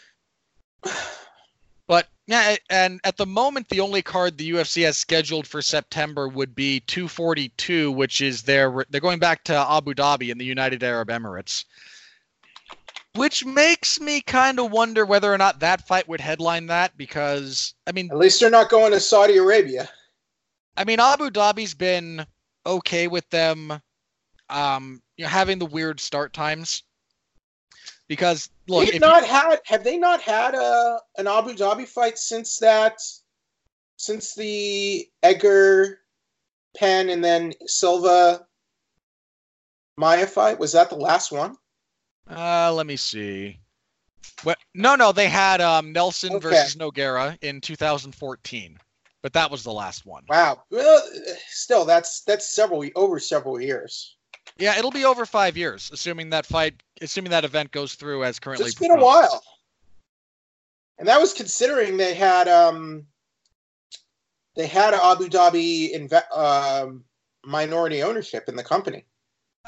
[1.88, 6.28] But yeah, and at the moment, the only card the UFC has scheduled for September
[6.28, 10.84] would be 242, which is their they're going back to Abu Dhabi in the United
[10.84, 11.64] Arab Emirates,
[13.14, 17.72] which makes me kind of wonder whether or not that fight would headline that because
[17.86, 19.88] I mean, At least they're not going to Saudi Arabia.
[20.76, 22.26] I mean Abu Dhabi's been
[22.66, 23.80] okay with them,
[24.50, 26.82] um, you know, having the weird start times.
[28.08, 29.60] Because look, They've not had.
[29.66, 32.98] Have they not had a an Abu Dhabi fight since that?
[33.96, 36.00] Since the Edgar
[36.76, 38.46] Penn and then Silva
[39.96, 41.56] Maia fight was that the last one?
[42.30, 43.58] Uh, let me see.
[44.44, 44.58] What?
[44.74, 46.40] No, no, they had um, Nelson Okay.
[46.40, 48.78] versus Nogueira in 2014,
[49.22, 50.24] but that was the last one.
[50.28, 50.62] Wow.
[50.70, 51.02] Well,
[51.48, 54.17] still, that's that's several over several years.
[54.56, 58.38] Yeah, it'll be over five years, assuming that fight, assuming that event goes through as
[58.38, 58.66] currently.
[58.66, 59.42] It's been a while,
[60.98, 63.06] and that was considering they had um,
[64.56, 67.04] they had Abu Dhabi inve- um,
[67.44, 69.04] minority ownership in the company.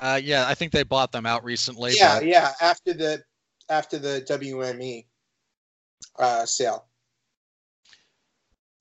[0.00, 1.92] Uh, yeah, I think they bought them out recently.
[1.96, 2.52] yeah, but- yeah.
[2.60, 3.22] After the
[3.68, 5.06] after the WME
[6.18, 6.86] uh, sale.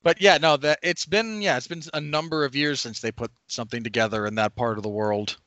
[0.02, 3.12] But yeah, no, that it's been yeah, it's been a number of years since they
[3.12, 5.38] put something together in that part of the world.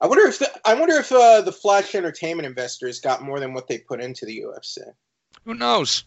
[0.00, 3.54] I wonder if the, I wonder if uh, the Flash Entertainment investors got more than
[3.54, 4.78] what they put into the UFC.
[5.44, 6.04] Who knows?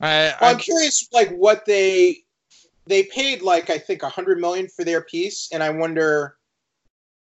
[0.00, 2.24] I, Well, I'm I'm curious, like what they
[2.86, 6.36] they paid, like I think a hundred million for their piece, and I wonder,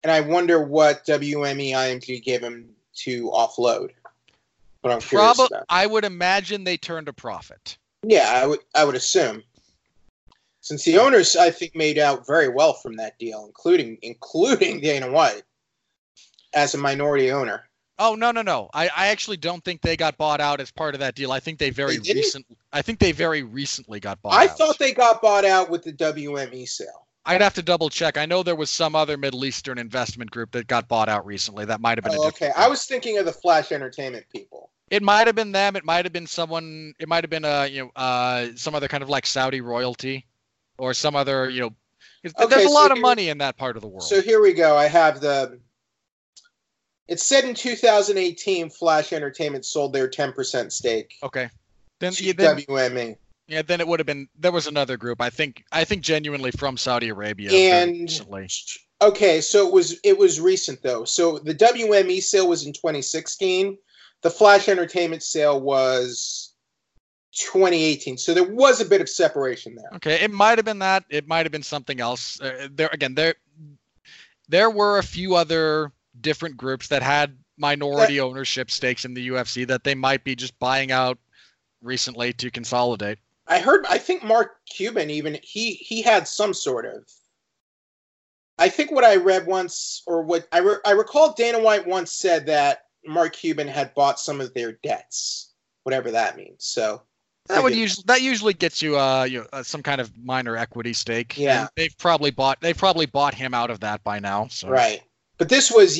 [0.02, 2.68] and I wonder what WME IMG gave them
[3.04, 3.90] to offload.
[4.82, 5.64] But I'm curious about.
[5.70, 7.78] I would imagine they turned a profit.
[8.02, 9.42] Yeah, I would I would assume.
[10.60, 15.10] Since the owners, I think, made out very well from that deal, including including Dana
[15.10, 15.42] White
[16.54, 17.64] as a minority owner.
[18.00, 18.70] Oh no no no!
[18.72, 21.32] I, I actually don't think they got bought out as part of that deal.
[21.32, 22.46] I think they very They recent.
[22.72, 24.38] I think they very recently got bought out.
[24.40, 24.56] I out.
[24.58, 27.06] thought they got bought out with the WME sale.
[27.26, 28.16] I'd have to double check.
[28.16, 31.64] I know there was some other Middle Eastern investment group that got bought out recently.
[31.64, 34.70] That might have been Oh, okay, I was thinking of the Flash Entertainment people.
[34.90, 35.74] It might have been them.
[35.76, 36.94] It might have been someone.
[37.00, 40.24] It might have been uh you know uh some other kind of like Saudi royalty,
[40.78, 41.70] or some other you know.
[42.40, 44.04] Okay, there's a so lot of here- money in that part of the world.
[44.04, 44.76] So here we go.
[44.76, 45.58] I have the.
[47.08, 51.48] It said in 2018, Flash Entertainment sold their 10% stake okay.
[52.00, 53.16] Then, to yeah, then WME.
[53.48, 54.28] yeah, then it would have been.
[54.38, 55.20] There was another group.
[55.20, 55.64] I think.
[55.72, 57.50] I think genuinely from Saudi Arabia.
[57.50, 58.08] And
[59.00, 61.04] okay, so it was it was recent though.
[61.04, 63.78] So the WME sale was in 2016.
[64.22, 66.52] The Flash Entertainment sale was
[67.32, 68.18] 2018.
[68.18, 69.90] So there was a bit of separation there.
[69.96, 71.04] Okay, it might have been that.
[71.08, 72.40] It might have been something else.
[72.40, 73.34] Uh, there again, there
[74.48, 79.66] there were a few other different groups that had minority ownership stakes in the UFC
[79.66, 81.18] that they might be just buying out
[81.82, 83.18] recently to consolidate.
[83.46, 83.86] I heard.
[83.88, 87.04] I think Mark Cuban even he he had some sort of.
[88.58, 92.12] I think what I read once, or what I re- I recall, Dana White once
[92.12, 95.54] said that Mark Cuban had bought some of their debts,
[95.84, 96.64] whatever that means.
[96.64, 97.02] So
[97.46, 100.56] That would usually that usually gets you uh, you know, uh some kind of minor
[100.56, 101.38] equity stake.
[101.38, 101.62] Yeah.
[101.62, 104.48] And they've probably bought they've probably bought him out of that by now.
[104.48, 105.02] So right,
[105.38, 105.98] but this was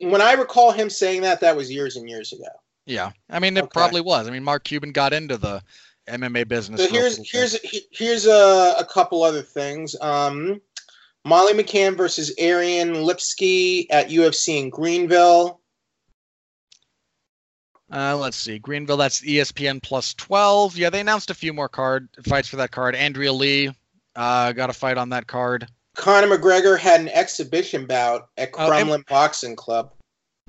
[0.00, 1.40] when I recall him saying that.
[1.40, 2.48] That was years and years ago.
[2.86, 3.70] yeah, I mean it Okay.
[3.72, 4.28] probably was.
[4.28, 5.62] I mean Mark Cuban got into the
[6.08, 6.82] MMA business.
[6.82, 7.56] So here's here's
[7.90, 9.96] here's a, a couple other things.
[10.00, 10.60] Um,
[11.24, 15.60] Molly McCann versus Ariane Lipski at UFC in Greenville.
[17.92, 18.58] Uh, let's see.
[18.58, 20.76] Greenville, that's ESPN plus 12.
[20.76, 22.96] Yeah, they announced a few more card fights for that card.
[22.96, 23.70] Andrea Lee
[24.16, 25.68] uh, got a fight on that card.
[25.96, 29.92] Conor McGregor had an exhibition bout at Oh, and- Kremlin Boxing Club.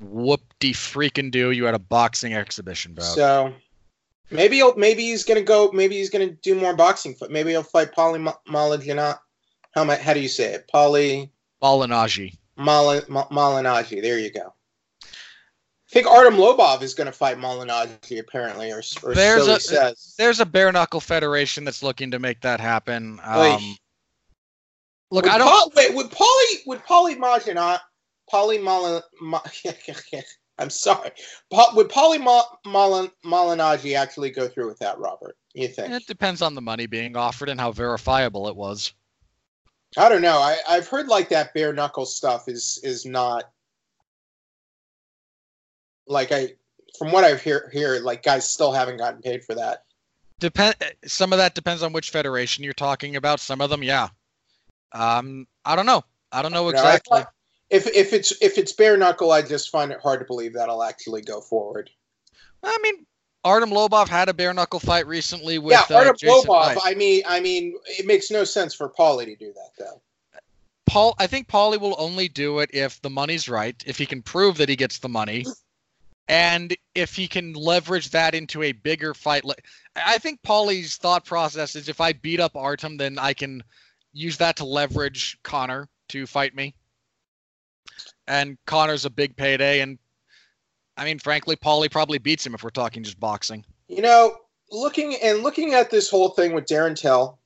[0.00, 1.50] Whoop de freaking do.
[1.50, 3.02] You had a boxing exhibition bout.
[3.02, 3.52] So
[4.30, 5.72] maybe he'll, maybe he's gonna go.
[5.72, 7.16] Maybe he's gonna do more boxing.
[7.28, 9.18] Maybe he'll fight Paulie Malignaggi.
[9.74, 10.70] How am I, How do you say it?
[10.72, 11.30] Paulie
[11.60, 12.36] Balinaji.
[12.56, 14.00] Mal- Mal- Malignaggi.
[14.00, 14.54] There you go.
[15.02, 20.14] I think Artem Lobov is gonna fight Malignaggi apparently, or, or There's so a- says.
[20.16, 23.18] There's a bare knuckle federation that's looking to make that happen.
[23.24, 23.76] Um,
[25.10, 25.48] look, Would I don't.
[25.48, 27.80] Paul, wait, would Paulie would Paulie Malignaggi
[28.32, 29.40] Paulie Malin, Ma,
[30.58, 31.10] I'm sorry.
[31.50, 35.36] Pa, would Paulie Ma, Malin, Malignaggi actually go through with that, Robert?
[35.54, 35.92] You think?
[35.92, 38.92] It depends on the money being offered and how verifiable it was.
[39.96, 40.38] I don't know.
[40.38, 43.44] I, I've heard like that bare knuckle stuff is is not
[46.06, 46.54] like I
[46.98, 49.84] from what I've hear here like guys still haven't gotten paid for that.
[50.40, 50.74] Depend.
[51.06, 53.40] Some of that depends on which federation you're talking about.
[53.40, 54.08] Some of them, yeah.
[54.92, 56.04] Um, I don't know.
[56.32, 57.18] I don't know exactly.
[57.18, 57.32] thought-
[57.70, 60.82] if if it's if it's bare knuckle, I just find it hard to believe that'll
[60.82, 61.90] actually go forward.
[62.62, 63.06] I mean,
[63.44, 66.74] Artem Lobov had a bare knuckle fight recently with yeah, uh, Artem Jason Lobov.
[66.74, 66.78] Knight.
[66.82, 70.02] I mean, I mean, it makes no sense for Paulie to do that though.
[70.86, 74.22] Paul, I think Paulie will only do it if the money's right, if he can
[74.22, 75.44] prove that he gets the money,
[76.28, 79.44] and if he can leverage that into a bigger fight.
[79.44, 83.62] Like, I think Paulie's thought process is if I beat up Artem, then I can
[84.18, 86.74] use that to leverage Conor to fight me.
[88.26, 89.98] And Conor's a big payday, and
[90.96, 93.64] I mean, frankly, Paulie probably beats him if we're talking just boxing.
[93.86, 94.36] You know,
[94.70, 97.38] looking and looking at this whole thing with Darren Till,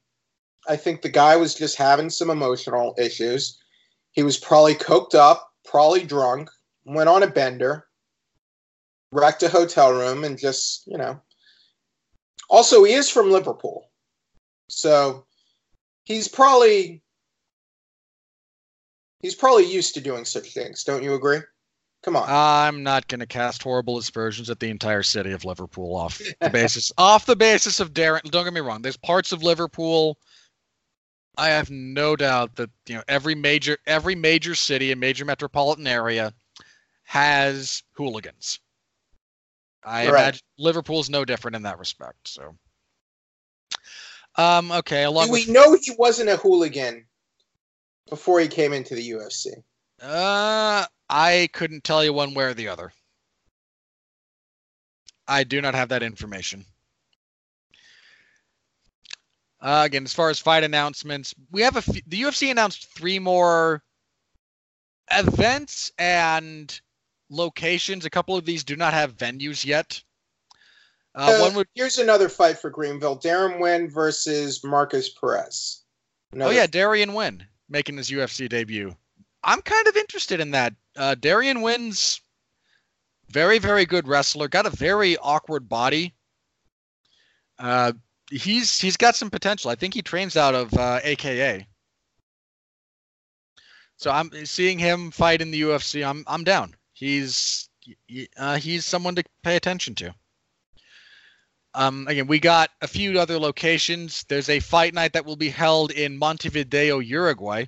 [0.68, 3.60] I think the guy was just having some emotional issues.
[4.12, 6.50] He was probably coked up, probably drunk,
[6.84, 7.86] went on a bender,
[9.12, 11.20] wrecked a hotel room, and just, you know.
[12.50, 13.90] Also, he is from Liverpool.
[14.68, 15.26] So
[16.04, 17.02] he's probably
[19.22, 20.82] He's probably used to doing such things.
[20.82, 21.38] Don't you agree?
[22.02, 22.24] Come on.
[22.28, 26.50] I'm not going to cast horrible aspersions at the entire city of Liverpool off the
[26.50, 28.22] basis off the basis of Darren.
[28.22, 28.82] Don't get me wrong.
[28.82, 30.18] There's parts of Liverpool.
[31.38, 35.86] I have no doubt that you know every major every major city and major metropolitan
[35.86, 36.34] area
[37.04, 38.58] has hooligans.
[39.84, 40.22] I Right.
[40.22, 42.26] imagine Liverpool's no different in that respect.
[42.26, 42.56] So,
[44.36, 47.06] um, okay, along Do with we know he wasn't a hooligan
[48.08, 49.48] before he came into the UFC?
[50.00, 52.92] Uh, I couldn't tell you one way or the other.
[55.28, 56.64] I do not have that information.
[59.60, 63.20] Uh, again, as far as fight announcements, we have a f- the UFC announced three
[63.20, 63.82] more
[65.10, 66.80] events and
[67.30, 68.04] locations.
[68.04, 70.02] A couple of these do not have venues yet.
[71.14, 75.82] Uh, Uh, one would, Here's another fight for Greenville: Deron Winn versus Marcus Perez.
[76.40, 78.94] oh yeah, Deron Winn making his UFC debut.
[79.44, 80.74] I'm kind of interested in that.
[80.96, 82.20] Uh, Deron Winn's
[83.28, 84.48] very, very good wrestler.
[84.48, 86.14] Got a very awkward body.
[87.58, 87.92] Uh,
[88.30, 89.70] he's he's got some potential.
[89.70, 91.66] I think he trains out of uh, AKA.
[93.96, 96.06] So I'm seeing him fight in the UFC.
[96.06, 96.74] I'm I'm down.
[96.92, 97.68] He's
[98.06, 100.14] he- uh, he's someone to pay attention to.
[101.74, 104.24] Um, again, we got a few other locations.
[104.28, 107.64] There's a fight night that will be held in Montevideo, Uruguay,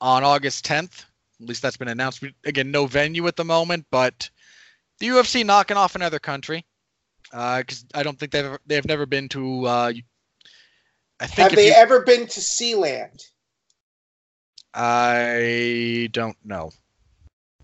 [0.00, 1.04] on August 10th.
[1.40, 2.22] At least that's been announced.
[2.22, 4.30] We- Again, no venue at the moment, but
[4.98, 6.64] the UFC knocking off another country.
[7.24, 9.66] Because I don't think they've ever, they've never been to.
[9.66, 9.92] Uh,
[11.20, 13.22] I think Have they you- ever been to Sealand?
[14.72, 16.70] I don't know.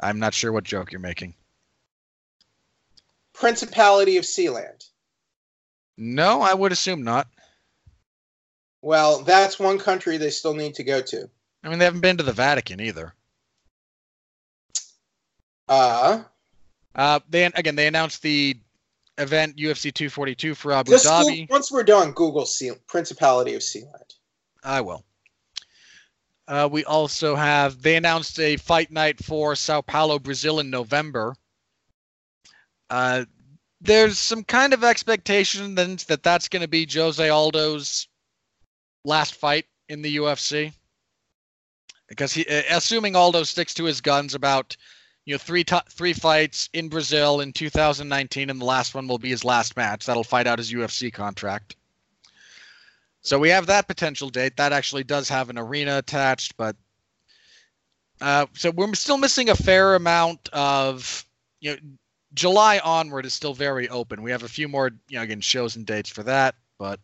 [0.00, 1.34] I'm not sure what joke you're making.
[3.34, 4.88] Principality of Sealand.
[5.96, 7.28] No, I would assume not.
[8.80, 11.28] Well, that's one country they still need to go to.
[11.62, 13.14] I mean, they haven't been to the Vatican either.
[15.68, 16.22] Uh,
[16.94, 18.56] Uh, they again they announced the
[19.18, 21.48] event UFC 242 for Abu Dhabi.
[21.48, 24.14] Once we're done, Google Seal- Principality of Sealand.
[24.64, 25.04] I will.
[26.48, 31.34] Uh, we also have they announced a fight night for Sao Paulo, Brazil in November.
[32.90, 33.24] Uh,
[33.82, 38.06] there's some kind of expectation then that that's going to be Jose Aldo's
[39.04, 40.72] last fight in the UFC,
[42.08, 44.76] because he, assuming Aldo sticks to his guns about
[45.24, 49.30] you know three three fights in Brazil in 2019, and the last one will be
[49.30, 50.06] his last match.
[50.06, 51.74] That'll fight out his UFC contract.
[53.22, 54.56] So we have that potential date.
[54.56, 56.76] That actually does have an arena attached, but
[58.20, 61.26] uh, so we're still missing a fair amount of
[61.60, 61.76] you know
[62.34, 64.22] July onward is still very open.
[64.22, 67.00] We have a few more you know again shows and dates for that, but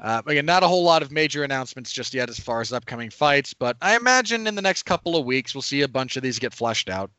[0.00, 3.10] uh, again not a whole lot of major announcements just yet as far as upcoming
[3.10, 3.54] fights.
[3.54, 6.38] But I imagine in the next couple of weeks we'll see a bunch of these
[6.38, 7.10] get fleshed out.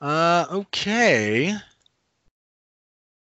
[0.00, 1.56] Uh, okay.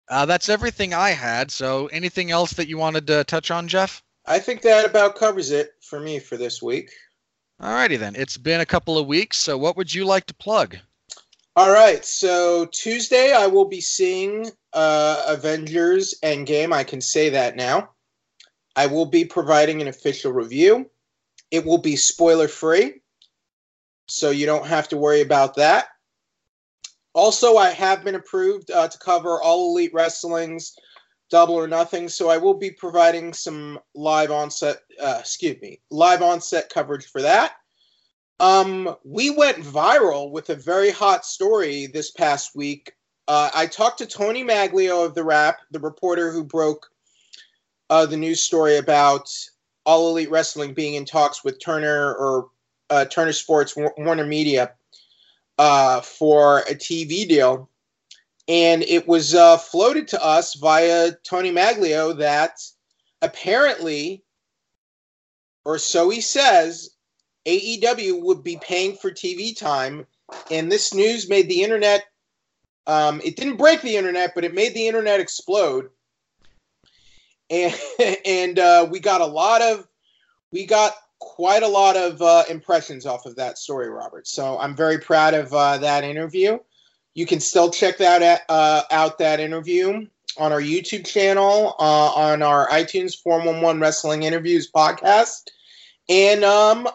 [0.09, 1.49] Uh, that's everything I had.
[1.49, 4.03] So, anything else that you wanted to touch on, Jeff?
[4.25, 6.91] I think that about covers it for me for this week.
[7.61, 8.15] Alrighty then.
[8.15, 9.37] It's been a couple of weeks.
[9.37, 10.77] So, what would you like to plug?
[11.57, 16.73] All right, so Tuesday I will be seeing uh, Avengers Endgame.
[16.73, 17.91] I can say that now.
[18.75, 20.89] I will be providing an official review.
[21.51, 22.95] It will be spoiler free,
[24.07, 25.87] so you don't have to worry about that.
[27.13, 30.75] Also, I have been approved uh, to cover all Elite Wrestling's
[31.29, 36.21] Double or Nothing, so I will be providing some live onset, uh, excuse me, live
[36.21, 37.53] onset coverage for that.
[38.39, 42.93] Um, we went viral with a very hot story this past week.
[43.27, 46.87] Uh, I talked to Tony Maglio of the Wrap, the reporter who broke
[47.89, 49.29] uh, the news story about
[49.85, 52.49] All Elite Wrestling being in talks with Turner or
[52.89, 54.73] uh, Turner Sports, Warner Media,
[55.57, 57.69] uh, for a TV deal.
[58.47, 62.59] And it was uh, floated to us via Tony Maglio that
[63.21, 64.23] apparently,
[65.63, 66.91] or so he says,
[67.45, 70.05] AEW would be paying for TV time,
[70.49, 72.05] and this news made the internet.
[72.87, 75.89] Um, it didn't break the internet, but it made the internet explode,
[77.49, 77.75] and
[78.25, 79.87] and uh, we got a lot of,
[80.51, 84.27] we got quite a lot of uh, impressions off of that story, Robert.
[84.27, 86.59] So I'm very proud of uh, that interview.
[87.15, 90.05] You can still check that at, uh, out that interview
[90.37, 95.43] on our YouTube channel, uh, on our iTunes 411 Wrestling Interviews podcast,
[96.09, 96.87] and um,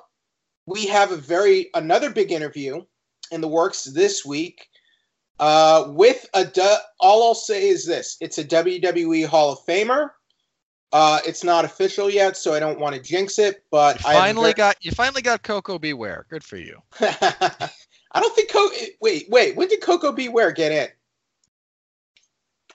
[0.67, 2.85] we have a very another big interview
[3.33, 4.69] in the works this week
[5.39, 10.11] uh, with a du- all I'll say is this: it's a WWE Hall of Famer.
[10.93, 13.65] Uh, it's not official yet, so I don't want to jinx it.
[13.71, 15.95] But You I finally very- got you finally got Koko B.
[15.95, 16.27] Ware.
[16.29, 16.83] Good for you.
[18.13, 18.75] I don't think Koko.
[19.01, 19.57] Wait, wait.
[19.57, 20.29] When did Koko B.
[20.29, 20.89] Ware get in?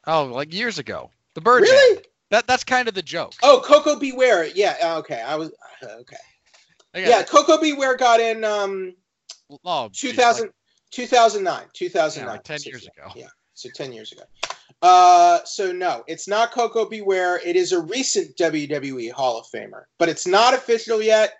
[0.07, 1.09] Oh, like years ago.
[1.33, 1.61] The bird.
[1.63, 2.01] Really?
[2.31, 3.33] That that's kind of the joke.
[3.43, 4.11] Oh, Koko B.
[4.13, 4.45] Ware.
[4.45, 4.75] Yeah.
[4.81, 5.21] uh, Okay.
[5.21, 5.51] I was
[5.83, 6.15] okay.
[6.93, 7.73] Again, Yeah, Koko B.
[7.73, 8.93] Ware got in um
[9.65, 10.53] oh, geez, 2000, like-
[10.91, 11.65] 2009.
[11.73, 12.27] 2009.
[12.27, 13.11] Yeah, like 10 So, years ago.
[13.15, 13.27] Yeah.
[13.53, 14.23] So 10 years ago.
[14.81, 17.01] Uh, so no, it's not Koko B.
[17.01, 17.39] Ware.
[17.45, 21.33] It is a recent WWE Hall of Famer, but it's not official yet,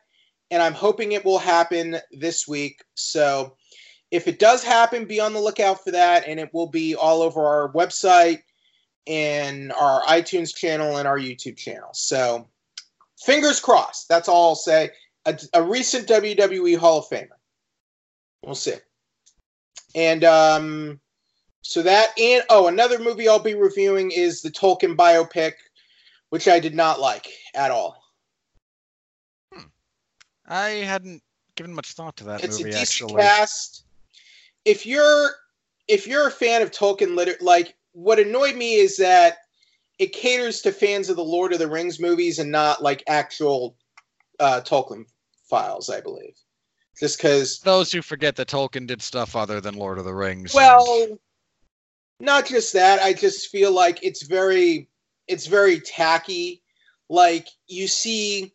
[0.51, 2.83] and I'm hoping it will happen this week.
[2.95, 3.55] So
[4.11, 7.21] if it does happen, be on the lookout for that, and it will be all
[7.21, 8.43] over our website
[9.07, 11.89] and our iTunes channel and our YouTube channel.
[11.93, 12.47] So
[13.23, 14.07] fingers crossed.
[14.09, 14.91] That's all I'll say.
[15.25, 17.29] A, a recent WWE Hall of Famer.
[18.43, 18.75] We'll see.
[19.95, 20.99] And um,
[21.61, 25.53] so that and oh, another movie I'll be reviewing is the Tolkien biopic,
[26.29, 27.97] which I did not like at all.
[29.53, 29.63] Hmm.
[30.47, 31.23] I hadn't
[31.55, 33.21] given much thought to that it's movie a decent actually.
[33.23, 33.84] cast.
[34.65, 35.29] If you're
[35.87, 39.37] if you're a fan of Tolkien liter like what annoyed me is that
[39.99, 43.77] it caters to fans of the Lord of the Rings movies and not like actual
[44.39, 45.05] uh, Tolkien
[45.49, 46.35] files, I believe.
[46.99, 50.53] Just because Those who forget that Tolkien did stuff other than Lord of the Rings.
[50.53, 51.17] and- Well,
[52.19, 53.01] not just that.
[53.01, 54.89] I just feel like it's very,
[55.27, 56.61] it's very tacky.
[57.09, 58.53] Like you see,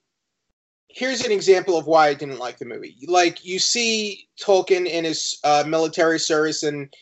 [0.92, 2.96] here's an example of why I didn't like the movie.
[3.06, 6.92] Like you see Tolkien in his uh, military service and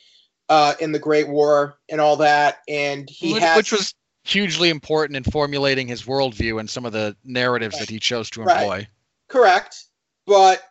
[0.49, 3.95] uh, in the Great War and all that, and he which, has which was
[4.25, 8.43] hugely important in formulating his worldview and some of the narratives that he chose to
[8.43, 8.63] Right.
[8.63, 8.89] employ.
[9.29, 9.85] correct,
[10.27, 10.63] but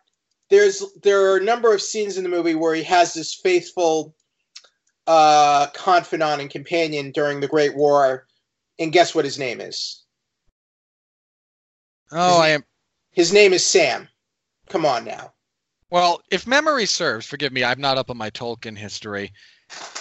[0.49, 4.15] there's there are a number of scenes in the movie where he has this faithful
[5.05, 8.27] uh, confidant and companion during the Great War,
[8.79, 10.03] and guess what his name is?
[12.11, 12.63] Oh, I am.
[13.17, 14.07] His name is Sam.
[14.69, 15.33] Come on now.
[15.89, 19.33] Well, if memory serves, forgive me, I'm not up on my Tolkien history.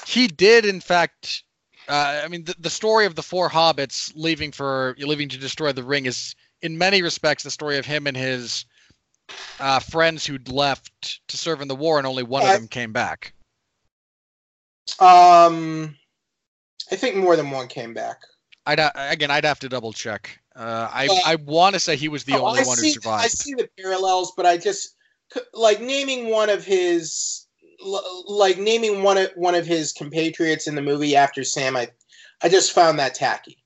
[0.06, 1.42] He did, in fact.
[1.88, 5.72] Uh, I mean, the, the story of the four hobbits leaving for leaving to destroy
[5.72, 8.66] the ring is, in many respects, the story of him and his
[9.60, 12.52] uh, friends who'd left to serve in the war, and only one Yeah.
[12.52, 13.32] of them came back.
[14.98, 15.96] Um,
[16.92, 18.20] I think more than one came back.
[18.66, 20.38] I'd again, I'd have to double check.
[20.56, 22.92] Uh, I I want to say he was the Oh, only I one see, who
[22.94, 23.24] survived.
[23.24, 24.94] I see the parallels, but I just
[25.52, 27.46] like naming one of his
[28.26, 31.76] like naming one of one of his compatriots in the movie after Sam.
[31.76, 31.88] I
[32.42, 33.58] I just found that tacky.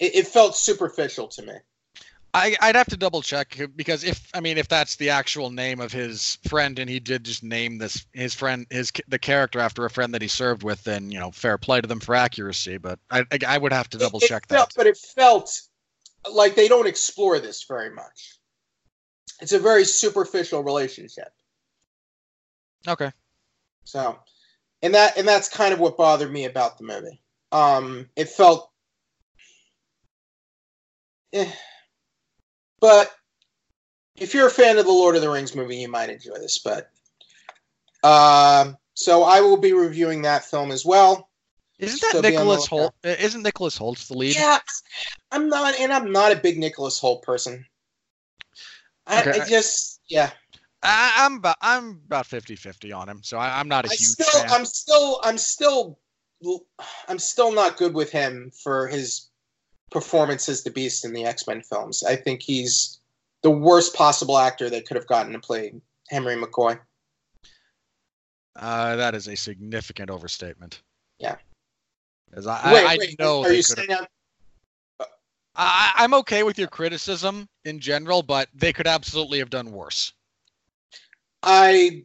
[0.00, 1.52] It, it felt superficial to me.
[2.34, 5.80] I, I'd have to double check because if I mean if that's the actual name
[5.80, 9.84] of his friend and he did just name this his friend his the character after
[9.86, 12.76] a friend that he served with, then you know fair play to them for accuracy.
[12.78, 14.74] But I I, I would have to double It- it check felt- that.
[14.76, 15.62] But it felt
[16.32, 18.38] like they don't explore this very much.
[19.40, 21.28] It's a very superficial relationship.
[22.88, 23.12] Okay.
[23.84, 24.18] So,
[24.82, 27.20] and that and that's kind of what bothered me about the movie.
[27.52, 28.70] Um, it felt,
[31.32, 31.50] eh.
[32.80, 33.14] but
[34.16, 36.58] if you're a fan of the Lord of the Rings movie, you might enjoy this.
[36.58, 36.90] But,
[38.02, 41.25] um, so I will be reviewing that film as well.
[41.78, 42.68] Isn't that So be on the Nicholas.
[42.68, 42.92] Hoult?
[43.04, 44.34] Isn't Nicholas Holtz the lead?
[44.34, 44.58] Yeah,
[45.30, 47.66] I'm not, and I'm not a big Nicholas Hoult person.
[49.06, 49.40] I, Okay.
[49.40, 50.30] I just, yeah.
[50.82, 54.00] I, I'm about I'm about 50-50 on him, so I, I'm not a I huge
[54.00, 54.50] still, fan.
[54.50, 55.98] I'm still, I'm still,
[57.08, 59.28] I'm still not good with him for his
[59.90, 62.02] performance as the Beast in the X Men films.
[62.04, 63.00] I think he's
[63.42, 65.74] the worst possible actor that could have gotten to play
[66.08, 66.78] Henry McCoy.
[68.54, 70.82] Uh, that is a significant overstatement.
[71.18, 71.36] Yeah.
[72.36, 74.10] As I, wait, I, I wait, know are you saying that?
[75.56, 80.12] I, I'm okay with your criticism in general, but they could absolutely have done worse.
[81.42, 82.04] I,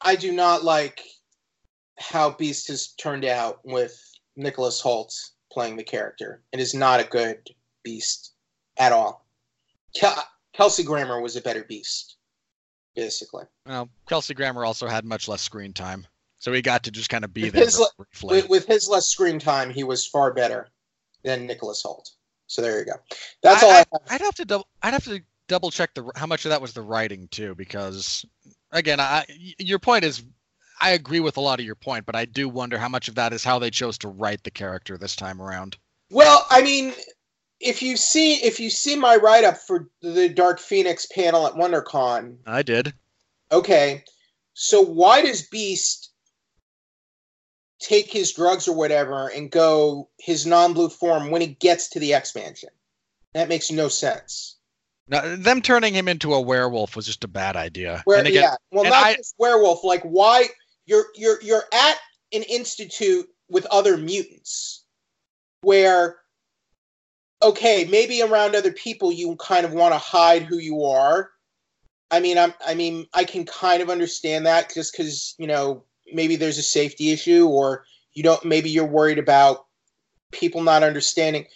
[0.00, 1.02] I do not like
[1.98, 4.00] how Beast has turned out with
[4.36, 5.12] Nicholas Hoult
[5.50, 6.42] playing the character.
[6.52, 7.38] It is not a good
[7.82, 8.34] Beast
[8.76, 9.26] at all.
[9.94, 12.18] Kel- Kelsey Grammer was a better Beast,
[12.94, 13.44] basically.
[13.66, 16.06] Well, Kelsey Grammer also had much less screen time,
[16.38, 18.36] so he got to just kind of be With there his briefly.
[18.36, 20.68] with, with his less screen time, he was far better
[21.22, 22.10] than Nicholas Hoult.
[22.46, 22.92] So there you go.
[23.42, 23.86] That's all I, I, have.
[24.10, 24.68] I'd have to double.
[24.82, 28.24] I'd have to double check the how much of that was the writing too, because
[28.72, 29.24] again, I,
[29.58, 30.24] your point is,
[30.80, 33.14] I agree with a lot of your point, but I do wonder how much of
[33.16, 35.76] that is how they chose to write the character this time around.
[36.10, 36.92] Well, I mean,
[37.58, 41.54] if you see if you see my write up for the Dark Phoenix panel at
[41.54, 42.92] WonderCon, I did.
[43.50, 44.04] okay,
[44.54, 46.12] so why does Beast
[47.78, 52.14] take his drugs or whatever and go his non-blue form when he gets to the
[52.14, 52.70] expansion?
[53.34, 54.56] That makes no sense.
[55.08, 58.02] No, them turning him into a werewolf was just a bad idea.
[58.04, 59.84] Where, and again, yeah, well, not I- just werewolf.
[59.84, 60.46] Like, why
[60.86, 61.98] you're you're you're at
[62.32, 64.84] an institute with other mutants,
[65.60, 66.16] where
[67.42, 71.30] okay, maybe around other people you kind of want to hide who you are.
[72.10, 75.84] I mean, I'm I mean, I can kind of understand that just because you know
[76.12, 78.44] maybe there's a safety issue, or you don't.
[78.44, 79.66] Maybe you're worried about
[80.32, 81.46] people not understanding.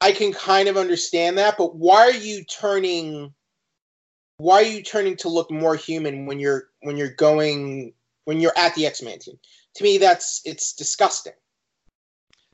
[0.00, 3.34] I can kind of understand that, but why are you turning?
[4.38, 7.92] Why are you turning to look more human when you're when you're going
[8.24, 9.38] when you're at the X Mansion?
[9.76, 11.32] To me, that's it's disgusting.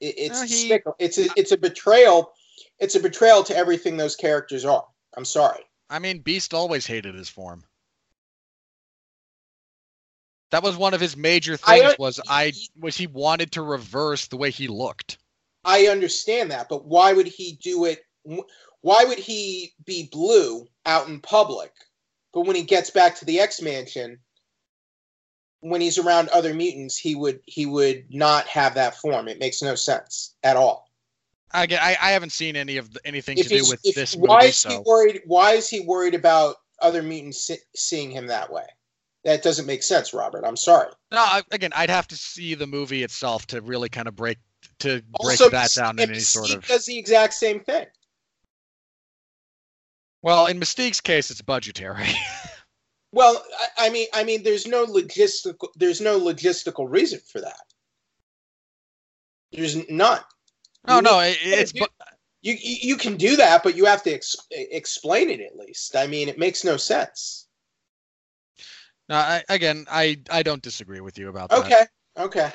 [0.01, 0.97] It, it's Uh, he- despicable.
[0.99, 2.33] It's a, it's a betrayal.
[2.79, 4.87] It's a betrayal to everything those characters are.
[5.17, 5.65] I'm sorry.
[5.91, 7.65] I mean, Beast always hated his form.
[10.55, 11.83] That was one of his major things.
[11.83, 15.19] uh, was I was he wanted to reverse the way he looked.
[15.65, 18.05] I understand that, but why would he do it?
[18.81, 21.73] Why would he be blue out in public,
[22.33, 24.21] but when he gets back to the X Mansion,
[25.59, 29.27] when he's around other mutants, he would he would not have that form.
[29.27, 30.89] It makes no sense at all.
[31.53, 34.15] Again, I, I haven't seen any of the, anything If to do with if- this
[34.15, 34.49] why movie.
[34.51, 35.23] is he worried?
[35.27, 38.67] Why is he worried about other mutants see, seeing him that way?
[39.25, 40.45] That doesn't make sense, Robert.
[40.47, 40.91] I'm sorry.
[41.11, 44.39] no, I, again, I'd have to see the movie itself to really kind of break
[44.81, 46.61] to break also, that down in any sort of.
[46.63, 47.87] Mystique does the exact same thing.
[50.23, 52.07] Well, in Mystique's case, it's budgetary.
[53.13, 53.41] Well,
[53.79, 57.61] I, I mean, I mean, there's no logistical, there's no logistical reason for that.
[59.53, 60.19] There's none.
[60.89, 61.87] no, You no, it, it's you-
[62.43, 65.95] You you you can do that, but you have to ex- explain it at least.
[65.95, 67.44] I mean, it makes no sense.
[69.09, 71.59] No, I, again, I I don't disagree with you about that.
[71.61, 71.85] Okay,
[72.19, 72.53] okay.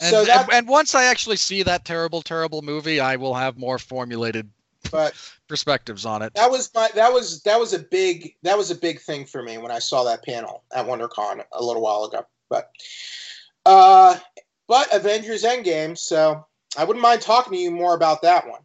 [0.00, 3.34] And, so that, and, and once I actually see that terrible, terrible movie, I will
[3.34, 4.48] have more formulated
[4.90, 5.14] but
[5.48, 6.32] perspectives on it.
[6.34, 9.42] that was my that was that was a big that was a big thing for
[9.42, 12.24] me when I saw that panel at WonderCon a little while ago.
[12.48, 12.70] But
[13.66, 14.16] uh,
[14.68, 16.46] but Avengers Endgame, so
[16.76, 18.60] I wouldn't mind talking to you more about that one.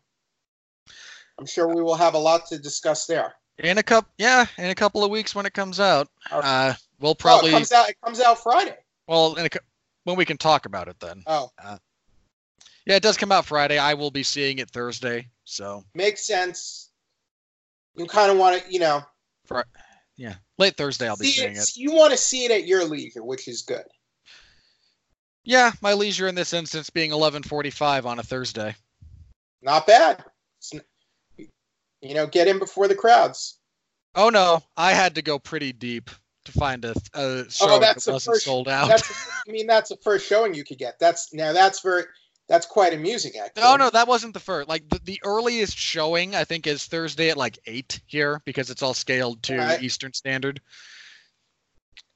[1.38, 3.36] I'm sure we will have a lot to discuss there.
[3.60, 6.74] In a couple, yeah, in a couple of weeks when it comes out, uh,
[7.06, 7.90] we'll Oh, it comes out.
[7.90, 8.76] It comes out Friday.
[9.08, 9.38] well
[10.04, 11.24] when we can talk about it then.
[11.28, 11.78] Oh, uh,
[12.86, 13.78] Yeah, it does come out Friday.
[13.78, 16.92] I will be seeing it Thursday, so makes sense.
[17.96, 19.04] You kind of want to, you know,
[20.18, 21.78] yeah, late Thursday I'll be see seeing it, it.
[21.78, 23.86] You want to see it at your leisure, which is good.
[25.44, 28.76] Yeah, my leisure in this instance being 11:45 on a Thursday.
[29.62, 30.24] Not bad.
[32.02, 33.60] You know, get in before the crowds.
[34.16, 36.10] Oh no, I had to go pretty deep
[36.46, 39.02] to find a, a oh, show Oh, that's that wasn't first- sold out.
[39.48, 41.00] I mean, that's the first showing you could get.
[41.00, 42.04] That's now that's very,
[42.48, 43.64] that's quite amusing, actually.
[43.64, 44.70] No, no, that wasn't the first.
[44.70, 48.82] Like the, the earliest showing, I think, is Thursday at like eight here because it's
[48.84, 49.82] all scaled to Right.
[49.82, 50.62] Eastern Standard.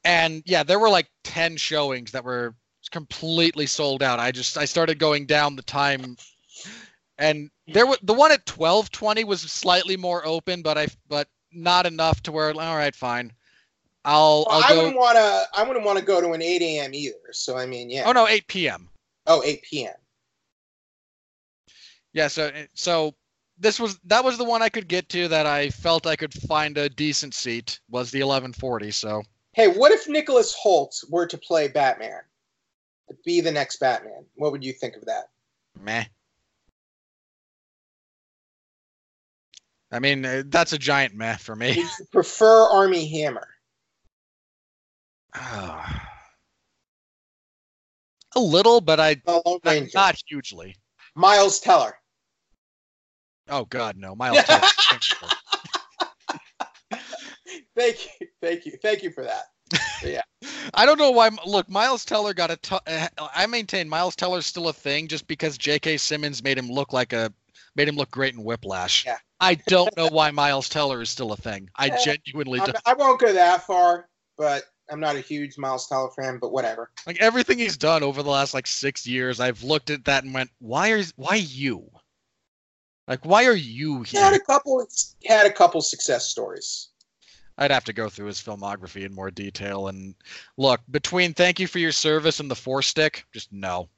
[0.04, 2.56] And yeah, there were like ten showings that were
[2.92, 4.20] completely sold out.
[4.20, 6.16] I just I started going down the time,
[7.18, 11.28] and there was the one at twelve twenty was slightly more open, but I but
[11.52, 13.34] not enough to where all right, fine.
[14.10, 14.78] I'll Well, I'll I go.
[14.78, 15.44] wouldn't want to.
[15.54, 16.94] I wouldn't want to go to an 8 a.m.
[16.96, 17.32] either.
[17.32, 18.04] So I mean, yeah.
[18.08, 18.90] Oh no, eight p.m.
[19.28, 19.94] Oh, 8 p.m.
[22.14, 23.14] Yeah, so so
[23.60, 26.34] this was that was the one I could get to that I felt I could
[26.34, 28.90] find a decent seat was the 1140.
[28.90, 29.22] So
[29.54, 32.22] Hey, what if Nicholas Hoult were to play Batman?
[33.10, 34.26] To be the next Batman.
[34.36, 35.30] What would you think of that?
[35.80, 36.06] meh.
[39.92, 41.76] I mean, uh, that's a giant meh for Would me.
[41.76, 43.48] you prefer Armie Hammer?
[48.36, 50.76] A little, but I not, not hugely.
[51.16, 51.96] Miles Teller.
[53.50, 54.44] Oh God, no, Miles.
[54.44, 54.62] Teller.
[57.76, 59.44] Thank you, thank you, thank you for that.
[60.04, 60.22] Yeah.
[60.74, 61.30] I don't know why.
[61.46, 62.58] Look, Miles Teller got a.
[62.58, 65.98] T- uh, maintain Miles Teller's still a thing just because J.K.
[65.98, 67.34] Simmons made him look like a
[67.76, 69.06] made him look great in Whiplash.
[69.06, 69.18] Yeah.
[69.40, 71.70] I don't know why Miles Teller is still a thing.
[71.76, 72.78] I genuinely don't.
[72.86, 74.08] I won't go that far,
[74.38, 76.40] but I'm not a huge Miles Teller fan.
[76.40, 76.90] But whatever.
[77.06, 80.34] Like everything he's done over the last like six years, I've looked at that and
[80.34, 81.90] went, "Why are why you?
[83.08, 84.86] Like why are you He had a couple.
[85.26, 86.90] Had a couple success stories.
[87.58, 90.16] I'd have to go through his filmography in more detail and
[90.58, 93.90] look between "Thank You for Your Service" and "The Four Stick." Just no,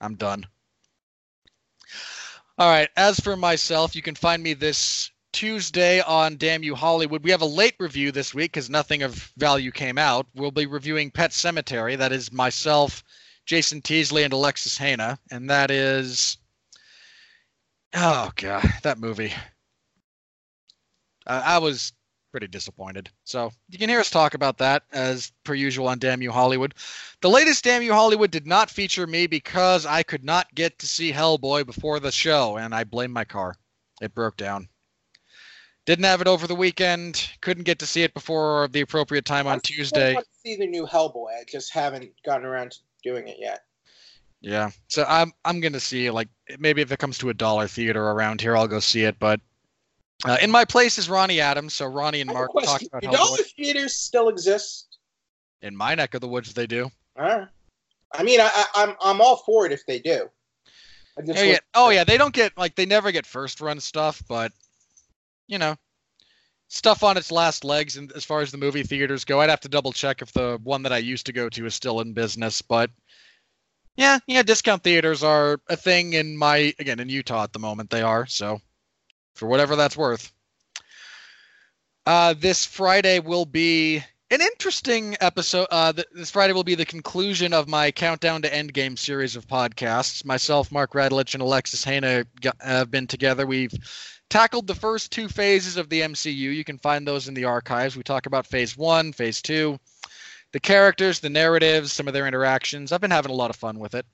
[0.00, 0.46] I'm done.
[2.58, 2.88] All right.
[2.96, 7.22] As for myself, you can find me this Tuesday on Damn You Hollywood.
[7.24, 10.26] We have a late review this week because nothing of value came out.
[10.34, 11.96] We'll be reviewing Pet Sematary.
[11.98, 13.04] That is myself,
[13.46, 16.38] Jason Teasley, and Alexis Hana, and that is
[17.94, 19.32] oh god, that movie.
[21.26, 21.92] Uh, I was
[22.30, 23.10] pretty disappointed.
[23.24, 26.74] So you can hear us talk about that as per usual on Damn You Hollywood.
[27.20, 30.86] The latest Damn You Hollywood did not feature me because I could not get to
[30.86, 33.56] see Hellboy before the show, and I blame my car.
[34.00, 34.68] It broke down.
[35.90, 37.28] Didn't have it over the weekend.
[37.40, 40.14] Couldn't get to see it before the appropriate time on I Tuesday.
[40.14, 41.30] to see the new Hellboy.
[41.40, 43.64] I just haven't gotten around to doing it yet.
[44.40, 44.70] Yeah.
[44.86, 46.28] So I'm I'm gonna see like
[46.60, 49.18] maybe if it comes to a dollar theater around here, I'll go see it.
[49.18, 49.40] But
[50.24, 51.74] uh, in my place is Ronnie Adams.
[51.74, 54.96] So Ronnie and I Mark talked about Do dollar theaters still exist?
[55.60, 56.88] In my neck of the woods, they do.
[57.18, 57.46] Huh?
[58.12, 60.28] I mean, I, I, I'm I'm all for it if they do.
[61.18, 61.58] I Yeah, yeah.
[61.74, 64.52] Oh yeah, they don't get like they never get first run stuff, but
[65.50, 65.76] you know,
[66.68, 67.96] stuff on its last legs.
[67.96, 70.58] And as far as the movie theaters go, I'd have to double check if the
[70.62, 72.62] one that I used to go to is still in business.
[72.62, 72.90] But
[73.96, 77.90] yeah, yeah, discount theaters are a thing in my again in Utah at the moment.
[77.90, 78.60] They are so
[79.34, 80.32] for whatever that's worth.
[82.06, 85.66] Uh, this Friday will be an interesting episode.
[85.70, 89.48] Uh, th- this Friday will be the conclusion of my Countdown to Endgame series of
[89.48, 90.24] podcasts.
[90.24, 92.24] Myself, Mark Radlich, and Alexis Hana
[92.60, 93.44] have been together.
[93.44, 93.74] We've
[94.28, 96.32] tackled the first two phases of the MCU.
[96.32, 97.96] You can find those in the archives.
[97.96, 99.80] We talk about phase one, phase two,
[100.52, 102.92] the characters, the narratives, some of their interactions.
[102.92, 104.06] I've been having a lot of fun with it.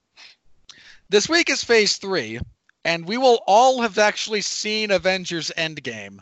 [1.11, 2.41] This week is phase three,
[2.87, 6.21] and we will all have actually seen Avengers Endgame.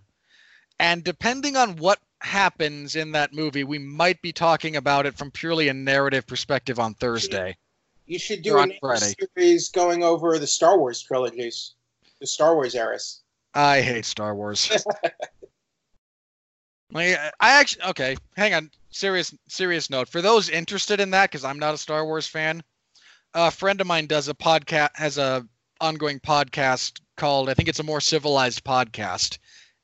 [0.81, 5.31] And depending on what happens in that movie, we might be talking about it from
[5.31, 7.57] purely a narrative perspective on Thursday.
[8.07, 9.15] You should do a on new Friday.
[9.37, 11.75] series going over the Star Wars trilogies,
[12.21, 13.23] the Star Wars eras.
[13.55, 14.71] I hate Star Wars.
[16.93, 18.17] like, I actually okay.
[18.37, 18.71] Hang on.
[18.91, 22.63] Serious serious note for those interested in that because I'm not a Star Wars fan.
[23.35, 25.47] A friend of mine does a podcast has a
[25.81, 29.39] ongoing podcast called I think it's a more civilized podcast,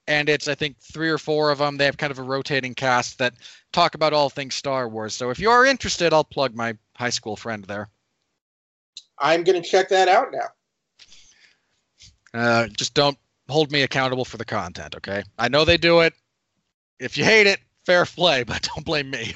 [0.07, 1.77] and it's I think three or four of them.
[1.77, 3.35] They have kind of a rotating cast that
[3.73, 5.15] talk about all things Star Wars.
[5.15, 7.89] So if you are interested, I'll plug my high school friend there.
[9.19, 10.49] I'm going to check that out now.
[12.33, 13.19] Uh, just don't
[13.49, 15.23] hold me accountable for the content, okay?
[15.39, 16.15] I know they do it.
[16.99, 19.35] If you hate it, fair play, but don't blame me.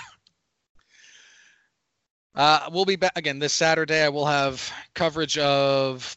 [2.34, 4.02] Uh, we'll be back again this Saturday.
[4.02, 6.16] I will have coverage of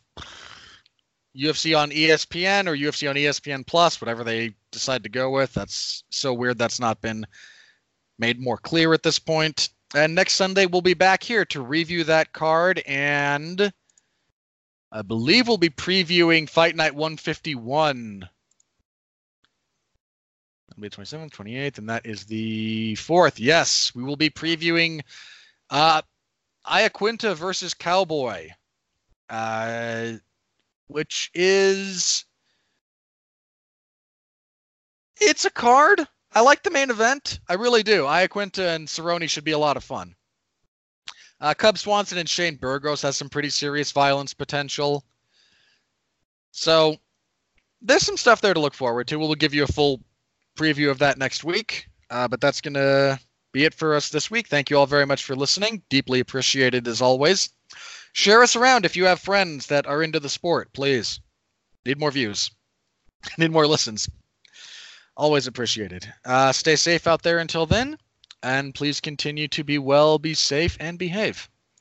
[1.37, 5.53] UFC on ESPN or UFC on ESPN Plus, whatever they decide to go with.
[5.53, 7.25] That's so weird that's not been
[8.17, 9.69] made more clear at this point.
[9.95, 13.71] And next Sunday we'll be back here to review that card and
[14.91, 18.27] I believe we'll be previewing Fight Night 151.
[20.69, 23.35] That'll be 27th, 28th, and that is the 4th.
[23.37, 25.01] Yes, we will be previewing
[25.69, 26.01] uh,
[26.65, 28.49] Iaquinta versus Cowboy,
[29.29, 30.13] uh,
[30.87, 32.25] which is.
[35.19, 36.05] It's a card.
[36.33, 37.39] I like the main event.
[37.49, 38.03] I really do.
[38.03, 40.15] Iaquinta and Cerrone should be a lot of fun.
[41.39, 45.03] Uh, Cub Swanson and Shane Burgos has some pretty serious violence potential.
[46.51, 46.97] So
[47.81, 49.19] there's some stuff there to look forward to.
[49.19, 50.01] We'll give you a full
[50.57, 51.87] preview of that next week.
[52.09, 53.19] Uh, but that's going to
[53.53, 54.47] be it for us this week.
[54.47, 55.81] Thank you all very much for listening.
[55.89, 57.49] Deeply appreciated as always.
[58.17, 61.19] Share us around if you have friends that are into the sport, please.
[61.85, 62.49] Need more views,
[63.37, 64.09] need more listens.
[65.15, 66.11] Always appreciated.
[66.25, 67.95] Uh, stay safe out there until then,
[68.41, 71.47] and please continue to be well, be safe, and behave.